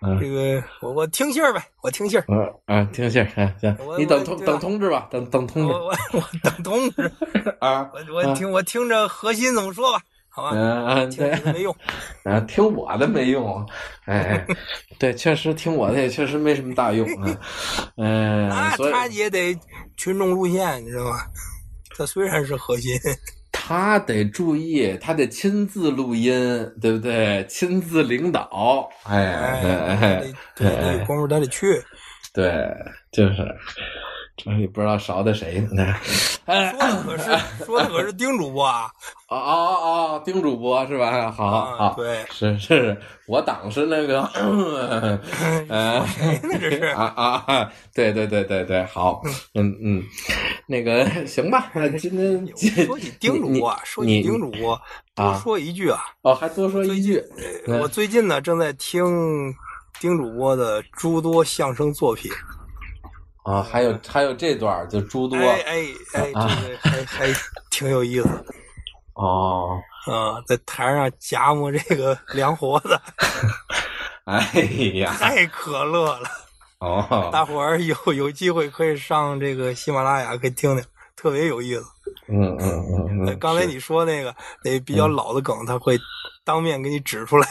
[0.03, 7.11] 嗯这个我我听信儿呗，我听信儿，嗯啊，听信儿，行行，你等等通知吧，等等通知我我我等通知，
[7.61, 10.51] 啊，我我听我听着核心怎么说吧，好吧？
[10.55, 11.75] 嗯对没用，
[12.23, 13.63] 啊，听我的没用，
[14.05, 14.47] 哎哎，
[14.97, 17.37] 对，确实听我的也确实没什么大用啊，
[17.97, 19.55] 嗯，那他也得
[19.97, 21.27] 群众路线，你知道吧？
[21.95, 22.91] 他虽然是核心，
[23.63, 26.31] 他得注意，他得亲自录音，
[26.81, 27.45] 对不对？
[27.47, 30.23] 亲自领导，哎哎，
[30.55, 31.67] 对得有功夫他得去。
[32.33, 32.67] 对，
[33.11, 33.43] 就是，这
[34.59, 35.95] 也不知道勺的谁呢？
[36.45, 38.89] 哎，说的可是说的可是丁主播啊，
[39.29, 41.31] 哦哦哦哦，丁主播是吧？
[41.31, 42.97] 好啊好，对，是是，
[43.27, 44.23] 我党是那个，
[45.69, 46.85] 呃，谁呢这是？
[46.87, 47.71] 啊啊啊！
[47.93, 49.21] 对对对对对，好，
[49.53, 50.03] 嗯嗯，
[50.65, 54.79] 那个行吧，今天说起丁主播啊，说你起丁主播，
[55.15, 57.23] 多啊说一句啊，哦，还多说一句，
[57.67, 59.03] 嗯我最近呢正在听
[59.99, 62.31] 丁主播的诸多相声作品，
[63.43, 66.47] 啊，还有还有这段儿就诸多哎哎哎，啊。
[66.61, 67.27] 这个还还
[67.69, 68.29] 挺有意思
[69.15, 72.99] 哦，啊，在台上夹磨这个凉活子，
[74.25, 74.39] 哎
[74.95, 76.29] 呀，太可乐了。
[76.79, 80.83] 哦，大伙儿有有机会可以上这个喜马拉雅可以听听，
[81.15, 81.85] 特别有意思。
[82.27, 85.99] 嗯嗯嗯刚才你说那个那比较老的梗，他会
[86.43, 87.45] 当面给你指出来；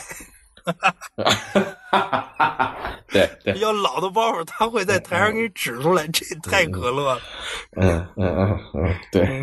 [3.13, 6.07] 对对比，较老的包袱，他会在台上给你指出来。
[6.09, 7.21] 这太可乐了。
[7.77, 9.23] 嗯嗯嗯嗯，对。
[9.23, 9.43] 哎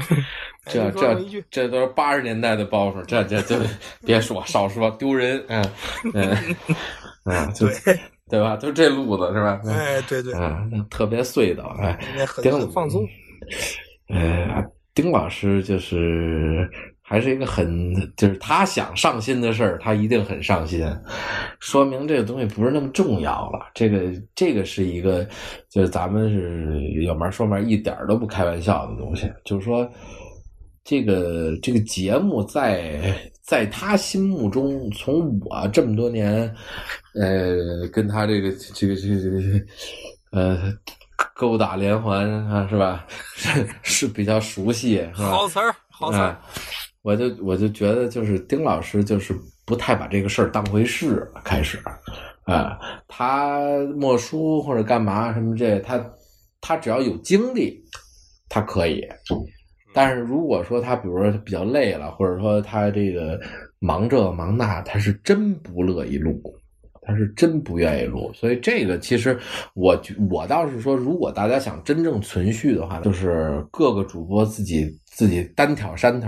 [0.69, 3.57] 这这这这都是八十年代的包袱，这这这
[4.05, 5.63] 别说，少说丢人，嗯
[6.13, 6.55] 嗯
[7.23, 7.97] 嗯，就对，
[8.29, 8.57] 对吧？
[8.57, 9.61] 就这路子是吧？
[9.65, 13.07] 哎，对对，嗯，特别碎的，哎，很丁很放松。
[14.09, 14.61] 呃，
[14.93, 16.69] 丁老师就是
[17.09, 20.85] 还是一个很，就是他想上心的事儿，他一定很上心，
[21.61, 23.69] 说明这个东西不是那么重要了。
[23.73, 25.25] 这个这个是一个，
[25.69, 29.31] 就是咱们是有门说门，一点都不开玩笑的东西。
[29.45, 29.89] 就是说，
[30.83, 32.99] 这个这个节目在
[33.41, 36.53] 在他心目中，从我这么多年，
[37.15, 39.65] 呃，跟他这个这个这个这个
[40.31, 40.73] 呃。
[41.33, 43.05] 勾打连环啊，是吧？
[43.33, 46.37] 是是比较熟悉，好词儿，好词儿。
[47.07, 51.25] 我就我就觉得，就是丁老师就是不太把这个事儿当回事。
[51.41, 51.79] 开始，
[52.43, 52.77] 啊，
[53.07, 56.05] 他默书或者干嘛什么这，他
[56.59, 57.81] 他只要有精力，
[58.49, 59.07] 他可以。
[59.93, 63.39] 但是如果说他比如说他比较累了，或者说他这个
[63.79, 66.41] 忙这忙那，他是真不乐意录。
[67.09, 69.39] 他是真不愿意录，所以这个其实
[69.75, 69.97] 我
[70.29, 76.27] 我倒是说，如果大家想真正存续的话，就是各个主播自己自己单挑山头，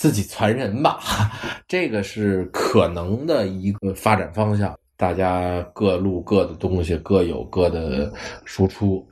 [0.00, 0.98] 自己传人吧，
[1.68, 4.74] 这个是可能的一个发展方向。
[4.96, 8.10] 大家各录各的东西，各有各的
[8.46, 9.06] 输出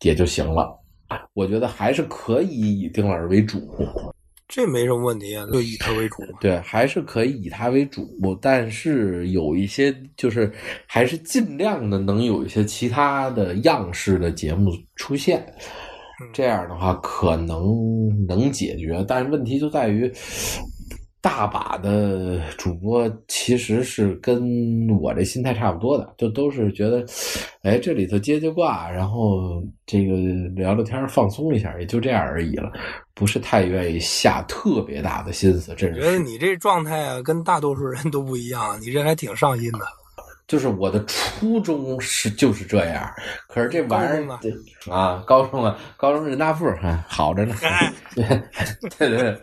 [0.00, 0.74] 也就行了。
[1.34, 3.60] 我觉得还是可以以丁老师为主。
[4.48, 6.16] 这没什么问题啊，就以他为主。
[6.40, 8.08] 对，还是可以以他为主，
[8.40, 10.50] 但是有一些就是
[10.86, 15.44] 还是尽量的能有一些其他的样式的节目出现，
[16.32, 19.04] 这样的话可能能解决。
[19.08, 20.12] 但是问题就在于。
[21.22, 27.04] 大把的主播其实是跟我这心态差不多的，就都是觉得，
[27.60, 30.16] 哎，这里头接接挂，然后这个
[30.54, 32.72] 聊聊天，放松一下，也就这样而已了，
[33.12, 35.74] 不是太愿意下特别大的心思。
[35.76, 39.80] 这觉得你这状态啊，跟大多数人都不一样，你这还挺上心的。
[40.50, 43.08] 就是我的初衷是就是这样，
[43.46, 47.54] 可是这玩意儿啊，高中了，高中人大附啊，好着呢。
[48.18, 48.26] 对
[48.98, 49.40] 对对，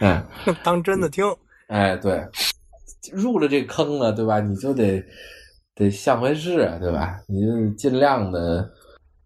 [0.00, 0.24] 嗯，
[0.64, 1.22] 当真的听。
[1.68, 2.26] 哎，对，
[3.12, 4.40] 入了这坑了，对吧？
[4.40, 5.04] 你就得
[5.74, 7.18] 得像回事，对吧？
[7.28, 8.66] 你就尽量的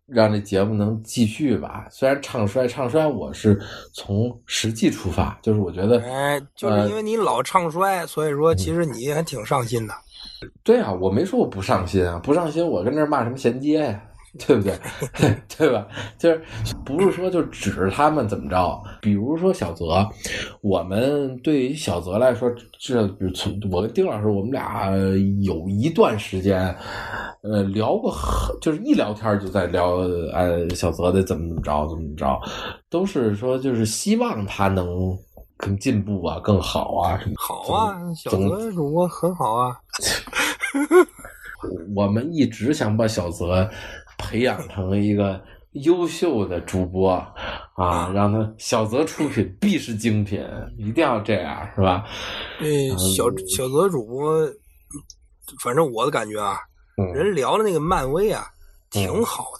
[0.08, 1.86] 让这节目能继续吧。
[1.92, 3.56] 虽然唱衰唱衰，我是
[3.94, 9.94] 从实际出发，就是我觉得，哎，就是因为你老唱衰，所以说其实你还挺上心的。
[10.62, 14.02] 对啊，我没说我不上心啊，不上心我跟这骂什么衔接呀，
[14.46, 14.72] 对不对？
[15.58, 15.86] 对吧？
[16.18, 16.42] 就是
[16.84, 18.82] 不是说就指着他们怎么着？
[19.00, 20.08] 比如说小泽，
[20.62, 23.02] 我们对于小泽来说，这
[23.70, 24.90] 我跟丁老师，我们俩
[25.42, 26.74] 有一段时间，
[27.42, 29.96] 呃，聊过很，就是一聊天就在聊，
[30.32, 32.40] 呃，小泽的怎么怎么着，怎么怎么着，
[32.88, 35.18] 都是说就是希望他能。
[35.60, 39.76] 更进步啊，更好啊，好啊，小泽主播很好啊。
[41.94, 43.68] 我们一直想把小泽
[44.16, 45.38] 培养成一个
[45.72, 47.10] 优秀的主播
[47.74, 50.42] 啊，让他小泽出品必是精品，
[50.78, 52.06] 一定要这样，是吧？
[52.60, 54.34] 嗯，小小泽主播，
[55.62, 56.58] 反正我的感觉啊，
[57.14, 58.46] 人聊的那个漫威啊，
[58.90, 59.50] 挺好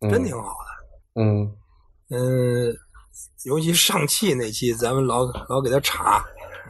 [0.00, 1.22] 的，真挺好的。
[1.22, 1.50] 嗯
[2.10, 2.76] 嗯。
[3.44, 6.22] 尤其上汽那期，咱们老老给他查，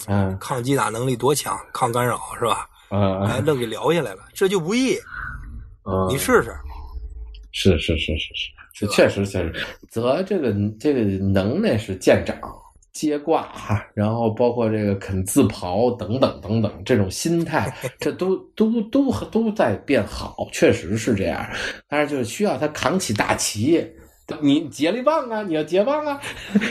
[0.06, 2.68] 嗯，抗击打能力多强，抗干扰是吧？
[2.90, 4.94] 嗯，哎，愣给聊下来了，这就不易。
[5.84, 6.54] 嗯，你试试。
[7.52, 8.28] 是是是是
[8.72, 9.66] 是，确实确实。
[9.88, 12.38] 则这个这个能耐是见长，
[12.92, 13.48] 接挂，
[13.92, 21.44] 然后包括这个肯自刨等等等等，这种心态， 这都都都都在变好，确实是这样。
[21.88, 23.84] 但是就需要他扛起大旗。
[24.40, 25.42] 你接力棒啊！
[25.42, 26.20] 你要接棒啊，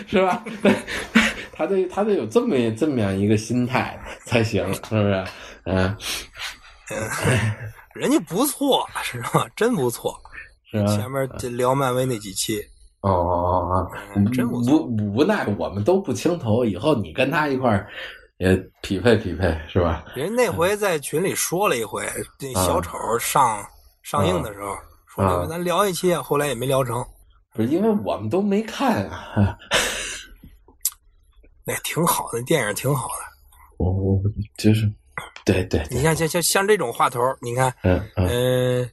[0.07, 0.44] 是吧？
[1.52, 5.26] 他得他得有这么这么样一个心态才行，是不是？
[5.65, 5.98] 嗯，
[7.94, 9.45] 人家不错，是吧？
[9.57, 10.18] 真不错，
[10.72, 12.61] 前面聊漫威那几期，
[13.02, 14.61] 哦哦哦，真无
[15.14, 17.90] 无奈我们都不清头，以后你跟他一块儿
[18.38, 20.06] 也匹配匹配，是吧？
[20.15, 22.07] 人那回在群里说了一回，
[22.40, 23.61] 那小丑上
[24.02, 24.77] 上映的时候
[25.07, 27.06] 说咱聊一期，后来也没聊成。
[27.54, 29.58] 不是因为我们都没看啊，
[31.66, 33.14] 那挺好的电影，挺好的。
[33.78, 34.22] 我我
[34.58, 34.92] 就是，
[35.46, 35.86] 对对。
[35.90, 38.90] 你像像像像这种话头，你看，嗯嗯，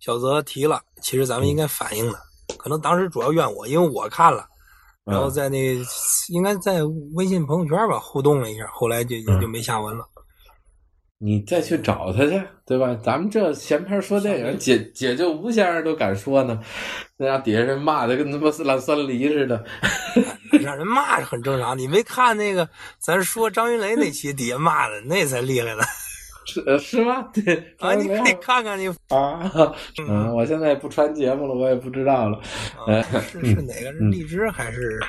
[0.00, 2.18] 小泽提了，其实咱们应该反映的，
[2.58, 4.46] 可能当时主要怨我，因为我看了，
[5.04, 5.58] 然后在那
[6.28, 6.82] 应该在
[7.14, 10.08] 微信朋友圈吧互动了一下，后来就也就没下文了。
[11.18, 12.94] 你再去找他去，对吧？
[13.02, 16.60] 咱们这闲篇说电影，解解救吴先生都敢说呢，
[17.16, 19.64] 那家底下人骂的跟他妈是烂酸梨似的，
[20.60, 21.78] 让人骂是很正常。
[21.78, 22.68] 你没看那个
[22.98, 25.82] 咱说张云雷那期底下骂的，那才厉害呢。
[26.46, 27.26] 是呃是吗？
[27.32, 29.50] 对啊，你可以看看你啊，
[30.06, 32.38] 嗯，我现在不传节目了，我也不知道了。
[32.86, 35.00] 啊是是哪个是荔枝还是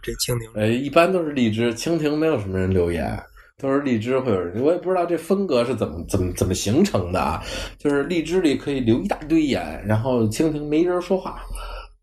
[0.00, 0.48] 这蜻蜓？
[0.54, 3.20] 呃，一般都是荔枝，蜻蜓没有什么人留言，
[3.56, 4.62] 都是荔枝会有人。
[4.62, 7.42] 我也不知道这风格是怎么怎么怎么形成的啊。
[7.78, 11.40] 就是荔枝里可以留一大堆言，然后蜻蜓没人说话，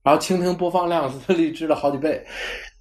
[0.04, 2.24] 然后蜻蜓播放量是 荔枝的好几倍。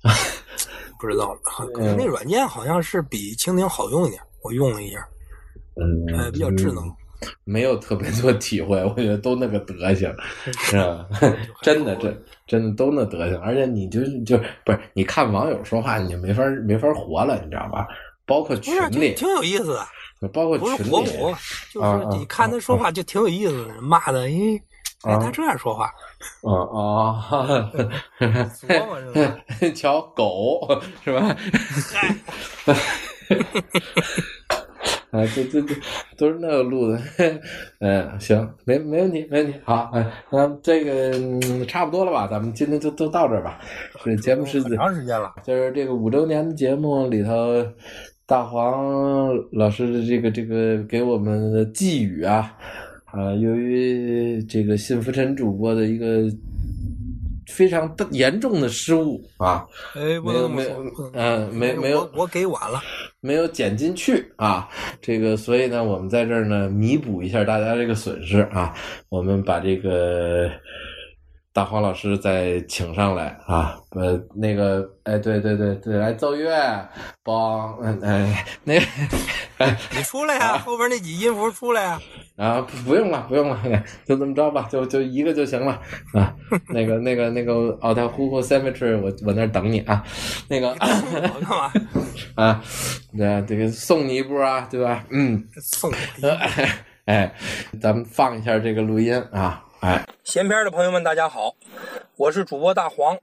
[1.00, 1.40] 不知道了，
[1.72, 4.98] 可能那软件好像是比蜻蜓好用一点，我用了一下，
[5.76, 6.84] 嗯，呃，比较智能。
[7.44, 10.10] 没有特别多体会，我觉得都那个德行，
[10.58, 11.06] 是吧？
[11.60, 17.86] 真的，真真的都那德行，而且你就就不是你看网友说话，你就没法没法活了，你知道吧？
[18.30, 19.74] 包括不是，群里，挺有意思
[20.22, 21.34] 的，包括不是群里，
[21.72, 24.30] 就是你看他说话就挺有意思的，骂的，哎，
[25.02, 25.90] 哎，他这样说话，
[26.42, 27.18] 哦哦，
[28.20, 29.36] 琢磨是吧？
[29.74, 30.60] 瞧狗
[31.02, 31.36] 是吧？
[35.10, 35.74] 啊，这这这
[36.16, 37.02] 都是那个录的，
[37.80, 42.28] 嗯，行，没没问题，没问题，好，哎，那这个、嗯差不多了吧？
[42.30, 43.58] 咱们今天就都到这儿吧。
[44.04, 47.32] 这节目是很长时间了，就是这个五周年的节目里头，
[48.30, 52.56] 大黄老师的这个这个给我们的寄语啊，
[53.06, 56.22] 啊，由于这个信福臣主播的一个
[57.48, 59.66] 非常严重的失误啊，
[59.96, 60.70] 哎，没有没有
[61.12, 62.80] 嗯，没没有我我给晚了，
[63.18, 64.68] 没有剪进去啊，
[65.02, 68.72] 这个所以呢，我们在这儿呢弥补一下大家这个损失啊，
[69.08, 70.48] 我们把这个
[71.52, 76.48] 大黄老师再请上来啊，呃，那个，哎，对对对对，来奏乐，
[77.24, 78.86] 帮，嗯哎，那个，
[79.58, 82.00] 哎你出来呀， 后边那几音符出来呀，
[82.36, 83.58] 啊，不不用了，不用了，
[84.06, 85.80] 就这么着吧，就就一个就行了
[86.14, 86.32] 啊。
[86.68, 90.04] 那个那个那个奥特呼呼 cemetery，我我那儿等你啊。
[90.48, 91.72] 那个我干嘛？
[92.36, 92.62] 啊，
[93.16, 95.04] 对这个送你一波啊，对吧？
[95.10, 95.44] 嗯。
[95.60, 95.90] 送。
[97.06, 97.34] 哎，
[97.80, 101.56] 咱们放一下这个录音啊，哎，闲篇的朋友们，大家好，
[102.16, 103.18] 我是主播大黄，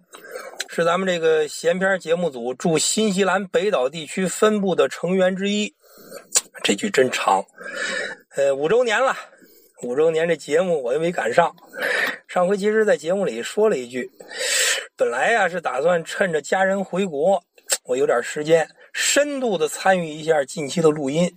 [0.68, 5.72] 是咱们这个闲篇节目组驻新西兰北岛地区分部的成员之一。
[6.64, 7.46] 这句真长，
[8.36, 9.16] 呃，五周年了，
[9.84, 11.56] 五周年这节目我又没赶上。
[12.28, 14.10] 上回其实，在节目里说了一句，
[14.96, 17.40] 本来呀、是打算趁着家人回国，
[17.84, 21.32] 我有点时间，深度的参与一下近期的录音。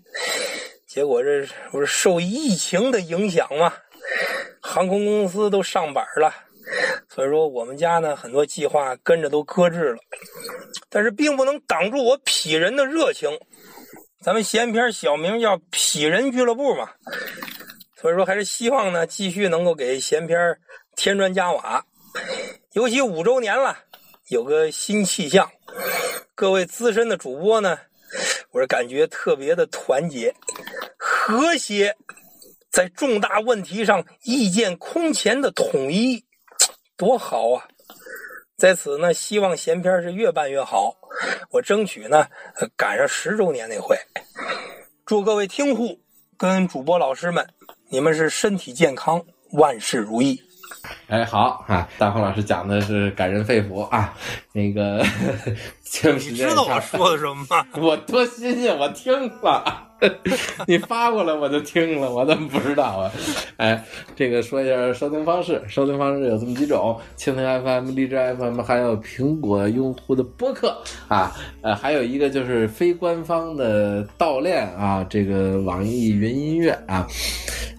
[0.86, 3.74] 结果这不是受疫情的影响吗？
[4.60, 6.32] 航空公司都上板了，
[7.08, 9.98] 所以说我们家呢很多计划跟着都搁置了，
[10.88, 13.30] 但是并不能挡住我痞人的热情。
[14.22, 16.90] 咱们闲篇小名叫痞人俱乐部嘛，
[17.96, 20.58] 所以说还是希望呢继续能够给闲篇
[20.94, 21.84] 添砖加瓦。
[22.72, 23.78] 尤其五周年了，
[24.28, 25.50] 有个新气象，
[26.34, 27.78] 各位资深的主播呢，
[28.50, 30.34] 我是感觉特别的团结、
[30.98, 31.96] 和谐。
[32.70, 36.24] 在重大问题上意见空前的统一，
[36.96, 37.66] 多好啊！
[38.56, 40.94] 在此呢，希望闲篇是越办越好，
[41.50, 42.26] 我争取呢
[42.76, 43.96] 赶上十周年那回。
[45.04, 45.98] 祝各位听户
[46.36, 47.44] 跟主播老师们，
[47.88, 49.20] 你们是身体健康，
[49.52, 50.40] 万事如意。
[51.08, 54.16] 哎，好啊，大黄老师讲的是感人肺腑啊，
[54.52, 55.04] 那个
[56.18, 57.64] 你知道我说的什么吗？
[57.80, 59.12] 我多新鲜，我听
[59.42, 59.86] 了，
[60.66, 63.12] 你发过来我就听了，我怎么不知道啊？
[63.58, 63.84] 哎，
[64.16, 71.32] 这个说一下收听方式，收听方式有这么几种：蜻蜓 FM、荔枝 FM，还有苹果用户的播客啊，
[71.62, 77.06] 呃，还有一个就是非官方的盗链啊，这个网易云音乐啊，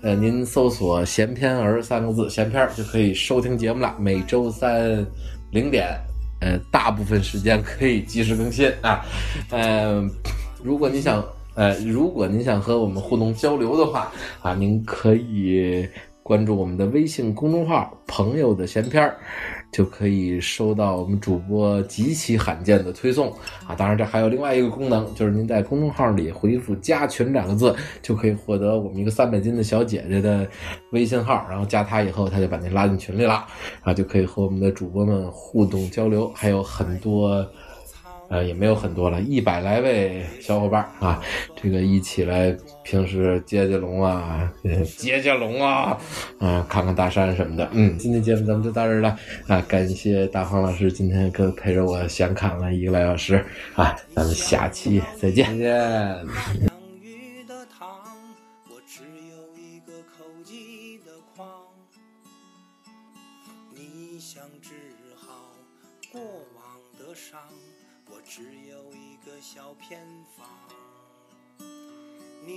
[0.04, 5.06] 呃，您搜索“闲篇儿”三个字，闲篇儿就可以收听节目了，每周三
[5.52, 6.00] 零点。
[6.42, 9.06] 呃，大部分时间可以及时更新啊。
[9.50, 10.06] 呃，
[10.62, 11.24] 如果您想，
[11.56, 14.12] 呃，如果您想和我们互动交流的话
[14.42, 15.88] 啊，您可以
[16.32, 19.18] 关注我们的微信公众号“朋友的闲篇儿”，
[19.70, 23.30] 就可以收到我们主播极其罕见的推送
[23.68, 23.76] 啊。
[23.76, 30.48] 当然，这还有另外一个功能，就是您在公众号里回复“加群”两个字，就可以获得我们一个三百斤的小姐姐的
[30.94, 33.46] 微信号，然后加她以后，她就把您拉进群里了，
[33.82, 37.46] 啊，就可以和我们的主播们互动交流，还有很多。
[38.32, 41.22] 呃，也没有很多了，一百来位小伙伴啊，
[41.62, 44.50] 这个一起来平时接接龙啊，
[44.98, 45.98] 接接龙啊，
[46.40, 47.68] 啊、看看大山什么的。
[47.74, 49.16] 嗯，今天节目咱们就到这儿了
[49.48, 53.46] 啊，感谢大黄老师今天跟陪着我闲侃了一个来小时
[53.76, 55.46] 啊，咱们下期再见。
[55.58, 56.71] 再见。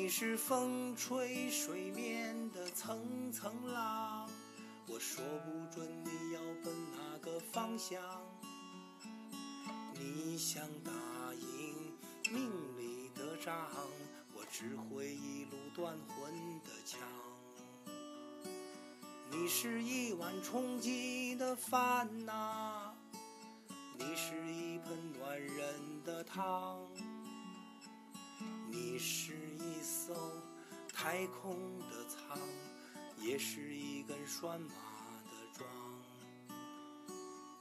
[0.05, 4.29] 你是风吹水面的层层浪，
[4.87, 7.99] 我说不准你要奔哪个方向。
[9.95, 10.93] 你想打
[11.33, 11.91] 赢
[12.31, 13.67] 命里的仗，
[14.35, 17.01] 我只会一路断魂的枪。
[19.31, 22.95] 你是一碗充饥的饭呐、
[23.99, 26.79] 你是一盆暖人的汤。
[28.71, 29.33] 你是
[29.65, 30.15] 一艘
[30.93, 32.39] 太空的舱，
[33.19, 34.75] 也是一根拴马
[35.25, 35.67] 的桩。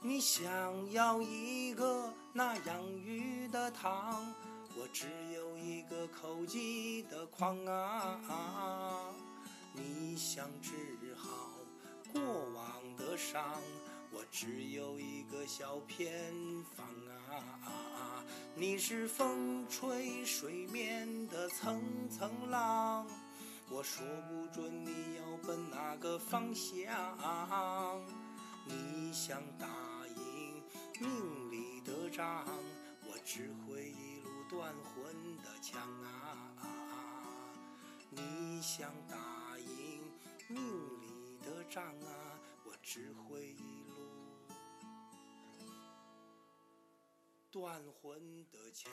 [0.02, 4.34] 你想要一个那养鱼的塘，
[4.76, 8.20] 我只有一个口技的筐啊。
[9.72, 10.72] 你想治
[11.16, 11.30] 好
[12.12, 12.20] 过
[12.50, 13.42] 往的伤，
[14.12, 16.34] 我只有一个小偏
[16.76, 17.13] 方啊！
[17.34, 18.24] 啊啊啊
[18.54, 23.06] 你是风吹水面的层层浪，
[23.68, 26.72] 我说不准你要奔哪个方向。
[28.66, 29.66] 你想打
[30.16, 30.62] 赢
[31.00, 32.46] 命里的仗，
[33.02, 36.08] 我只会一路断魂的枪啊
[36.56, 37.52] 啊啊！
[38.10, 40.00] 你想打赢
[40.48, 40.56] 命
[41.00, 43.73] 里的账啊，我只会一
[47.54, 48.90] 断魂的枪。